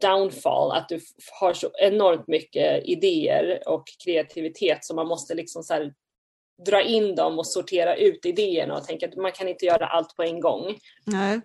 downfall, 0.00 0.72
att 0.72 0.88
du 0.88 1.00
har 1.40 1.52
så 1.52 1.70
enormt 1.78 2.28
mycket 2.28 2.84
idéer 2.84 3.62
och 3.68 3.84
kreativitet 4.04 4.84
så 4.84 4.94
man 4.94 5.06
måste 5.06 5.34
liksom 5.34 5.62
så 5.62 5.90
dra 6.66 6.82
in 6.82 7.14
dem 7.14 7.38
och 7.38 7.46
sortera 7.46 7.96
ut 7.96 8.26
idéerna 8.26 8.76
och 8.76 8.84
tänka 8.84 9.08
att 9.08 9.16
man 9.16 9.32
kan 9.32 9.48
inte 9.48 9.66
göra 9.66 9.86
allt 9.86 10.16
på 10.16 10.22
en 10.22 10.40
gång. 10.40 10.78
Nej. 11.04 11.40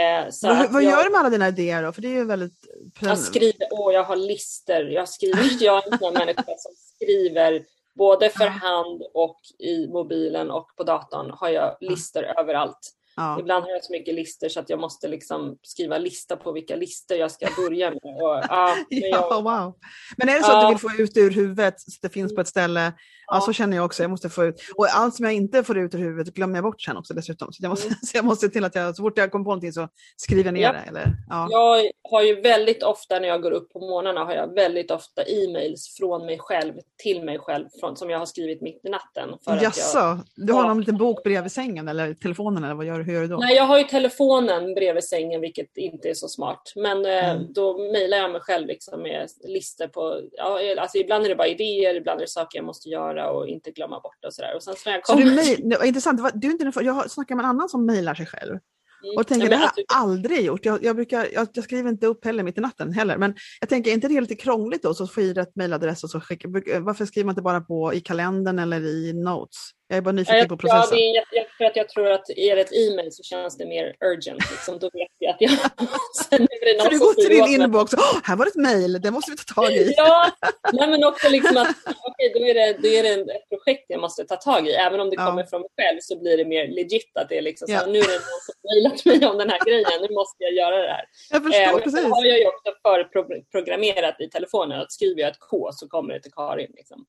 Eh, 0.00 0.28
vad, 0.42 0.72
vad 0.72 0.82
jag, 0.82 0.90
gör 0.90 1.04
du 1.04 1.10
med 1.10 1.20
alla 1.20 1.30
dina 1.30 1.48
idéer 1.48 1.82
då? 1.82 1.92
För 1.92 2.02
det 2.02 2.08
är 2.08 2.12
ju 2.12 2.24
väldigt... 2.24 2.66
Jag 3.00 3.18
skriver, 3.18 3.68
åh 3.70 3.94
jag 3.94 4.04
har 4.04 4.16
lister. 4.16 4.84
Jag 4.84 5.08
skriver, 5.08 5.48
jag 5.64 5.86
är 5.86 5.92
en 5.92 5.98
sån 5.98 6.14
människa 6.14 6.44
som 6.58 6.72
skriver 6.94 7.64
både 7.94 8.30
för 8.30 8.46
hand 8.46 9.02
och 9.14 9.40
i 9.58 9.86
mobilen 9.88 10.50
och 10.50 10.66
på 10.76 10.84
datorn 10.84 11.30
har 11.30 11.48
jag 11.48 11.76
lister 11.80 12.34
överallt. 12.38 12.92
Ja. 13.16 13.40
Ibland 13.40 13.64
har 13.64 13.70
jag 13.70 13.84
så 13.84 13.92
mycket 13.92 14.14
listor 14.14 14.48
så 14.48 14.60
att 14.60 14.70
jag 14.70 14.80
måste 14.80 15.08
liksom 15.08 15.58
skriva 15.62 15.98
lista 15.98 16.36
på 16.36 16.52
vilka 16.52 16.76
listor 16.76 17.16
jag 17.16 17.30
ska 17.30 17.48
börja 17.56 17.90
med. 17.90 17.98
Och, 18.22 18.44
ja, 18.48 18.76
men, 18.90 19.00
jag, 19.00 19.20
ja, 19.30 19.40
wow. 19.40 19.74
men 20.16 20.28
är 20.28 20.34
det 20.34 20.44
så 20.44 20.52
att 20.52 20.62
du 20.62 20.68
vill 20.68 20.78
få 20.78 21.02
ut 21.02 21.16
ur 21.16 21.30
huvudet, 21.30 21.80
så 21.80 21.98
det 22.02 22.08
finns 22.08 22.34
på 22.34 22.40
ett 22.40 22.48
ställe? 22.48 22.92
Ja. 23.36 23.40
så 23.40 23.52
känner 23.52 23.76
jag 23.76 23.84
också. 23.84 24.02
Jag 24.02 24.10
måste 24.10 24.28
få 24.28 24.44
ut. 24.44 24.62
Och 24.76 24.86
allt 24.86 25.14
som 25.14 25.24
jag 25.24 25.34
inte 25.34 25.64
får 25.64 25.78
ut 25.78 25.94
ur 25.94 25.98
huvudet 25.98 26.34
glömmer 26.34 26.54
jag 26.54 26.64
bort 26.64 26.82
sen 26.82 26.96
också 26.96 27.14
dessutom. 27.14 27.52
Så 27.52 27.62
jag 27.62 27.70
måste, 27.70 27.86
mm. 27.86 27.98
så 28.02 28.16
jag 28.16 28.24
måste 28.24 28.46
se 28.46 28.52
till 28.52 28.64
att 28.64 28.74
jag, 28.74 28.96
så 28.96 29.02
fort 29.02 29.18
jag 29.18 29.32
kommer 29.32 29.44
på 29.44 29.50
någonting 29.50 29.72
så 29.72 29.88
skriver 30.16 30.44
jag 30.44 30.54
ner 30.54 30.62
ja. 30.62 30.72
det. 30.72 30.84
Eller, 30.88 31.06
ja. 31.28 31.48
Jag 31.50 31.90
har 32.10 32.22
ju 32.22 32.40
väldigt 32.40 32.82
ofta 32.82 33.18
när 33.18 33.28
jag 33.28 33.42
går 33.42 33.50
upp 33.50 33.72
på 33.72 33.78
morgnarna 33.78 34.24
har 34.24 34.34
jag 34.34 34.54
väldigt 34.54 34.90
ofta 34.90 35.22
e-mails 35.22 35.96
från 35.98 36.26
mig 36.26 36.38
själv 36.38 36.74
till 37.02 37.24
mig 37.24 37.38
själv 37.38 37.68
från, 37.80 37.96
som 37.96 38.10
jag 38.10 38.18
har 38.18 38.26
skrivit 38.26 38.60
mitt 38.60 38.84
i 38.84 38.88
natten. 38.88 39.38
För 39.44 39.62
Jaså, 39.62 39.98
jag, 39.98 40.18
du 40.36 40.52
har 40.52 40.68
någon 40.68 40.80
liten 40.80 40.96
bok 40.96 41.22
bredvid 41.24 41.52
sängen 41.52 41.88
eller 41.88 42.14
telefonen 42.14 42.64
eller 42.64 42.74
vad 42.74 42.86
gör, 42.86 43.00
hur 43.00 43.12
gör 43.12 43.20
du 43.20 43.28
då? 43.28 43.36
Nej, 43.36 43.56
jag 43.56 43.64
har 43.64 43.78
ju 43.78 43.84
telefonen 43.84 44.74
bredvid 44.74 45.04
sängen 45.04 45.40
vilket 45.40 45.76
inte 45.76 46.08
är 46.08 46.14
så 46.14 46.28
smart. 46.28 46.72
Men 46.76 47.06
eh, 47.06 47.30
mm. 47.30 47.52
då 47.52 47.78
mejlar 47.92 48.18
jag 48.18 48.32
mig 48.32 48.40
själv 48.40 48.66
liksom 48.66 49.02
med 49.02 49.28
listor 49.44 49.86
på, 49.86 50.20
ja, 50.32 50.60
alltså 50.78 50.98
ibland 50.98 51.24
är 51.24 51.28
det 51.28 51.36
bara 51.36 51.48
idéer, 51.48 51.94
ibland 51.94 52.20
är 52.20 52.24
det 52.24 52.30
saker 52.30 52.58
jag 52.58 52.64
måste 52.64 52.88
göra 52.88 53.21
och 53.30 53.48
inte 53.48 53.70
glömma 53.70 54.00
bort 54.00 54.24
och 54.26 54.34
sådär. 54.34 54.56
Och 54.56 54.62
sen 54.62 54.74
så 54.76 54.90
jag 54.90 55.02
kom... 55.02 55.18
så 55.18 55.24
du 55.24 55.34
mail, 55.34 55.76
intressant, 55.84 56.30
du 56.34 56.48
är 56.48 56.52
inte, 56.52 56.84
jag 56.84 57.10
snackar 57.10 57.34
med 57.34 57.42
en 57.42 57.50
annan 57.50 57.68
som 57.68 57.86
mejlar 57.86 58.14
sig 58.14 58.26
själv. 58.26 58.58
Mm. 59.04 59.16
Och 59.16 59.26
tänker, 59.26 59.48
det 59.48 59.56
har 59.56 59.70
jag 59.76 59.84
aldrig 59.88 60.44
gjort. 60.44 60.64
Jag, 60.64 60.84
jag, 60.84 60.96
brukar, 60.96 61.28
jag, 61.32 61.48
jag, 61.52 61.64
skriver 61.64 61.90
inte 61.90 62.06
upp 62.06 62.24
heller 62.24 62.42
mitt 62.42 62.58
i 62.58 62.60
natten 62.60 62.92
heller. 62.92 63.18
Men 63.18 63.34
jag 63.60 63.68
tänker, 63.68 63.90
är 63.90 63.94
inte 63.94 64.08
det 64.08 64.20
lite 64.20 64.34
krångligt 64.34 64.82
då? 64.82 64.94
Så 64.94 65.06
få 65.06 65.20
i 65.20 65.32
rätt 65.32 65.56
mejladress 65.56 66.04
och 66.04 66.10
så 66.10 66.20
skicka. 66.20 66.48
Varför 66.80 67.06
skriver 67.06 67.26
man 67.26 67.32
inte 67.32 67.42
bara 67.42 67.60
på 67.60 67.94
i 67.94 68.00
kalendern 68.00 68.58
eller 68.58 68.80
i 68.80 69.12
notes? 69.12 69.70
Jag 69.92 69.96
är 69.96 70.02
bara 70.02 70.12
nyfiken 70.12 70.38
ja, 70.38 70.46
på 70.48 70.56
processen. 70.56 70.98
Ja, 70.98 71.24
det 71.30 71.38
är, 71.38 71.46
för 71.58 71.64
att 71.64 71.76
jag 71.76 71.88
tror 71.88 72.10
att 72.10 72.30
är 72.30 72.56
det 72.56 72.62
ett 72.62 72.72
e-mail 72.72 73.12
så 73.12 73.22
känns 73.22 73.56
det 73.56 73.66
mer 73.66 73.96
urgent. 74.00 74.50
Liksom. 74.50 74.78
Då 74.78 74.90
vet 74.92 75.08
jag 75.18 75.30
att 75.30 75.40
jag... 75.40 75.50
Sen 76.28 76.42
är 76.42 76.64
det 76.66 76.82
någon 76.82 76.92
du 76.92 76.98
går 76.98 77.14
till 77.14 77.28
din 77.36 77.62
inbox, 77.62 77.94
oh, 77.94 78.18
här 78.24 78.36
var 78.36 78.44
det 78.44 78.48
ett 78.48 78.64
mejl, 78.68 79.00
det 79.02 79.10
måste 79.10 79.30
vi 79.30 79.36
ta 79.36 79.54
tag 79.54 79.72
i. 79.72 79.94
ja, 79.96 80.30
nej, 80.72 80.88
men 80.90 81.04
också 81.04 81.28
liksom 81.28 81.56
att 81.56 81.68
okay, 82.08 82.28
då, 82.34 82.40
är 82.50 82.54
det, 82.54 82.78
då 82.82 82.88
är 82.88 83.02
det 83.02 83.32
ett 83.32 83.48
projekt 83.48 83.84
jag 83.88 84.00
måste 84.00 84.24
ta 84.24 84.36
tag 84.36 84.68
i. 84.68 84.72
Även 84.72 85.00
om 85.00 85.10
det 85.10 85.16
Ja. 85.18 85.26
kommer 85.26 85.44
från 85.44 85.60
mig 85.60 85.70
själv 85.78 85.98
så 86.00 86.18
blir 86.18 86.36
det 86.36 86.44
mer 86.44 86.68
legit 86.68 87.16
att 87.20 87.28
det 87.28 87.38
är 87.38 87.42
liksom 87.42 87.68
så 87.68 87.74
Ja. 87.74 87.86
nu 87.86 87.98
är 87.98 88.12
det 88.14 88.22
någon 88.30 88.42
som 88.48 88.54
mejlat 88.70 89.04
mig 89.04 89.28
om 89.30 89.38
den 89.38 89.50
här 89.50 89.60
grejen, 89.66 89.98
nu 90.08 90.14
måste 90.14 90.44
jag 90.44 90.52
göra 90.52 90.76
det 90.76 90.92
här. 90.96 91.04
Jag 91.30 91.42
förstår 91.44 91.78
Eh, 91.78 91.84
precis. 91.84 92.04
har 92.04 92.24
jag 92.24 92.38
ju 92.38 92.46
också 92.46 92.70
förprogrammerat 92.82 94.20
i 94.20 94.28
telefonen 94.28 94.80
att 94.80 94.92
skriver 94.92 95.20
jag 95.20 95.30
ett 95.30 95.40
K 95.40 95.70
så 95.72 95.88
kommer 95.88 96.14
det 96.14 96.20
till 96.20 96.32
Karin. 96.32 96.72
Liksom. 96.76 97.04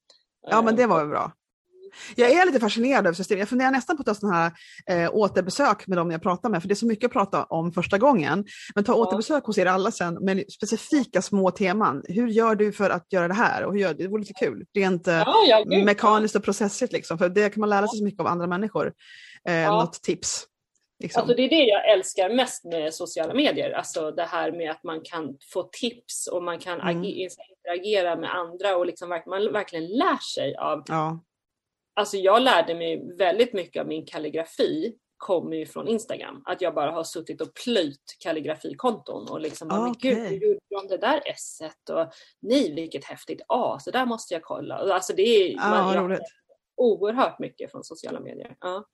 Ja, 0.50 0.62
men 0.62 0.76
det 0.76 0.86
var 0.86 1.00
väl 1.00 1.08
bra. 1.08 1.32
Jag 2.16 2.32
är 2.32 2.46
lite 2.46 2.60
fascinerad 2.60 3.06
över 3.08 3.14
systemet. 3.16 3.40
Jag 3.40 3.50
funderar 3.50 3.72
nästan 3.72 3.98
på 3.98 4.02
att 4.02 4.06
ta 4.08 4.14
sådana 4.16 4.36
här 4.38 4.52
eh, 5.06 5.10
återbesök 5.16 5.88
med 5.88 5.98
dem 5.98 6.12
jag 6.12 6.22
pratar 6.22 6.50
med, 6.50 6.62
för 6.62 6.68
det 6.68 6.74
är 6.74 6.76
så 6.76 6.86
mycket 6.88 7.06
att 7.06 7.14
prata 7.14 7.44
om 7.44 7.72
första 7.72 7.98
gången. 7.98 8.46
Men 8.76 8.84
ta 8.84 8.94
återbesök 8.94 9.44
hos 9.46 9.58
er 9.58 9.66
alla 9.66 9.92
sen 9.92 10.14
med 10.26 10.52
specifika 10.52 11.22
små 11.22 11.52
teman. 11.52 12.04
Hur 12.08 12.28
gör 12.28 12.56
du 12.56 12.72
för 12.72 12.90
att 12.90 13.14
göra 13.14 13.28
det 13.28 13.34
här? 13.34 13.64
Och 13.66 13.74
hur 13.74 13.80
gör, 13.80 13.94
det 13.94 14.08
vore 14.08 14.22
lite 14.22 14.34
kul, 14.34 14.66
rent 14.76 15.08
eh, 15.08 15.14
Ja, 15.14 15.36
ja, 15.48 15.64
gud. 15.70 15.86
mekaniskt 15.86 16.36
och 16.36 16.44
processigt. 16.44 16.94
Liksom. 16.94 17.18
För 17.18 17.30
det 17.30 17.50
kan 17.50 17.60
man 17.60 17.70
lära 17.70 17.88
sig 17.88 17.98
så 18.00 18.04
mycket 18.06 18.20
av 18.20 18.28
andra 18.28 18.48
människor. 18.48 18.94
Eh, 19.48 19.54
Ja. 19.56 19.72
Något 19.82 19.94
tips. 20.04 20.48
Liksom. 21.04 21.20
Alltså 21.22 21.36
det 21.36 21.42
är 21.44 21.50
det 21.50 21.64
jag 21.64 21.92
älskar 21.94 22.30
mest 22.36 22.64
med 22.66 22.94
sociala 22.94 23.34
medier. 23.34 23.72
Alltså 23.72 24.12
det 24.12 24.24
här 24.24 24.52
med 24.52 24.72
att 24.72 24.84
man 24.84 25.02
kan 25.04 25.38
få 25.54 25.64
tips 25.64 26.28
och 26.28 26.44
man 26.44 26.60
kan 26.60 26.82
Mm. 26.82 26.98
ag- 27.02 27.06
interagera 27.06 28.16
med 28.16 28.36
andra 28.36 28.76
och 28.78 28.86
liksom 28.86 29.10
man 29.10 29.54
verkligen 29.54 29.86
lär 29.88 30.18
sig 30.36 30.56
av 30.56 30.84
ja. 30.88 31.20
Alltså 31.94 32.18
jag 32.18 32.42
lärde 32.42 32.76
mig 32.76 33.18
väldigt 33.18 33.54
mycket 33.54 33.82
av 33.82 33.88
min 33.88 34.06
kalligrafi 34.06 34.96
kommer 35.18 35.56
ju 35.56 35.66
från 35.66 35.88
Instagram. 35.88 36.42
Att 36.46 36.62
jag 36.62 36.74
bara 36.76 36.92
har 36.92 37.04
suttit 37.04 37.42
och 37.42 37.54
plöjt 37.64 38.18
kalligrafikonton 38.20 39.30
och 39.30 39.42
liksom 39.42 39.68
bara, 39.68 39.82
men 39.82 39.92
Okej. 39.92 40.16
gud, 40.16 40.28
hur 40.28 40.38
gjorde 40.38 40.60
de 40.70 40.88
det 40.88 40.98
där 40.98 41.22
esset? 41.26 41.90
Och 41.90 42.14
nej, 42.42 42.76
vilket 42.76 43.06
häftigt 43.06 43.42
A, 43.48 43.78
så 43.80 43.92
där 43.92 44.06
måste 44.06 44.34
jag 44.34 44.44
kolla. 44.44 44.76
Alltså 44.76 45.14
det 45.14 45.22
är 45.22 45.52
Ja, 45.52 45.94
man, 45.94 46.18
oerhört 46.78 47.40
mycket 47.40 47.72
från 47.72 47.84
sociala 47.84 48.20
medier. 48.20 48.56
Ja. 48.60 48.86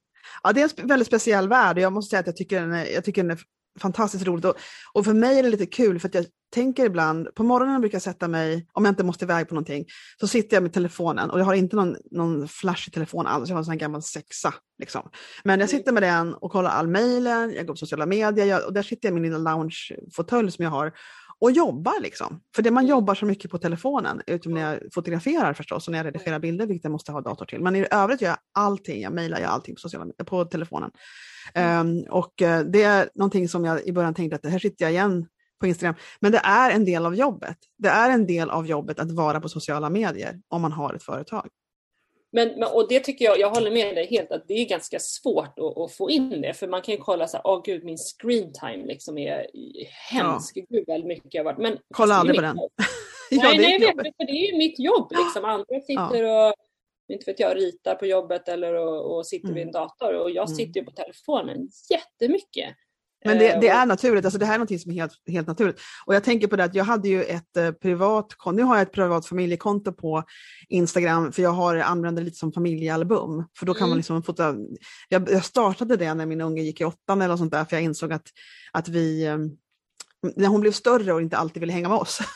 Ja, 0.43 0.53
det 0.53 0.61
är 0.61 0.81
en 0.81 0.87
väldigt 0.87 1.07
speciell 1.07 1.49
värld 1.49 1.77
och 1.77 1.83
jag 1.83 1.93
måste 1.93 2.09
säga 2.09 2.19
att 2.19 2.27
jag 2.27 2.35
tycker 2.35 2.61
den 2.61 2.73
är, 2.73 2.85
jag 2.85 3.03
tycker 3.03 3.23
den 3.23 3.31
är 3.31 3.39
fantastiskt 3.79 4.25
roligt. 4.25 4.45
Och, 4.45 4.55
och 4.93 5.05
för 5.05 5.13
mig 5.13 5.39
är 5.39 5.43
det 5.43 5.49
lite 5.49 5.65
kul 5.65 5.99
för 5.99 6.07
att 6.07 6.13
jag 6.15 6.25
tänker 6.53 6.85
ibland, 6.85 7.35
på 7.35 7.43
morgonen 7.43 7.81
brukar 7.81 7.95
jag 7.95 8.01
sätta 8.01 8.27
mig, 8.27 8.67
om 8.73 8.85
jag 8.85 8.91
inte 8.91 9.03
måste 9.03 9.25
iväg 9.25 9.47
på 9.47 9.53
någonting, 9.55 9.85
så 10.19 10.27
sitter 10.27 10.55
jag 10.55 10.63
med 10.63 10.73
telefonen 10.73 11.29
och 11.29 11.39
jag 11.39 11.45
har 11.45 11.53
inte 11.53 11.75
någon, 11.75 11.95
någon 12.11 12.47
flashig 12.47 12.93
telefon 12.93 13.27
alls, 13.27 13.49
jag 13.49 13.55
har 13.55 13.59
en 13.59 13.65
sån 13.65 13.71
här 13.71 13.79
gammal 13.79 14.03
sexa. 14.03 14.53
Liksom. 14.79 15.09
Men 15.43 15.59
jag 15.59 15.69
Mm. 15.69 15.79
sitter 15.79 15.91
med 15.91 16.03
den 16.03 16.33
och 16.33 16.51
kollar 16.51 16.69
all 16.69 16.87
mejlen, 16.87 17.53
jag 17.55 17.67
går 17.67 17.73
på 17.73 17.77
sociala 17.77 18.05
medier 18.05 18.45
jag, 18.45 18.65
och 18.65 18.73
där 18.73 18.83
sitter 18.83 19.07
jag 19.07 19.17
i 19.17 19.21
min 19.21 19.31
lilla 19.31 19.51
loungefåtölj 19.55 20.51
som 20.51 20.63
jag 20.63 20.71
har 20.71 20.93
och 21.41 21.51
jobbar 21.51 22.01
liksom. 22.01 22.41
För 22.55 22.61
det 22.63 22.71
man 22.71 22.83
Mm. 22.83 22.89
jobbar 22.89 23.15
så 23.15 23.25
mycket 23.25 23.51
på 23.51 23.57
telefonen, 23.57 24.21
utom 24.27 24.53
när 24.53 24.61
jag 24.61 24.93
fotograferar 24.93 25.53
förstås 25.53 25.87
och 25.87 25.91
när 25.91 25.99
jag 25.99 26.05
redigerar 26.05 26.39
bilder, 26.39 26.65
vilket 26.67 26.83
jag 26.83 26.91
måste 26.91 27.11
ha 27.11 27.21
dator 27.21 27.45
till. 27.45 27.61
Men 27.61 27.75
i 27.75 27.85
övrigt 27.91 28.21
gör 28.21 28.29
jag 28.29 28.37
allting, 28.53 29.01
jag 29.01 29.13
mejlar 29.13 29.39
jag 29.39 29.49
allting 29.49 29.75
på, 29.75 29.79
sociala, 29.79 30.13
på 30.25 30.45
telefonen. 30.45 30.91
Ehm, 31.53 32.03
och 32.09 32.41
eh, 32.41 32.61
det 32.63 32.83
är 32.83 33.09
någonting 33.15 33.49
som 33.49 33.65
jag 33.65 33.87
i 33.87 33.91
början 33.91 34.13
tänkte 34.13 34.35
att 34.35 34.41
det 34.41 34.49
här 34.49 34.59
sitter 34.59 34.85
jag 34.85 34.91
igen 34.91 35.27
på 35.59 35.67
Instagram. 35.67 35.95
Men 36.19 36.31
det 36.31 36.37
är 36.43 36.71
en 36.71 36.85
del 36.85 37.05
av 37.05 37.15
jobbet. 37.15 37.57
Det 37.77 37.89
är 37.89 38.09
en 38.09 38.27
del 38.27 38.49
av 38.49 38.67
jobbet 38.67 38.99
att 38.99 39.11
vara 39.11 39.41
på 39.41 39.49
sociala 39.49 39.89
medier 39.89 40.41
om 40.47 40.61
man 40.61 40.71
har 40.71 40.93
ett 40.93 41.03
företag. 41.03 41.47
Men, 42.31 42.63
och 42.63 42.87
det 42.89 42.99
tycker 42.99 43.25
jag, 43.25 43.39
jag 43.39 43.49
håller 43.49 43.71
med 43.71 43.95
dig 43.95 44.07
helt, 44.07 44.31
att 44.31 44.47
det 44.47 44.53
är 44.53 44.65
ganska 44.65 44.99
svårt 44.99 45.59
att, 45.59 45.77
att 45.77 45.91
få 45.91 46.09
in 46.09 46.41
det. 46.41 46.53
För 46.53 46.67
man 46.67 46.81
kan 46.81 46.95
ju 46.95 47.01
kolla 47.01 47.27
så 47.27 47.37
här, 47.37 47.47
åh 47.47 47.61
gud 47.65 47.83
min 47.83 47.97
screen 47.97 48.53
time 48.53 48.85
liksom 48.85 49.17
är 49.17 49.47
hemsk. 50.11 50.55
Gud 50.69 50.83
vad 50.87 51.03
mycket 51.03 51.33
jag 51.33 51.43
varit. 51.43 51.57
Men 51.57 51.77
Kolla 51.93 52.15
aldrig 52.15 52.35
på 52.35 52.41
den. 52.41 52.57
ja, 53.29 53.41
nej, 53.43 53.57
nej, 53.57 53.79
vet, 53.79 53.95
för 53.95 54.25
det 54.25 54.31
är 54.31 54.51
ju 54.51 54.57
mitt 54.57 54.79
jobb. 54.79 55.11
Liksom. 55.11 55.45
Andra 55.45 55.79
sitter 55.81 56.23
och 56.47 56.53
inte 57.13 57.31
vet 57.31 57.39
jag, 57.39 57.57
ritar 57.57 57.95
på 57.95 58.05
jobbet 58.05 58.49
eller 58.49 58.73
och, 58.73 59.15
och 59.17 59.27
sitter 59.27 59.47
vid 59.47 59.57
en 59.57 59.61
Mm. 59.69 59.71
dator. 59.71 60.13
Och 60.13 60.31
jag 60.31 60.45
Mm. 60.47 60.55
sitter 60.55 60.79
ju 60.79 60.85
på 60.85 60.91
telefonen 60.91 61.69
jättemycket. 61.89 62.75
Men 63.25 63.37
det, 63.37 63.49
Eh, 63.49 63.59
det 63.59 63.67
och- 63.67 63.73
är 63.73 63.85
naturligt, 63.85 64.25
alltså 64.25 64.39
det 64.39 64.45
här 64.45 64.55
är 64.55 64.59
något 64.59 64.81
som 64.81 64.91
är 64.91 64.95
helt, 64.95 65.13
helt 65.27 65.47
naturligt. 65.47 65.79
Och 66.05 66.15
jag 66.15 66.23
tänker 66.23 66.47
på 66.47 66.55
det 66.55 66.63
att 66.63 66.75
jag 66.75 66.83
hade 66.83 67.09
ju 67.09 67.23
ett 67.23 67.57
eh, 67.57 67.71
privat 67.71 68.27
nu 68.53 68.63
har 68.63 68.75
jag 68.75 68.81
ett 68.81 68.91
privat 68.91 69.25
familjekonto 69.25 69.91
på 69.93 70.23
Instagram 70.69 71.31
för 71.31 71.41
jag 71.41 71.49
har 71.51 71.75
använder 71.77 72.21
det 72.21 72.25
lite 72.25 72.37
som 72.37 72.51
familjealbum. 72.53 73.43
För 73.59 73.65
då 73.65 73.73
kan 73.73 73.79
Mm. 73.81 73.89
man 73.89 73.97
liksom 73.97 74.23
fota, 74.23 74.55
jag, 75.09 75.31
jag 75.31 75.45
startade 75.45 75.95
det 75.97 76.13
när 76.13 76.25
min 76.25 76.41
unge 76.41 76.61
gick 76.61 76.81
i 76.81 76.85
åttan 76.85 77.21
eller 77.21 77.27
något 77.27 77.39
sånt 77.39 77.51
där 77.51 77.65
för 77.65 77.75
jag 77.75 77.83
insåg 77.83 78.13
att, 78.13 78.27
att 78.71 78.87
vi, 78.87 79.25
eh, 79.25 79.37
när 80.35 80.47
hon 80.47 80.61
blev 80.61 80.71
större 80.71 81.13
och 81.13 81.21
inte 81.21 81.37
alltid 81.37 81.59
ville 81.59 81.73
hänga 81.73 81.89
med 81.89 81.97
oss, 81.97 82.19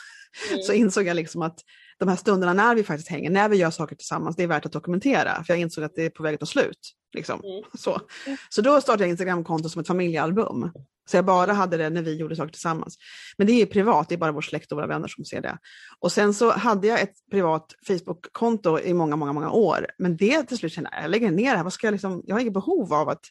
Mm. 0.50 0.62
så 0.62 0.72
insåg 0.72 1.06
jag 1.06 1.16
liksom 1.16 1.42
att 1.42 1.58
de 1.98 2.08
här 2.08 2.16
stunderna 2.16 2.52
när 2.52 2.74
vi 2.74 2.84
faktiskt 2.84 3.08
hänger, 3.08 3.30
när 3.30 3.48
vi 3.48 3.56
gör 3.56 3.70
saker 3.70 3.96
tillsammans, 3.96 4.36
det 4.36 4.42
är 4.42 4.46
värt 4.46 4.66
att 4.66 4.72
dokumentera. 4.72 5.44
För 5.44 5.52
jag 5.52 5.60
insåg 5.60 5.84
att 5.84 5.94
det 5.94 6.02
är 6.06 6.10
på 6.10 6.22
väg 6.22 6.34
att 6.34 6.40
ta 6.40 6.46
slut. 6.46 6.78
Liksom. 7.14 7.40
Mm. 7.44 7.62
Så. 7.74 8.00
så 8.48 8.62
då 8.62 8.80
startade 8.80 9.04
jag 9.04 9.10
Instagramkonto 9.10 9.68
som 9.68 9.80
ett 9.80 9.86
familjealbum. 9.86 10.70
Så 11.10 11.16
jag 11.16 11.24
bara 11.24 11.52
hade 11.52 11.76
det 11.76 11.90
när 11.90 12.02
vi 12.02 12.16
gjorde 12.16 12.36
saker 12.36 12.52
tillsammans. 12.52 12.98
Men 13.36 13.46
det 13.46 13.52
är 13.52 13.66
privat, 13.66 14.08
det 14.08 14.14
är 14.14 14.18
bara 14.18 14.32
vår 14.32 14.40
släkt 14.40 14.72
och 14.72 14.78
våra 14.78 14.86
vänner 14.86 15.08
som 15.08 15.24
ser 15.24 15.40
det. 15.40 15.58
Och 15.98 16.12
sen 16.12 16.34
så 16.34 16.50
hade 16.50 16.86
jag 16.86 17.00
ett 17.00 17.14
privat 17.30 17.74
Facebook-konto 17.86 18.78
i 18.78 18.94
många, 18.94 19.16
många, 19.16 19.32
många 19.32 19.50
år. 19.50 19.86
Men 19.98 20.16
det 20.16 20.42
till 20.42 20.58
slut 20.58 20.72
kände 20.72 20.90
jag, 20.92 21.04
jag 21.04 21.10
lägger 21.10 21.30
ner 21.30 21.50
det 21.50 21.56
här, 21.56 21.64
vad 21.64 21.72
ska 21.72 21.86
jag, 21.86 21.92
liksom, 21.92 22.22
jag 22.26 22.34
har 22.34 22.40
inget 22.40 22.52
behov 22.52 22.94
av 22.94 23.08
att 23.08 23.24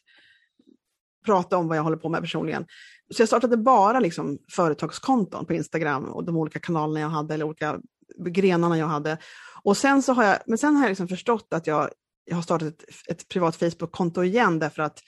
prata 1.24 1.56
om 1.56 1.68
vad 1.68 1.78
jag 1.78 1.82
håller 1.82 1.96
på 1.96 2.08
med 2.08 2.20
personligen. 2.20 2.66
Så 3.10 3.22
jag 3.22 3.28
startade 3.28 3.56
bara 3.56 4.00
liksom 4.00 4.38
företagskonton 4.50 5.46
på 5.46 5.54
Instagram 5.54 6.04
och 6.04 6.24
de 6.24 6.36
olika 6.36 6.60
kanalerna 6.60 7.00
jag 7.00 7.08
hade 7.08 7.34
eller 7.34 7.44
olika 7.44 7.80
grenarna 8.26 8.78
jag 8.78 8.86
hade. 8.86 9.18
Och 9.62 9.76
sen 9.76 10.02
så 10.02 10.12
har 10.12 10.24
jag, 10.24 10.38
men 10.46 10.58
sen 10.58 10.76
har 10.76 10.82
jag 10.82 10.88
liksom 10.88 11.08
förstått 11.08 11.48
att 11.50 11.66
jag, 11.66 11.90
jag 12.24 12.36
har 12.36 12.42
startat 12.42 12.68
ett, 12.68 12.84
ett 13.08 13.28
privat 13.28 13.56
Facebook-konto 13.56 14.24
igen 14.24 14.58
därför 14.58 14.82
att 14.82 14.98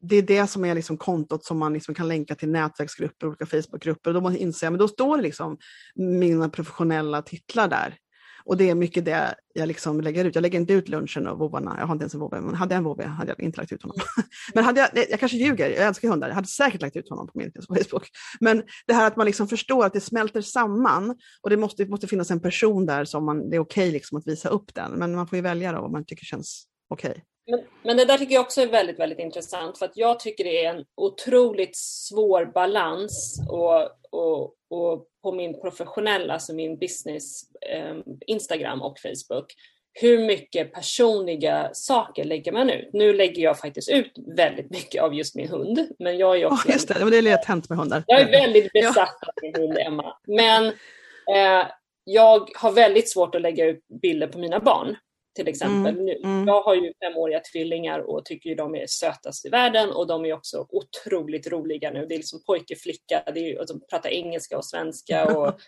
det 0.00 0.16
är 0.16 0.22
det 0.22 0.46
som 0.46 0.64
är 0.64 0.74
liksom 0.74 0.96
kontot 0.96 1.44
som 1.44 1.58
man 1.58 1.72
liksom 1.72 1.94
kan 1.94 2.08
länka 2.08 2.34
till 2.34 2.48
nätverksgrupper, 2.48 3.26
olika 3.26 3.46
Facebookgrupper. 3.46 4.10
Och 4.10 4.14
då 4.14 4.20
måste 4.20 4.38
jag 4.38 4.42
inse, 4.42 4.68
att 4.68 4.78
då 4.78 4.88
står 4.88 5.18
liksom 5.18 5.58
mina 5.94 6.48
professionella 6.48 7.22
titlar 7.22 7.68
där. 7.68 7.96
Och 8.48 8.56
det 8.56 8.70
är 8.70 8.74
mycket 8.74 9.04
det 9.04 9.34
jag 9.54 9.68
liksom 9.68 10.00
lägger 10.00 10.24
ut. 10.24 10.34
Jag 10.34 10.42
lägger 10.42 10.60
inte 10.60 10.72
ut 10.72 10.88
lunchen 10.88 11.26
och 11.26 11.38
vovvarna. 11.38 11.76
Jag 11.78 11.86
har 11.86 11.92
inte 11.92 12.02
ens 12.02 12.14
en 12.14 12.20
vovve, 12.20 12.40
men 12.40 12.54
hade 12.54 12.74
jag 12.74 12.78
en 12.78 12.84
vovve 12.84 13.04
hade 13.04 13.30
jag 13.30 13.40
inte 13.40 13.60
lagt 13.60 13.72
ut 13.72 13.82
honom. 13.82 13.96
men 14.54 14.64
hade 14.64 14.80
jag, 14.80 15.06
jag 15.10 15.20
kanske 15.20 15.38
ljuger, 15.38 15.70
jag 15.70 15.86
älskar 15.86 16.08
hundar. 16.08 16.28
Jag 16.28 16.34
hade 16.34 16.46
säkert 16.46 16.82
lagt 16.82 16.96
ut 16.96 17.08
honom 17.10 17.26
på 17.26 17.38
min 17.38 17.52
Facebook. 17.68 18.08
Men 18.40 18.62
det 18.86 18.92
här 18.92 19.06
att 19.06 19.16
man 19.16 19.26
liksom 19.26 19.48
förstår 19.48 19.84
att 19.86 19.92
det 19.92 20.00
smälter 20.00 20.40
samman 20.40 21.16
och 21.42 21.50
det 21.50 21.56
måste, 21.56 21.84
det 21.84 21.90
måste 21.90 22.06
finnas 22.06 22.30
en 22.30 22.40
person 22.40 22.86
där 22.86 23.04
som 23.04 23.24
man, 23.24 23.50
det 23.50 23.56
är 23.56 23.60
okej 23.60 23.92
liksom 23.92 24.18
att 24.18 24.26
visa 24.26 24.48
upp 24.48 24.74
den. 24.74 24.92
Men 24.92 25.14
man 25.14 25.26
får 25.26 25.36
ju 25.36 25.42
välja 25.42 25.72
då 25.72 25.80
vad 25.80 25.92
man 25.92 26.04
tycker 26.04 26.24
känns 26.24 26.66
okej. 26.88 27.24
Men, 27.50 27.60
men 27.82 27.96
det 27.96 28.04
där 28.04 28.18
tycker 28.18 28.34
jag 28.34 28.44
också 28.44 28.60
är 28.60 28.66
väldigt, 28.66 28.98
väldigt 28.98 29.18
intressant 29.18 29.78
för 29.78 29.86
att 29.86 29.96
jag 29.96 30.20
tycker 30.20 30.44
det 30.44 30.64
är 30.64 30.74
en 30.74 30.84
otroligt 30.94 31.76
svår 31.76 32.44
balans 32.44 33.40
och, 33.48 33.82
och, 34.10 34.54
och 34.70 35.06
på 35.22 35.32
min 35.32 35.60
professionella, 35.60 36.34
alltså 36.34 36.54
min 36.54 36.78
business, 36.78 37.42
eh, 37.60 37.96
Instagram 38.26 38.82
och 38.82 38.98
Facebook. 38.98 39.46
Hur 39.92 40.18
mycket 40.18 40.72
personliga 40.72 41.70
saker 41.72 42.24
lägger 42.24 42.52
man 42.52 42.70
ut? 42.70 42.90
Nu 42.92 43.12
lägger 43.12 43.42
jag 43.42 43.58
faktiskt 43.58 43.90
ut 43.90 44.12
väldigt 44.36 44.70
mycket 44.70 45.02
av 45.02 45.14
just 45.14 45.34
min 45.34 45.48
hund, 45.48 45.88
men 45.98 46.18
jag 46.18 46.40
är 46.40 46.46
också 46.46 46.68
just 46.68 46.88
det, 46.88 46.94
det 46.94 47.10
det 47.10 47.22
lätt 47.22 47.44
hänt 47.44 47.68
med 47.68 47.78
hundar. 47.78 48.04
jag 48.06 48.20
är 48.20 48.30
väldigt 48.30 48.72
besatt 48.72 49.18
av 49.22 49.32
min 49.42 49.54
hund 49.54 49.78
Emma. 49.78 50.16
Men 50.26 50.66
eh, 51.34 51.66
jag 52.04 52.48
har 52.54 52.72
väldigt 52.72 53.10
svårt 53.10 53.34
att 53.34 53.42
lägga 53.42 53.64
ut 53.64 53.84
bilder 54.02 54.26
på 54.26 54.38
mina 54.38 54.60
barn. 54.60 54.96
Till 55.38 55.48
exempel. 55.48 55.94
Mm, 55.94 56.04
Nu, 56.04 56.20
mm. 56.24 56.48
Jag 56.48 56.62
har 56.62 56.74
ju 56.74 56.92
femåriga 57.02 57.40
tvillingar 57.40 57.98
och 57.98 58.24
tycker 58.24 58.50
ju 58.50 58.56
de 58.56 58.74
är 58.74 58.86
sötast 58.86 59.46
i 59.46 59.48
världen 59.48 59.90
och 59.90 60.06
de 60.06 60.24
är 60.24 60.32
också 60.32 60.66
otroligt 60.70 61.46
roliga 61.46 61.90
nu. 61.90 62.06
Det 62.06 62.14
är 62.14 62.18
liksom 62.18 62.42
pojke, 62.46 62.76
flicka, 62.76 63.22
det 63.34 63.40
är 63.40 63.60
och 63.60 63.66
de 63.66 63.80
pratar 63.90 64.10
engelska 64.10 64.58
och 64.58 64.64
svenska 64.64 65.36
och 65.38 65.60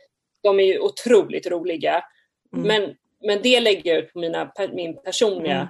de 0.43 0.61
är 0.61 0.65
ju 0.65 0.79
otroligt 0.79 1.47
roliga. 1.47 2.05
Mm. 2.53 2.67
Men, 2.67 2.95
men 3.25 3.43
det 3.43 3.61
lägger 3.61 3.95
jag 3.95 4.05
ut 4.05 4.13
på 4.13 4.19
mina, 4.19 4.53
min 4.73 5.03
personliga 5.03 5.69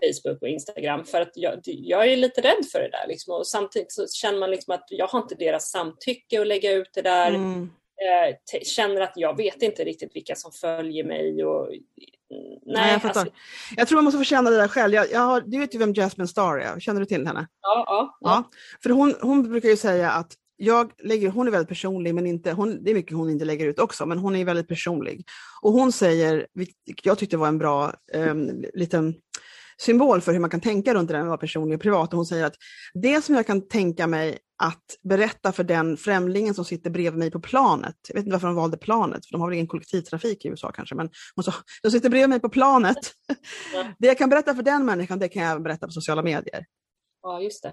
Mm. 0.00 0.14
Facebook 0.14 0.42
och 0.42 0.48
Instagram 0.48 1.04
för 1.04 1.20
att 1.20 1.32
jag, 1.34 1.60
jag 1.64 2.12
är 2.12 2.16
lite 2.16 2.40
rädd 2.40 2.66
för 2.72 2.78
det 2.78 2.88
där. 2.88 3.06
Liksom. 3.08 3.34
Och 3.34 3.46
samtidigt 3.46 3.92
så 3.92 4.06
känner 4.06 4.38
man 4.38 4.50
liksom 4.50 4.74
att 4.74 4.86
jag 4.88 5.06
har 5.06 5.18
inte 5.18 5.34
deras 5.34 5.70
samtycke 5.70 6.40
att 6.40 6.46
lägga 6.46 6.72
ut 6.72 6.90
det 6.94 7.02
där. 7.02 7.32
Eh, 8.00 8.60
känner 8.62 9.00
att 9.00 9.12
jag 9.16 9.36
vet 9.36 9.62
inte 9.62 9.84
riktigt 9.84 10.16
vilka 10.16 10.34
som 10.34 10.52
följer 10.52 11.04
mig. 11.04 11.44
Och, 11.44 11.68
nej, 12.30 12.58
Nej, 12.66 12.92
jag 12.92 13.02
fattar. 13.02 13.20
alltså, 13.20 13.34
Jag 13.76 13.88
tror 13.88 13.96
man 13.96 14.04
måste 14.04 14.18
få 14.18 14.24
känna 14.24 14.50
det 14.50 14.56
där 14.56 14.68
själv. 14.68 14.94
Jag, 14.94 15.10
jag 15.10 15.20
har, 15.20 15.40
du 15.40 15.58
vet 15.58 15.74
ju 15.74 15.78
vem 15.78 15.94
Jasmine 15.94 16.28
Star 16.28 16.58
är, 16.58 16.80
känner 16.80 17.00
du 17.00 17.06
till 17.06 17.26
henne? 17.26 17.46
ja, 17.62 17.84
ja, 17.86 18.18
ja. 18.20 18.30
Ja, 18.30 18.50
för 18.82 18.90
hon, 18.90 19.14
hon 19.20 19.50
brukar 19.50 19.68
ju 19.68 19.76
säga 19.76 20.10
att 20.10 20.32
jag 20.56 20.92
lägger, 20.98 21.28
hon 21.28 21.46
är 21.46 21.50
väldigt 21.50 21.68
personlig, 21.68 22.14
men 22.14 22.26
inte, 22.26 22.52
hon, 22.52 22.84
det 22.84 22.90
är 22.90 22.94
mycket 22.94 23.16
hon 23.16 23.30
inte 23.30 23.44
lägger 23.44 23.66
ut 23.66 23.78
också, 23.78 24.06
men 24.06 24.18
hon 24.18 24.36
är 24.36 24.44
väldigt 24.44 24.68
personlig. 24.68 25.24
Och 25.62 25.72
hon 25.72 25.92
säger, 25.92 26.46
vilket 26.54 27.06
jag 27.06 27.18
tyckte 27.18 27.36
var 27.36 27.48
en 27.48 27.58
bra 27.58 27.92
um, 28.14 28.64
liten 28.74 29.14
symbol 29.80 30.20
för 30.20 30.32
hur 30.32 30.38
man 30.40 30.50
kan 30.50 30.60
tänka 30.60 30.94
runt 30.94 31.08
det 31.08 31.14
där 31.14 31.18
med 31.18 31.26
att 31.26 31.28
vara 31.28 31.38
personlig 31.38 31.76
och 31.76 31.82
privat. 31.82 32.12
Och 32.12 32.16
hon 32.16 32.26
säger 32.26 32.44
att 32.44 32.54
det 32.94 33.24
som 33.24 33.34
jag 33.34 33.46
kan 33.46 33.68
tänka 33.68 34.06
mig 34.06 34.38
att 34.58 34.84
berätta 35.08 35.52
för 35.52 35.64
den 35.64 35.96
främlingen 35.96 36.54
som 36.54 36.64
sitter 36.64 36.90
bredvid 36.90 37.18
mig 37.18 37.30
på 37.30 37.40
planet. 37.40 37.94
Jag 38.08 38.14
vet 38.14 38.24
inte 38.24 38.32
varför 38.32 38.46
de 38.46 38.56
valde 38.56 38.76
planet, 38.76 39.26
för 39.26 39.32
de 39.32 39.40
har 39.40 39.48
väl 39.48 39.54
ingen 39.54 39.66
kollektivtrafik 39.66 40.44
i 40.44 40.48
USA 40.48 40.72
kanske, 40.72 40.94
men 40.94 41.10
hon 41.34 41.44
sa, 41.44 41.54
de 41.82 41.90
sitter 41.90 42.10
bredvid 42.10 42.28
mig 42.28 42.40
på 42.40 42.48
planet. 42.48 42.98
det 43.98 44.06
jag 44.06 44.18
kan 44.18 44.28
berätta 44.28 44.54
för 44.54 44.62
den 44.62 44.84
människan, 44.84 45.18
det 45.18 45.28
kan 45.28 45.42
jag 45.42 45.62
berätta 45.62 45.86
på 45.86 45.92
sociala 45.92 46.22
medier. 46.22 46.64
Ja, 47.22 47.40
just 47.40 47.62
det. 47.62 47.72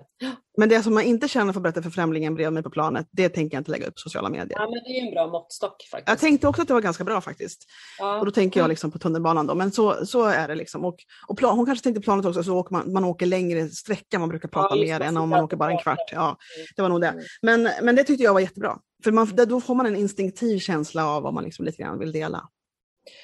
Men 0.58 0.70
det 0.70 0.84
som 0.84 0.94
man 0.94 1.04
inte 1.04 1.28
känner 1.28 1.54
för 1.54 1.60
att 1.60 1.64
berätta 1.64 1.82
för 1.82 1.90
främlingen 1.90 2.36
bredvid 2.36 2.54
mig 2.54 2.64
på 2.64 2.70
planet, 2.70 3.08
det 3.12 3.30
tänker 3.30 3.56
jag 3.58 3.60
inte 3.62 3.72
lägga 3.72 3.88
upp 3.88 3.94
på 3.96 4.00
sociala 4.00 4.30
medier. 4.30 4.58
Ja, 4.60 4.62
men 4.70 4.84
det 4.84 5.00
är 5.00 5.06
en 5.08 5.14
bra 5.14 5.28
måttstock 5.28 5.88
faktiskt. 5.92 6.10
Jag 6.10 6.20
tänkte 6.20 6.48
också 6.48 6.62
att 6.62 6.68
det 6.68 6.74
var 6.74 6.82
ganska 6.82 7.04
bra 7.04 7.22
faktiskt. 7.22 7.66
Ja. 8.00 8.20
Och 8.20 8.26
då 8.26 8.32
tänker 8.32 8.60
jag 8.60 8.68
liksom 8.70 8.92
på 8.92 9.00
tunnelbanan 9.00 9.48
då, 9.48 9.56
men 9.56 9.72
så, 9.72 10.06
så 10.06 10.24
är 10.26 10.48
det 10.48 10.56
liksom. 10.56 10.86
Och, 10.86 10.96
och 11.28 11.38
plan, 11.38 11.58
hon 11.58 11.66
kanske 11.66 11.84
tänkte 11.84 12.02
planet 12.02 12.26
också, 12.26 12.44
så 12.44 12.58
åker 12.58 12.74
man, 12.74 12.94
man 12.94 13.04
åker 13.06 13.26
längre 13.26 13.70
sträcka, 13.70 14.20
man 14.20 14.30
brukar 14.30 14.50
prata 14.50 14.76
Ja, 14.76 14.82
mer 14.82 15.00
det, 15.00 15.06
än 15.06 15.18
om 15.18 15.30
man 15.30 15.44
åker 15.44 15.58
bara 15.58 15.72
en 15.72 15.78
kvart. 15.80 16.12
Ja, 16.12 16.26
Mm. 16.26 16.68
det 16.76 16.82
var 16.82 16.90
nog 16.90 17.02
det. 17.02 17.08
Mm. 17.08 17.24
Men, 17.42 17.70
men 17.82 17.96
det 17.96 18.04
tyckte 18.04 18.24
jag 18.24 18.34
var 18.34 18.40
jättebra. 18.40 18.78
För 19.04 19.12
man, 19.12 19.32
då 19.48 19.62
får 19.62 19.76
man 19.76 19.86
en 19.86 19.96
instinktiv 19.96 20.60
känsla 20.60 21.08
av 21.08 21.24
vad 21.24 21.34
man 21.34 21.44
liksom 21.44 21.66
lite 21.66 21.82
grann 21.84 22.00
vill 22.00 22.12
dela. 22.12 22.50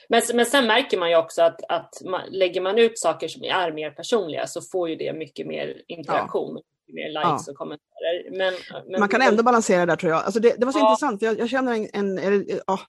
Men, 0.09 0.21
men 0.33 0.45
sen 0.45 0.67
märker 0.67 0.97
man 0.97 1.09
ju 1.09 1.15
också 1.15 1.41
att, 1.41 1.59
att 1.69 2.01
man, 2.05 2.21
lägger 2.29 2.61
man 2.61 2.77
ut 2.77 2.99
saker 2.99 3.27
som 3.27 3.43
är 3.43 3.71
mer 3.71 3.91
personliga 3.91 4.47
så 4.47 4.61
får 4.61 4.89
ju 4.89 4.95
det 4.95 5.13
mycket 5.13 5.47
mer 5.47 5.81
interaktion, 5.87 6.53
mycket 6.55 6.95
mer 6.95 7.07
likes 7.07 7.47
och 7.47 7.55
kommentarer. 7.55 8.37
Men, 8.37 8.53
men 8.91 8.99
Man 8.99 9.09
kan 9.09 9.21
ändå 9.21 9.43
balansera 9.43 9.85
där 9.85 9.95
tror 9.95 10.11
jag. 10.11 10.23
Alltså 10.23 10.39
det, 10.39 10.55
det 10.57 10.65
var 10.65 10.73
så 10.73 10.79
Ja. 10.79 10.89
intressant, 10.89 11.21
jag, 11.21 11.39
jag 11.39 11.49
känner 11.49 11.73
en, 11.73 11.87
en 11.93 12.17
eller, 12.17 12.45
ja, 12.67 12.79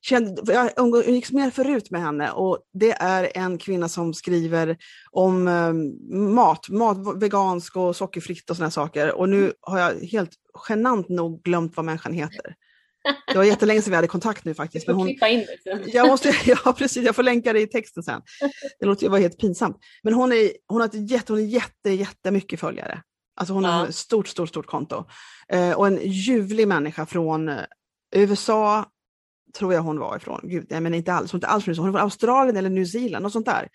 kände, 0.00 0.46
för 0.46 0.52
jag 0.52 0.70
umgicks 0.76 1.32
mer 1.32 1.50
förut 1.50 1.90
med 1.90 2.00
henne 2.02 2.30
och 2.30 2.58
det 2.72 2.92
är 2.92 3.32
en 3.34 3.58
kvinna 3.58 3.88
som 3.88 4.14
skriver 4.14 4.76
om 5.10 5.48
eh, 5.48 5.72
mat, 6.18 6.68
mat, 6.68 7.22
vegansk 7.22 7.76
och 7.76 7.96
sockerfritt 7.96 8.50
och 8.50 8.56
sådana 8.56 8.70
saker. 8.70 9.14
Och 9.14 9.28
nu 9.28 9.52
har 9.60 9.78
jag 9.78 9.94
helt 9.94 10.30
genant 10.68 11.08
nog 11.08 11.42
glömt 11.42 11.76
vad 11.76 11.84
människan 11.84 12.12
heter. 12.12 12.54
Det 13.26 13.36
var 13.36 13.44
jättelänge 13.44 13.82
sedan 13.82 13.90
vi 13.90 13.96
hade 13.96 14.08
kontakt 14.08 14.44
nu 14.44 14.50
Du 14.50 14.54
faktiskt. 14.54 14.84
får 14.86 14.92
Men 14.92 14.98
hon, 15.00 15.06
klippa 15.08 15.28
in 15.28 15.38
det 15.64 15.70
sen. 15.72 15.82
jag, 15.92 16.06
måste, 16.06 16.34
ja, 16.44 16.72
precis, 16.78 17.04
jag 17.04 17.16
får 17.16 17.22
länka 17.22 17.52
det 17.52 17.60
i 17.60 17.66
texten 17.66 18.02
sen. 18.02 18.22
Det 18.80 18.86
låter 18.86 19.02
ju 19.02 19.08
vara 19.08 19.20
helt 19.20 19.38
pinsamt. 19.38 19.76
Men 20.02 20.14
hon, 20.14 20.32
är, 20.32 20.50
hon 20.66 20.80
har 20.80 20.88
ett 20.88 21.10
jätte, 21.10 21.32
hon 21.32 21.40
är 21.42 21.46
jätte, 21.46 21.90
jättemycket 21.90 22.60
följare. 22.60 23.02
Alltså 23.36 23.54
hon 23.54 23.64
har 23.64 23.72
Ja. 23.80 23.88
ett 23.88 23.94
stort, 23.94 24.28
stort, 24.28 24.48
stort 24.48 24.66
konto. 24.66 25.04
Eh, 25.48 25.72
och 25.72 25.86
en 25.86 25.98
ljuvlig 26.02 26.68
människa 26.68 27.06
från 27.06 27.48
eh, 27.48 27.60
USA, 28.14 28.86
tror 29.58 29.74
jag 29.74 29.82
hon 29.82 29.98
var 29.98 30.16
ifrån. 30.16 30.40
Gud, 30.42 30.66
nej, 30.70 30.80
men 30.80 30.94
inte 30.94 31.12
alls. 31.12 31.32
Hon 31.32 31.38
är 31.38 31.38
inte 31.38 31.46
alls 31.46 31.64
från. 31.64 31.74
Hon 31.78 31.88
är 31.88 31.92
från 31.92 32.00
Australien 32.02 32.56
eller 32.56 32.70
New 32.70 32.84
Zealand, 32.84 33.22
något 33.22 33.32
sånt 33.32 33.46
där. 33.46 33.68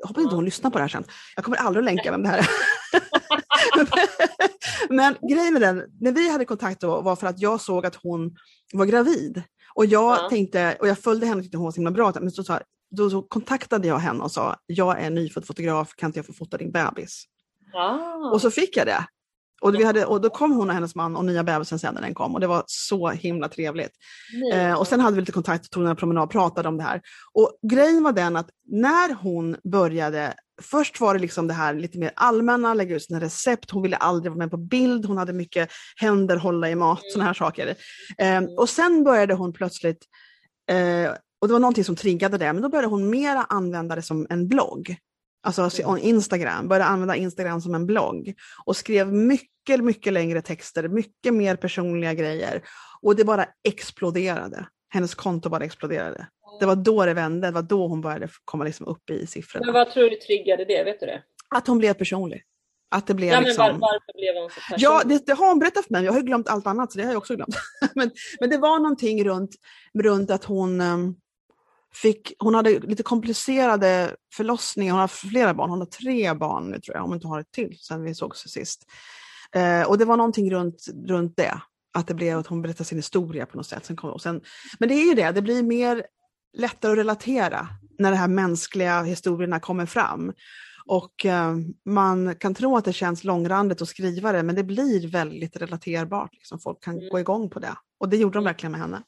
Jag 0.00 0.08
hoppas 0.08 0.22
inte 0.22 0.34
hon 0.34 0.44
lyssnar 0.44 0.70
på 0.70 0.78
det 0.78 0.82
här 0.84 0.88
sen. 0.88 1.04
Jag 1.36 1.44
kommer 1.44 1.58
aldrig 1.58 1.80
att 1.82 1.84
länka 1.94 2.10
vem 2.10 2.22
det 2.22 2.28
här 2.28 2.38
är. 2.38 2.46
men 4.90 5.16
grejen 5.28 5.52
med 5.52 5.62
den, 5.62 5.82
när 6.00 6.12
vi 6.12 6.30
hade 6.32 6.44
kontakt 6.44 6.80
då 6.80 7.00
var 7.00 7.16
för 7.16 7.26
att 7.26 7.40
jag 7.40 7.60
såg 7.60 7.86
att 7.86 7.94
hon 7.94 8.36
var 8.72 8.86
gravid. 8.86 9.42
Och 9.74 9.86
jag 9.86 10.18
Ja. 10.18 10.28
tänkte, 10.30 10.76
och 10.80 10.88
jag 10.88 10.98
följde 10.98 11.26
henne 11.26 11.36
och 11.38 11.42
tyckte 11.44 11.56
hon 11.58 11.64
var 11.64 11.72
så 11.72 11.76
himla 11.76 11.90
bra, 11.90 12.12
men 12.20 12.30
så, 12.30 12.44
sa- 12.44 12.60
då, 12.90 13.10
så 13.10 13.22
kontaktade 13.22 13.88
jag 13.88 13.98
henne 13.98 14.22
och 14.24 14.32
sa, 14.32 14.56
jag 14.66 15.00
är 15.00 15.10
nyfödd 15.10 15.46
fotograf, 15.46 15.94
kan 15.96 16.08
inte 16.08 16.18
jag 16.18 16.26
få 16.26 16.32
fota 16.32 16.56
din 16.56 16.72
bebis? 16.72 17.24
Ah. 17.74 18.30
Och 18.32 18.40
så 18.40 18.50
fick 18.50 18.76
jag 18.76 18.86
det. 18.86 19.06
Och, 19.60 19.74
vi 19.74 19.84
hade, 19.84 20.04
och 20.06 20.20
då 20.20 20.30
kom 20.30 20.52
hon 20.52 20.68
och 20.68 20.74
hennes 20.74 20.94
man 20.94 21.16
och 21.16 21.24
nya 21.24 21.44
bebisen 21.44 21.78
sen 21.78 21.94
när 21.94 22.00
den 22.00 22.14
kom 22.14 22.34
och 22.34 22.40
det 22.40 22.46
var 22.46 22.64
så 22.66 23.08
himla 23.10 23.48
trevligt. 23.48 23.90
Eh, 24.54 24.72
och 24.80 24.86
sen 24.86 25.00
hade 25.00 25.14
vi 25.16 25.22
lite 25.22 25.32
kontakt, 25.32 25.70
tog 25.70 25.86
en 25.86 25.96
promenad 25.96 26.24
och 26.24 26.30
pratade 26.30 26.68
om 26.68 26.76
det 26.76 26.82
här. 26.82 27.00
Och 27.32 27.58
grejen 27.70 28.02
var 28.02 28.12
den 28.12 28.36
att 28.36 28.50
när 28.66 29.14
hon 29.14 29.56
började, 29.64 30.34
först 30.62 31.00
var 31.00 31.14
det 31.14 31.20
liksom 31.20 31.46
det 31.46 31.54
här 31.54 31.74
lite 31.74 31.98
mer 31.98 32.10
allmänna, 32.16 32.74
lägga 32.74 32.96
ut 32.96 33.04
sina 33.04 33.20
recept, 33.20 33.70
hon 33.70 33.82
ville 33.82 33.96
aldrig 33.96 34.30
vara 34.32 34.38
med 34.38 34.50
på 34.50 34.56
bild, 34.56 35.04
hon 35.04 35.18
hade 35.18 35.32
mycket 35.32 35.70
händer, 35.96 36.36
hålla 36.36 36.70
i 36.70 36.74
mat, 36.74 37.00
Mm. 37.02 37.10
sådana 37.12 37.26
här 37.26 37.34
saker. 37.34 37.74
Eh, 38.18 38.42
och 38.58 38.68
sen 38.68 39.04
började 39.04 39.34
hon 39.34 39.52
plötsligt, 39.52 40.04
eh, 40.70 41.10
och 41.40 41.48
det 41.48 41.52
var 41.52 41.60
någonting 41.60 41.84
som 41.84 41.96
triggade 41.96 42.38
det, 42.38 42.52
men 42.52 42.62
då 42.62 42.68
började 42.68 42.88
hon 42.88 43.10
mera 43.10 43.42
använda 43.44 43.94
det 43.94 44.02
som 44.02 44.26
en 44.30 44.48
blogg. 44.48 44.96
Alltså 45.42 45.70
se- 45.70 45.84
on 45.84 45.98
Instagram, 45.98 46.68
började 46.68 46.84
använda 46.84 47.16
Instagram 47.16 47.60
som 47.60 47.74
en 47.74 47.86
blogg 47.86 48.34
och 48.64 48.76
skrev 48.76 49.12
mycket, 49.12 49.84
mycket 49.84 50.12
längre 50.12 50.42
texter, 50.42 50.88
mycket 50.88 51.34
mer 51.34 51.56
personliga 51.56 52.14
grejer. 52.14 52.62
Och 53.02 53.16
det 53.16 53.24
bara 53.24 53.46
exploderade. 53.68 54.66
Hennes 54.88 55.14
konto 55.14 55.48
bara 55.48 55.64
exploderade. 55.64 56.26
Det 56.60 56.66
var 56.66 56.76
då 56.76 57.04
det 57.04 57.14
vände, 57.14 57.46
det 57.48 57.52
var 57.52 57.62
då 57.62 57.86
hon 57.86 58.00
började 58.00 58.28
komma 58.44 58.64
liksom 58.64 58.86
upp 58.86 59.10
i 59.10 59.18
Men 59.18 59.26
siffrorna. 59.26 59.72
vad 59.72 59.90
tror 59.90 60.10
du 60.10 60.16
triggade 60.16 60.64
det? 60.64 60.84
Vet 60.84 61.00
du 61.00 61.06
det? 61.06 61.22
Att 61.50 61.66
hon 61.66 61.78
blev 61.78 61.94
personlig. 61.94 62.42
Att 62.90 63.06
det 63.06 63.14
blev 63.14 63.28
Ja, 63.28 63.36
men 63.36 63.44
liksom... 63.44 63.64
var, 63.64 63.72
varför 63.72 64.18
blev 64.18 64.42
hon 64.42 64.50
så 64.50 64.60
personlig? 64.60 64.84
Ja, 64.84 65.02
det, 65.04 65.26
det 65.26 65.32
har 65.32 65.48
hon 65.48 65.58
berättat 65.58 65.84
för 65.86 65.92
mig. 65.92 66.04
Jag 66.04 66.12
har 66.12 66.18
ju 66.18 66.26
glömt 66.26 66.48
allt 66.48 66.66
annat, 66.66 66.92
så 66.92 66.98
det 66.98 67.04
har 67.04 67.12
jag 67.12 67.18
också 67.18 67.36
glömt. 67.36 67.56
men, 67.94 68.10
men 68.40 68.50
det 68.50 68.58
var 68.58 68.78
någonting 68.78 69.24
runt, 69.24 69.50
runt 69.98 70.30
att 70.30 70.44
hon 70.44 70.80
ehm, 70.80 71.14
fick, 71.94 72.32
hon 72.38 72.54
hade 72.54 72.78
lite 72.78 73.02
komplicerade 73.02 74.16
förlossningar. 74.34 74.92
Hon 74.92 75.00
har 75.00 75.08
flera 75.08 75.54
barn, 75.54 75.70
hon 75.70 75.78
har 75.78 75.86
tre 75.86 76.34
barn 76.34 76.70
nu 76.70 76.80
tror 76.80 76.96
jag, 76.96 77.04
om 77.04 77.10
hon 77.10 77.16
inte 77.16 77.26
har 77.26 77.40
ett 77.40 77.52
till 77.52 77.78
sen 77.80 78.02
vi 78.02 78.14
sågs 78.14 78.40
sist. 78.40 78.84
Eh, 79.52 79.82
och 79.82 79.98
det 79.98 80.04
var 80.04 80.16
någonting 80.16 80.50
runt, 80.50 80.86
runt 81.06 81.36
det. 81.36 81.60
Att 81.94 82.06
det 82.06 82.14
blev 82.14 82.38
att 82.38 82.46
hon 82.46 82.62
berättade 82.62 82.84
sin 82.84 82.98
historia 82.98 83.46
på 83.46 83.56
något 83.56 83.66
sätt. 83.66 83.84
Sen 83.84 83.96
kom, 83.96 84.10
och 84.10 84.22
sen, 84.22 84.40
men 84.78 84.88
det 84.88 84.94
är 84.94 85.08
ju 85.08 85.14
det, 85.14 85.30
det 85.32 85.42
blir 85.42 85.62
mer 85.62 86.06
lättare 86.56 86.92
att 86.92 86.98
relatera 86.98 87.68
när 87.98 88.10
de 88.10 88.16
här 88.16 88.28
mänskliga 88.28 89.02
historierna 89.02 89.60
kommer 89.60 89.86
fram. 89.86 90.32
Och 90.86 91.26
eh, 91.26 91.54
man 91.86 92.34
kan 92.34 92.54
tro 92.54 92.76
att 92.76 92.84
det 92.84 92.92
känns 92.92 93.24
långrandigt 93.24 93.82
att 93.82 93.88
skriva 93.88 94.32
det, 94.32 94.42
men 94.42 94.54
det 94.54 94.64
blir 94.64 95.08
väldigt 95.08 95.56
relaterbart. 95.56 96.30
Liksom. 96.34 96.58
Folk 96.58 96.82
kan 96.82 96.94
Mm. 96.98 97.08
gå 97.08 97.20
igång 97.20 97.50
på 97.50 97.58
det. 97.58 97.74
Och 98.00 98.08
det 98.08 98.16
gjorde 98.16 98.32
de 98.36 98.38
Mm. 98.38 98.44
verkligen 98.44 98.72
med 98.72 98.80
henne. 98.80 99.02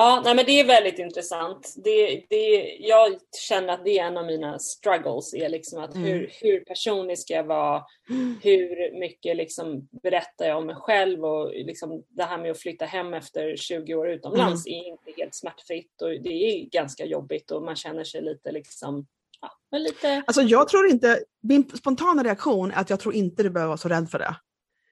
Ja, 0.00 0.22
nej, 0.24 0.34
men 0.34 0.44
det 0.44 0.60
är 0.60 0.64
väldigt 0.66 0.98
intressant. 0.98 1.74
Det, 1.84 2.24
det, 2.30 2.76
jag 2.80 3.18
känner 3.48 3.68
att 3.68 3.84
det 3.84 3.98
är 3.98 4.04
en 4.06 4.16
av 4.16 4.26
mina 4.26 4.58
struggles, 4.58 5.34
är 5.34 5.48
liksom 5.48 5.82
att 5.82 5.94
Mm. 5.94 6.06
hur, 6.08 6.30
hur 6.40 6.60
personlig 6.60 7.18
ska 7.18 7.34
jag 7.34 7.44
vara? 7.44 7.82
Hur 8.42 8.98
mycket 9.00 9.36
liksom 9.36 9.88
berättar 10.02 10.46
jag 10.46 10.58
om 10.58 10.66
mig 10.66 10.76
själv? 10.76 11.24
Och 11.24 11.50
liksom 11.54 12.04
det 12.08 12.22
här 12.22 12.38
med 12.38 12.50
att 12.50 12.58
flytta 12.58 12.84
hem 12.84 13.14
efter 13.14 13.56
20 13.56 13.94
år 13.94 14.08
utomlands 14.10 14.66
Mm. 14.66 14.78
är 14.78 14.88
inte 14.88 15.12
helt 15.16 15.34
smärtfritt 15.34 16.02
och 16.02 16.08
det 16.08 16.30
är 16.30 16.64
ganska 16.70 17.04
jobbigt 17.04 17.50
och 17.50 17.62
man 17.62 17.76
känner 17.76 18.04
sig 18.04 18.22
lite 18.22 18.52
liksom, 18.52 19.06
ja, 19.40 19.78
lite... 19.78 20.22
Alltså 20.26 20.42
jag 20.42 20.68
tror 20.68 20.86
inte, 20.90 21.18
min 21.42 21.68
spontana 21.68 22.22
reaktion 22.22 22.70
är 22.70 22.80
att 22.80 22.90
jag 22.90 23.00
tror 23.00 23.14
inte 23.14 23.42
du 23.42 23.50
behöver 23.50 23.68
vara 23.68 23.78
så 23.78 23.88
rädd 23.88 24.10
för 24.10 24.18
det. 24.18 24.34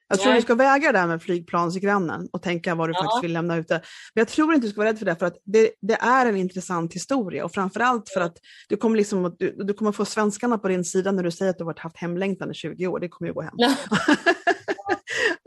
Jag 0.09 0.19
tror 0.19 0.29
Nej. 0.31 0.39
du 0.39 0.43
ska 0.43 0.55
väga 0.55 0.91
det 0.91 0.99
här 0.99 1.07
med 1.07 1.21
flygplansgrannen 1.21 2.27
och 2.31 2.41
tänka 2.41 2.75
vad 2.75 2.89
du 2.89 2.93
Ja. 2.93 3.03
faktiskt 3.03 3.23
vill 3.23 3.33
lämna 3.33 3.55
ute. 3.57 3.73
Men 3.73 4.21
jag 4.21 4.27
tror 4.27 4.53
inte 4.53 4.67
du 4.67 4.71
ska 4.71 4.81
vara 4.81 4.89
rädd 4.89 4.99
för 4.99 5.05
det, 5.05 5.15
för 5.15 5.25
att 5.25 5.37
det, 5.45 5.69
det 5.81 5.93
är 5.93 6.25
en 6.25 6.35
intressant 6.37 6.93
historia 6.93 7.45
och 7.45 7.51
framförallt 7.53 8.09
för 8.09 8.21
att 8.21 8.37
du 8.69 8.77
kommer, 8.77 8.97
liksom, 8.97 9.35
du, 9.39 9.55
du 9.57 9.73
kommer 9.73 9.91
få 9.91 10.05
svenskarna 10.05 10.57
på 10.57 10.67
din 10.67 10.85
sida 10.85 11.11
när 11.11 11.23
du 11.23 11.31
säger 11.31 11.49
att 11.51 11.57
du 11.57 11.63
har 11.63 11.75
haft 11.79 11.97
hemlängtan 11.97 12.51
i 12.51 12.53
20 12.53 12.87
år. 12.87 12.99
Det 12.99 13.09
kommer 13.09 13.29
ju 13.29 13.33
gå 13.33 13.41
hem. 13.41 13.53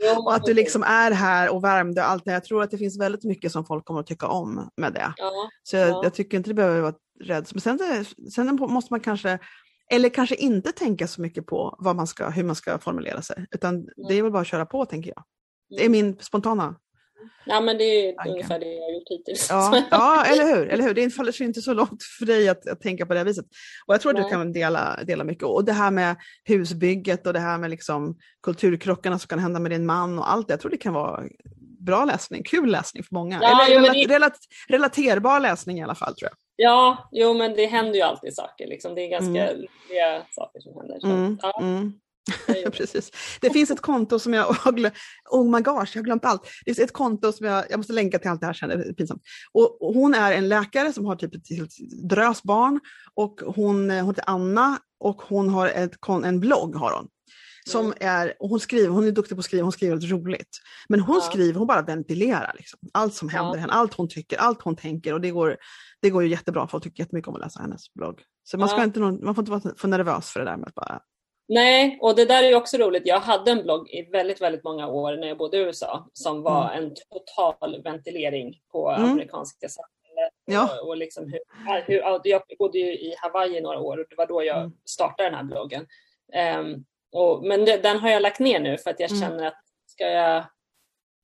Jo, 0.03 0.21
och 0.25 0.35
att 0.35 0.43
du 0.45 0.53
liksom 0.53 0.83
är 0.83 1.11
här 1.11 1.49
och 1.53 1.63
värmde 1.63 2.01
och 2.01 2.09
allt 2.09 2.25
det. 2.25 2.31
Jag 2.31 2.43
tror 2.43 2.63
att 2.63 2.71
det 2.71 2.77
finns 2.77 2.99
väldigt 2.99 3.23
mycket 3.23 3.51
som 3.51 3.65
folk 3.65 3.85
kommer 3.85 3.99
att 3.99 4.07
tycka 4.07 4.27
om 4.27 4.69
med 4.77 4.93
det. 4.93 5.13
Ja, 5.17 5.31
Så 5.63 5.75
jag, 5.75 5.89
Ja. 5.89 6.01
jag 6.03 6.13
tycker 6.13 6.37
inte 6.37 6.49
du 6.49 6.53
behöver 6.53 6.81
vara 6.81 6.93
rädd. 7.23 7.47
Men 7.53 7.61
sen, 7.61 8.05
sen 8.33 8.55
måste 8.55 8.93
man 8.93 8.99
kanske, 8.99 9.39
eller 9.91 10.09
kanske 10.09 10.35
inte 10.35 10.71
tänka 10.71 11.07
så 11.07 11.21
mycket 11.21 11.45
på 11.45 11.75
vad 11.79 11.95
man 11.95 12.07
ska, 12.07 12.29
hur 12.29 12.43
man 12.43 12.55
ska 12.55 12.79
formulera 12.79 13.21
sig. 13.21 13.45
Utan 13.51 13.85
det 14.09 14.13
är 14.15 14.23
väl 14.23 14.31
bara 14.31 14.41
att 14.41 14.47
köra 14.47 14.65
på 14.65 14.85
tänker 14.85 15.13
jag. 15.15 15.23
Det 15.77 15.85
är 15.85 15.89
min 15.89 16.17
spontana. 16.19 16.75
ja, 17.45 17.61
men 17.61 17.77
det 17.77 17.83
är 17.83 18.13
Tanken. 18.13 18.31
ungefär 18.33 18.59
det 18.59 18.65
jag 18.65 18.81
har 18.81 18.93
gjort 18.93 19.09
hittills. 19.09 19.47
Ja, 19.49 19.83
ja 19.91 20.25
eller 20.25 20.55
hur? 20.55 20.67
Eller 20.67 20.83
hur? 20.83 20.93
Det 20.93 21.09
faller 21.09 21.31
sig 21.31 21.45
inte 21.47 21.61
så 21.61 21.73
långt 21.73 22.03
för 22.19 22.25
dig 22.25 22.49
att, 22.49 22.67
att 22.67 22.81
tänka 22.81 23.05
på 23.05 23.13
det 23.13 23.23
viset. 23.23 23.45
Och 23.87 23.93
jag 23.93 24.01
tror 24.01 24.17
att 24.19 24.23
du 24.23 24.29
kan 24.29 24.53
dela, 24.53 24.99
dela 25.03 25.23
mycket. 25.23 25.43
Och 25.43 25.65
det 25.65 25.73
här 25.73 25.91
med 25.91 26.15
husbygget 26.43 27.27
och 27.27 27.33
det 27.33 27.39
här 27.39 27.57
med 27.57 27.69
liksom 27.69 28.17
kulturkrockarna 28.43 29.19
som 29.19 29.27
kan 29.27 29.39
hända 29.39 29.59
med 29.59 29.71
din 29.71 29.85
man 29.85 30.19
och 30.19 30.31
allt 30.31 30.47
det. 30.47 30.53
Jag 30.53 30.59
tror 30.61 30.71
det 30.71 30.77
kan 30.77 30.93
vara 30.93 31.23
bra 31.79 32.05
läsning, 32.05 32.43
kul 32.43 32.71
läsning 32.71 33.03
för 33.03 33.15
många. 33.15 33.39
Ja, 33.41 33.65
eller 33.65 33.75
jo, 33.75 33.81
relat, 33.81 33.93
det- 34.07 34.13
relat, 34.15 34.37
relaterbar 34.67 35.39
läsning 35.39 35.79
i 35.79 35.83
alla 35.83 35.95
fall 35.95 36.15
tror 36.15 36.29
jag. 36.31 36.37
Ja, 36.63 37.09
jo 37.11 37.33
men 37.33 37.53
det 37.53 37.65
händer 37.65 37.93
ju 37.93 38.01
alltid 38.01 38.35
saker. 38.35 38.67
Liksom. 38.67 38.95
Det 38.95 39.01
är 39.01 39.09
ganska 39.09 39.53
roliga 39.53 40.25
saker 40.31 40.59
som 40.59 40.73
händer. 40.75 40.99
Så, 40.99 41.07
Mm, 41.07 41.37
ja, 41.41 41.61
mm. 41.61 41.93
Precis. 42.71 43.11
Det 43.41 43.49
finns 43.49 43.71
ett 43.71 43.81
konto 43.81 44.19
som 44.19 44.33
jag 44.33 44.43
har 44.43 44.71
glömt, 44.71 44.95
oh 45.31 45.55
my 45.55 45.61
gosh, 45.61 45.91
jag 45.93 46.01
har 46.01 46.03
glömt 46.03 46.25
allt. 46.25 46.49
Det 46.65 46.79
är 46.79 46.83
ett 46.83 46.93
konto 46.93 47.31
som 47.31 47.45
jag, 47.45 47.65
jag 47.69 47.77
måste 47.77 47.93
länka 47.93 48.19
till 48.19 48.29
allt 48.29 48.41
det 48.41 48.45
här 48.45 48.53
sen, 48.53 48.69
det 48.69 48.75
är 48.75 48.93
pinsamt. 48.93 49.21
Och, 49.51 49.93
hon 49.93 50.13
är 50.13 50.31
en 50.31 50.49
läkare 50.49 50.93
som 50.93 51.05
har 51.05 51.15
typ 51.15 51.35
ett 51.35 51.47
drös 52.09 52.43
barn 52.43 52.79
och 53.13 53.41
hon, 53.55 53.91
eh, 53.91 53.99
hon 53.99 54.15
heter 54.15 54.23
Anna 54.27 54.77
och 54.99 55.21
hon 55.21 55.49
har 55.49 55.67
ett, 55.67 55.97
en 56.23 56.39
blogg 56.39 56.75
har 56.75 56.91
hon. 56.91 57.07
Som 57.69 57.85
Mm. 57.85 57.97
är, 58.01 58.33
hon 58.39 58.59
skriver, 58.59 58.87
hon 58.89 59.07
är 59.07 59.11
duktig 59.11 59.37
på 59.37 59.39
att 59.39 59.45
skriva, 59.45 59.63
hon 59.63 59.71
skriver 59.71 59.93
väldigt 59.95 60.11
roligt. 60.11 60.57
Men 60.89 60.99
hon 60.99 61.15
Ja. 61.15 61.21
skriver, 61.21 61.57
hon 61.59 61.67
bara 61.67 61.81
ventilerar 61.81 62.53
liksom. 62.57 62.79
allt 62.93 63.13
som 63.13 63.29
händer 63.29 63.53
Ja. 63.55 63.59
henne, 63.59 63.73
allt 63.73 63.93
hon 63.93 64.07
tycker, 64.09 64.37
allt 64.37 64.61
hon 64.61 64.75
tänker 64.75 65.13
och 65.13 65.21
det 65.21 65.29
går, 65.31 65.57
det 66.01 66.09
går 66.09 66.23
ju 66.23 66.29
jättebra, 66.29 66.67
folk 66.67 66.83
tycker 66.83 67.03
jättemycket 67.03 67.27
om 67.27 67.35
att 67.35 67.41
läsa 67.41 67.61
hennes 67.61 67.93
blogg. 67.93 68.21
Så 68.43 68.57
man, 68.57 68.69
ska 68.69 68.77
Ja. 68.77 68.83
inte, 68.83 68.99
man 68.99 69.35
får 69.35 69.39
inte 69.41 69.51
vara 69.51 69.61
för 69.77 69.87
nervös 69.87 70.29
för 70.29 70.39
det 70.39 70.45
där 70.45 70.57
med 70.57 70.67
att 70.67 70.75
bara 70.75 71.01
Nej, 71.47 71.97
och 72.01 72.15
det 72.15 72.25
där 72.25 72.43
är 72.43 72.47
ju 72.49 72.55
också 72.55 72.77
roligt. 72.77 73.03
Jag 73.05 73.19
hade 73.19 73.51
en 73.51 73.63
blogg 73.63 73.89
i 73.89 74.09
väldigt, 74.11 74.41
väldigt 74.41 74.63
många 74.63 74.87
år 74.87 75.17
när 75.17 75.27
jag 75.27 75.37
bodde 75.37 75.57
i 75.57 75.59
USA 75.61 76.09
som 76.13 76.41
var 76.41 76.71
Mm. 76.73 76.83
en 76.83 76.95
total 77.09 77.81
ventilering 77.83 78.53
på 78.71 78.89
Mm. 78.91 79.11
amerikanska 79.11 79.69
samhället. 79.69 80.33
Ja. 80.45 80.79
Och, 80.81 80.87
och 80.87 80.97
liksom 80.97 81.23
hur, 81.31 81.39
hur, 81.87 81.97
ja, 81.97 82.21
jag 82.23 82.41
bodde 82.59 82.77
ju 82.79 82.93
i 82.93 83.15
Hawaii 83.21 83.61
några 83.61 83.79
år 83.79 83.97
och 83.97 84.05
det 84.09 84.15
var 84.15 84.27
då 84.27 84.43
jag 84.43 84.57
Mm. 84.57 84.71
startade 84.85 85.29
den 85.29 85.35
här 85.37 85.43
bloggen. 85.43 85.85
Ehm, 86.33 86.75
och, 87.11 87.43
men 87.43 87.65
det, 87.65 87.77
den 87.77 87.97
har 87.99 88.09
jag 88.09 88.21
lagt 88.21 88.39
ner 88.39 88.59
nu 88.59 88.77
för 88.77 88.89
att 88.89 88.99
jag 88.99 89.11
Mm. 89.11 89.21
känner 89.21 89.47
att 89.47 89.61
ska 89.87 90.03
jag, 90.03 90.43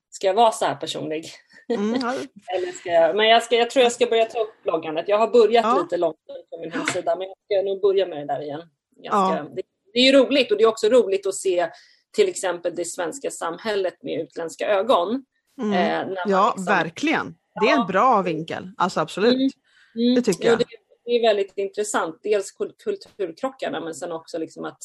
ska 0.10 0.28
jag 0.28 0.34
vara 0.34 0.52
så 0.52 0.66
här 0.66 0.76
personlig? 0.76 1.26
Mm, 1.70 1.94
Eller 2.56 2.72
ska 2.72 2.90
jag, 2.90 3.16
men 3.16 3.28
jag, 3.28 3.44
ska, 3.44 3.56
jag 3.56 3.70
tror 3.70 3.84
jag 3.84 3.92
ska 3.92 4.06
börja 4.06 4.26
ta 4.26 4.40
upp 4.40 4.64
bloggandet. 4.64 5.06
Jag 5.08 5.18
har 5.18 5.28
börjat 5.28 5.66
Ja. 5.66 5.82
lite 5.84 5.98
långt 5.98 6.18
på 6.50 6.58
min 6.62 6.72
hemsida 6.72 7.16
men 7.16 7.28
jag 7.28 7.38
ska 7.46 7.70
nog 7.70 7.82
börja 7.82 8.06
med 8.08 8.18
det 8.18 8.26
där 8.34 8.42
igen. 8.42 8.62
Ganska, 9.04 9.38
Ja. 9.38 9.46
det, 9.56 9.62
det 9.94 10.00
är 10.00 10.04
ju 10.04 10.12
roligt 10.12 10.52
och 10.52 10.58
det 10.58 10.64
är 10.64 10.68
också 10.68 10.90
roligt 10.90 11.28
att 11.28 11.36
se 11.36 11.70
till 12.16 12.30
exempel 12.30 12.76
det 12.76 12.86
svenska 12.86 13.32
samhället 13.32 14.04
med 14.04 14.22
utländska 14.22 14.68
ögon. 14.68 15.26
mm. 15.62 15.74
Eh, 15.74 16.16
ja 16.28 16.54
liksom- 16.58 16.66
verkligen. 16.66 17.36
Det 17.62 17.70
är 17.70 17.80
en 17.82 17.88
bra 17.88 18.22
vinkel. 18.22 18.72
Alltså 18.78 19.00
absolut. 19.00 19.34
Mm. 19.34 19.50
Mm. 19.96 20.16
Det 20.16 20.22
tycker 20.22 20.50
jag. 20.50 20.60
Det, 20.60 20.66
det 21.06 21.12
är 21.12 21.22
väldigt 21.22 21.54
intressant. 21.58 22.20
Dels 22.24 22.52
kul- 22.52 22.74
kulturkrockarna 22.84 23.80
men 23.82 23.96
sen 23.96 24.12
också 24.12 24.38
liksom 24.38 24.66
att 24.66 24.78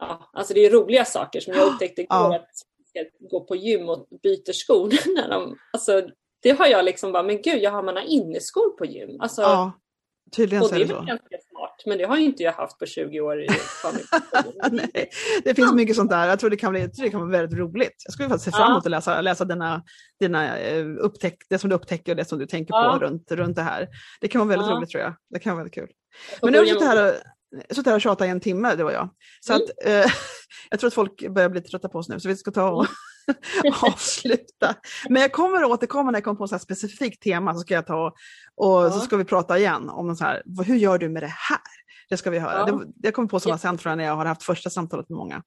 ja, 0.00 0.30
alltså 0.32 0.54
det 0.54 0.66
är 0.66 0.70
roliga 0.70 1.04
saker 1.04 1.40
som 1.40 1.54
jag 1.54 1.66
upptäckte 1.72 2.02
igår 2.02 2.16
Ja. 2.18 2.36
att 2.36 3.30
gå 3.30 3.40
på 3.44 3.56
gym 3.56 3.88
och 3.88 4.06
byter 4.22 4.52
skor. 4.52 4.88
När 5.16 5.28
de, 5.28 5.56
alltså, 5.72 6.08
det 6.42 6.50
har 6.50 6.66
jag 6.66 6.84
liksom 6.84 7.12
bara, 7.12 7.22
men 7.22 7.42
gud, 7.42 7.62
jag 7.62 7.70
har 7.70 7.82
man 7.82 7.96
har 7.96 8.02
inneskor 8.02 8.76
på 8.78 8.84
gym. 8.84 9.20
Alltså, 9.20 9.42
Ja, 9.42 9.72
tydligen 10.36 10.62
och 10.64 10.68
det 10.70 10.74
är 10.74 10.78
det 10.78 10.94
väl 10.94 11.06
ganska 11.06 11.36
smart, 11.50 11.82
men 11.86 11.98
det 11.98 12.04
har 12.04 12.16
ju 12.16 12.24
inte 12.24 12.42
jag 12.42 12.52
haft 12.52 12.78
på 12.78 12.86
20 12.86 13.20
år 13.20 13.42
i. 13.42 13.48
Nej, 14.70 15.10
det 15.44 15.54
finns 15.54 15.72
mycket 15.74 15.96
sånt 15.96 16.10
där. 16.10 16.28
Jag 16.28 16.40
tror 16.40 16.50
det 16.50 16.56
kan 16.56 16.72
bli, 16.72 16.86
det 16.86 17.10
kan 17.10 17.20
vara 17.20 17.30
väldigt 17.30 17.58
roligt. 17.58 17.94
Jag 18.04 18.12
skulle 18.12 18.28
faktiskt 18.28 18.44
se 18.44 18.50
fram 18.56 18.70
emot 18.72 18.84
att 18.84 18.90
läsa, 18.90 19.20
läsa 19.20 19.44
dina, 19.44 19.82
dina 20.20 20.58
eh, 20.58 20.84
upptäck, 20.98 21.36
det 21.50 21.58
som 21.58 21.70
du 21.70 21.76
upptäcker 21.76 22.12
och 22.12 22.16
det 22.16 22.24
som 22.24 22.38
du 22.38 22.46
tänker 22.46 22.72
på 22.72 22.98
runt, 23.04 23.32
runt 23.32 23.56
det 23.56 23.62
här. 23.62 23.88
Det 24.20 24.28
kan 24.28 24.38
vara 24.38 24.48
väldigt 24.48 24.68
roligt 24.76 24.90
tror 24.90 25.02
jag. 25.02 25.14
Det 25.30 25.38
kan 25.38 25.52
vara 25.52 25.64
väldigt 25.64 25.74
kul. 25.74 25.88
Men 26.42 26.52
nu 26.52 26.58
med- 26.74 26.82
här 26.82 27.14
suttit 27.70 27.86
här 27.86 27.94
och 27.94 28.00
tjatat 28.00 28.26
i 28.26 28.30
en 28.30 28.40
timme, 28.40 28.74
du 28.74 28.84
och 28.84 28.92
jag. 28.92 29.08
Så 29.40 29.52
Mm. 29.52 29.64
att, 29.64 29.86
eh, 29.86 30.12
jag 30.70 30.80
tror 30.80 30.88
att 30.88 30.94
folk 30.94 31.28
börjar 31.28 31.48
bli 31.48 31.60
trötta 31.60 31.88
på 31.88 31.98
oss 31.98 32.08
nu, 32.08 32.20
så 32.20 32.28
vi 32.28 32.36
ska 32.36 32.50
ta 32.50 32.70
och 32.70 32.86
avsluta. 33.82 34.74
Men 35.08 35.22
jag 35.22 35.32
kommer 35.32 35.62
att 35.62 35.70
återkomma 35.70 36.10
när 36.10 36.16
jag 36.16 36.24
kommer 36.24 36.46
på 36.48 36.54
ett 36.54 36.62
specifikt 36.62 37.22
tema, 37.22 37.54
så 37.54 37.60
ska 37.60 37.74
jag 37.74 37.86
ta 37.86 38.06
och 38.56 38.84
Ja. 38.84 38.90
så 38.90 39.00
ska 39.00 39.16
vi 39.16 39.24
prata 39.24 39.58
igen 39.58 39.88
om 39.88 40.16
så 40.16 40.24
här, 40.24 40.42
vad- 40.44 40.66
hur 40.66 40.76
gör 40.76 40.98
du 40.98 41.08
med 41.08 41.22
det 41.22 41.32
här? 41.36 41.58
Det 42.08 42.16
ska 42.16 42.30
vi 42.30 42.38
höra. 42.38 42.58
Ja. 42.68 42.76
Det, 42.76 42.86
jag 43.02 43.14
kommer 43.14 43.28
på 43.28 43.40
sådana 43.40 43.54
Jätte- 43.56 43.62
sen 43.68 43.78
tror 43.78 43.90
jag 43.90 43.96
när 43.96 44.04
jag 44.04 44.16
har 44.16 44.24
haft 44.24 44.42
första 44.42 44.70
samtalet 44.70 45.08
med 45.08 45.16
många. 45.16 45.42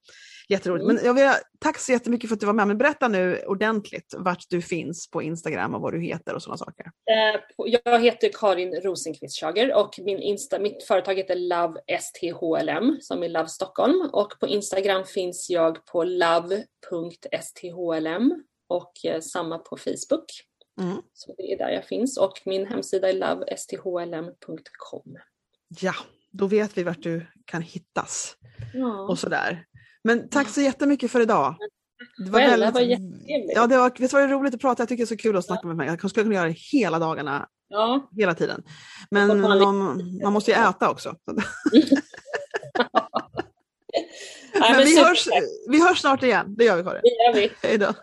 Jätteroligt. 0.48 0.84
Mm. 0.84 0.96
Men 0.96 1.04
jag 1.04 1.14
vill, 1.14 1.30
tack 1.58 1.78
så 1.78 1.92
jättemycket 1.92 2.28
för 2.28 2.34
att 2.34 2.40
du 2.40 2.46
var 2.46 2.52
med. 2.52 2.68
Men 2.68 2.78
berätta 2.78 3.08
nu 3.08 3.42
ordentligt 3.46 4.14
vart 4.18 4.44
du 4.50 4.62
finns 4.62 5.10
på 5.10 5.22
Instagram 5.22 5.74
och 5.74 5.80
vad 5.80 5.92
du 5.92 6.00
heter 6.00 6.34
och 6.34 6.42
sådana 6.42 6.56
saker. 6.58 6.86
Eh, 6.86 7.40
Jag 7.84 8.00
heter 8.02 8.30
Karin 8.34 8.80
Rosenqvist 8.80 9.40
Schager 9.40 9.74
och 9.74 9.94
min 9.98 10.18
Insta, 10.18 10.58
mitt 10.58 10.82
företag 10.82 11.14
heter 11.14 11.36
Love 11.36 11.80
STHLM 12.00 12.96
som 13.00 13.22
är 13.22 13.28
Love 13.28 13.48
Stockholm 13.48 14.10
och 14.12 14.40
på 14.40 14.46
Instagram 14.46 15.04
finns 15.04 15.50
jag 15.50 15.86
på 15.86 16.04
love.sthlm 17.24 18.44
och 18.68 18.92
eh, 19.04 19.20
samma 19.20 19.58
på 19.58 19.76
Facebook. 19.76 20.24
Mm. 20.80 20.96
Så 21.12 21.34
det 21.36 21.52
är 21.52 21.58
där 21.58 21.70
jag 21.70 21.84
finns 21.84 22.18
och 22.18 22.40
min 22.44 22.66
hemsida 22.66 23.08
är 23.08 23.12
lovesthlm.com. 23.12 25.16
Ja, 25.80 25.94
då 26.30 26.46
vet 26.46 26.78
vi 26.78 26.82
vart 26.82 27.02
du 27.02 27.26
kan 27.44 27.62
hittas. 27.62 28.36
Ja. 28.74 29.08
och 29.08 29.18
sådär. 29.18 29.64
Men 30.08 30.28
tack 30.28 30.48
så 30.48 30.60
jättemycket 30.60 31.10
för 31.10 31.20
idag. 31.20 31.54
Det 32.24 32.30
Själv, 32.32 32.60
det 32.60 32.70
var 32.70 32.80
jättetrevligt. 32.80 33.52
ja, 33.54 33.66
det 33.66 33.78
var, 33.78 33.92
visst 33.98 34.12
var 34.12 34.20
det 34.20 34.26
roligt 34.26 34.54
att 34.54 34.60
prata? 34.60 34.82
Jag 34.82 34.88
tycker 34.88 35.02
det 35.02 35.04
är 35.04 35.16
så 35.16 35.22
kul 35.22 35.36
att 35.36 35.44
snacka 35.44 35.66
med 35.66 35.76
mig. 35.76 35.86
Jag 35.86 36.10
skulle 36.10 36.24
kunna 36.24 36.34
göra 36.34 36.46
det 36.46 36.56
hela 36.72 36.98
dagarna, 36.98 37.48
Ja. 37.68 38.08
hela 38.16 38.34
tiden. 38.34 38.62
Men 39.10 39.40
man, 39.40 40.18
man 40.22 40.32
måste 40.32 40.50
ju 40.50 40.56
äta 40.56 40.90
också. 40.90 41.14
Men 44.60 44.84
vi 44.84 45.02
hörs, 45.04 45.28
vi 45.70 45.82
hörs 45.88 46.00
snart 46.00 46.22
igen, 46.22 46.54
det 46.58 46.64
gör 46.64 46.76
vi 46.76 46.82
Karin. 46.82 47.00
Det 47.02 47.24
gör 47.24 47.34
vi. 47.34 47.52
Hej 47.62 47.78
då. 47.78 47.94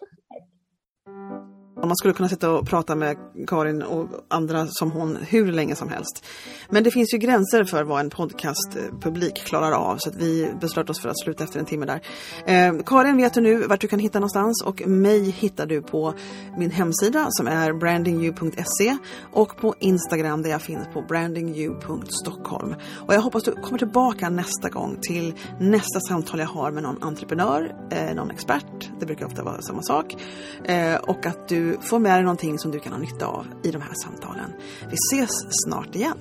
Man 1.86 1.97
skulle 1.97 2.13
kunna 2.13 2.29
sitta 2.29 2.51
och 2.51 2.67
prata 2.67 2.95
med 2.95 3.17
Karin 3.47 3.81
och 3.81 4.09
andra 4.27 4.67
som 4.69 4.91
hon 4.91 5.17
hur 5.21 5.51
länge 5.51 5.75
som 5.75 5.89
helst. 5.89 6.25
Men 6.69 6.83
det 6.83 6.91
finns 6.91 7.13
ju 7.13 7.17
gränser 7.17 7.63
för 7.63 7.83
vad 7.83 7.99
en 7.99 8.09
podcastpublik 8.09 9.45
klarar 9.45 9.71
av 9.71 9.97
så 9.97 10.09
att 10.09 10.15
vi 10.15 10.53
beslöt 10.61 10.89
oss 10.89 11.01
för 11.01 11.09
att 11.09 11.19
sluta 11.19 11.43
efter 11.43 11.59
en 11.59 11.65
timme 11.65 11.86
där. 11.86 12.01
Eh, 12.45 12.83
Karin 12.86 13.17
vet 13.17 13.33
du 13.33 13.41
nu 13.41 13.67
vart 13.67 13.81
du 13.81 13.88
kan 13.88 13.99
hitta 13.99 14.19
någonstans 14.19 14.63
och 14.65 14.88
mig 14.88 15.29
hittar 15.29 15.65
du 15.65 15.81
på 15.81 16.13
min 16.57 16.71
hemsida 16.71 17.27
som 17.29 17.47
är 17.47 17.73
brandingyou.se 17.73 18.97
och 19.33 19.57
på 19.57 19.75
Instagram 19.79 20.41
där 20.41 20.49
jag 20.49 20.61
finns 20.61 20.88
på 20.93 21.01
brandingyou.stockholm. 21.01 22.75
Och 23.07 23.13
jag 23.13 23.21
hoppas 23.21 23.43
du 23.43 23.51
kommer 23.51 23.77
tillbaka 23.77 24.29
nästa 24.29 24.69
gång 24.69 24.97
till 25.01 25.33
nästa 25.59 25.99
samtal 25.99 26.39
jag 26.39 26.47
har 26.47 26.71
med 26.71 26.83
någon 26.83 27.03
entreprenör, 27.03 27.75
eh, 27.91 28.15
någon 28.15 28.31
expert, 28.31 28.89
det 28.99 29.05
brukar 29.05 29.25
ofta 29.25 29.43
vara 29.43 29.61
samma 29.61 29.81
sak, 29.81 30.15
eh, 30.63 30.95
och 30.95 31.25
att 31.25 31.47
du 31.47 31.74
du 31.82 31.88
får 31.88 31.99
med 31.99 32.11
dig 32.11 32.23
någonting 32.23 32.59
som 32.59 32.71
du 32.71 32.80
kan 32.80 32.91
ha 32.91 32.99
nytta 32.99 33.26
av 33.26 33.47
i 33.63 33.71
de 33.71 33.82
här 33.82 33.93
samtalen. 34.03 34.53
Vi 34.89 34.95
ses 35.11 35.32
snart 35.63 35.95
igen. 35.95 36.17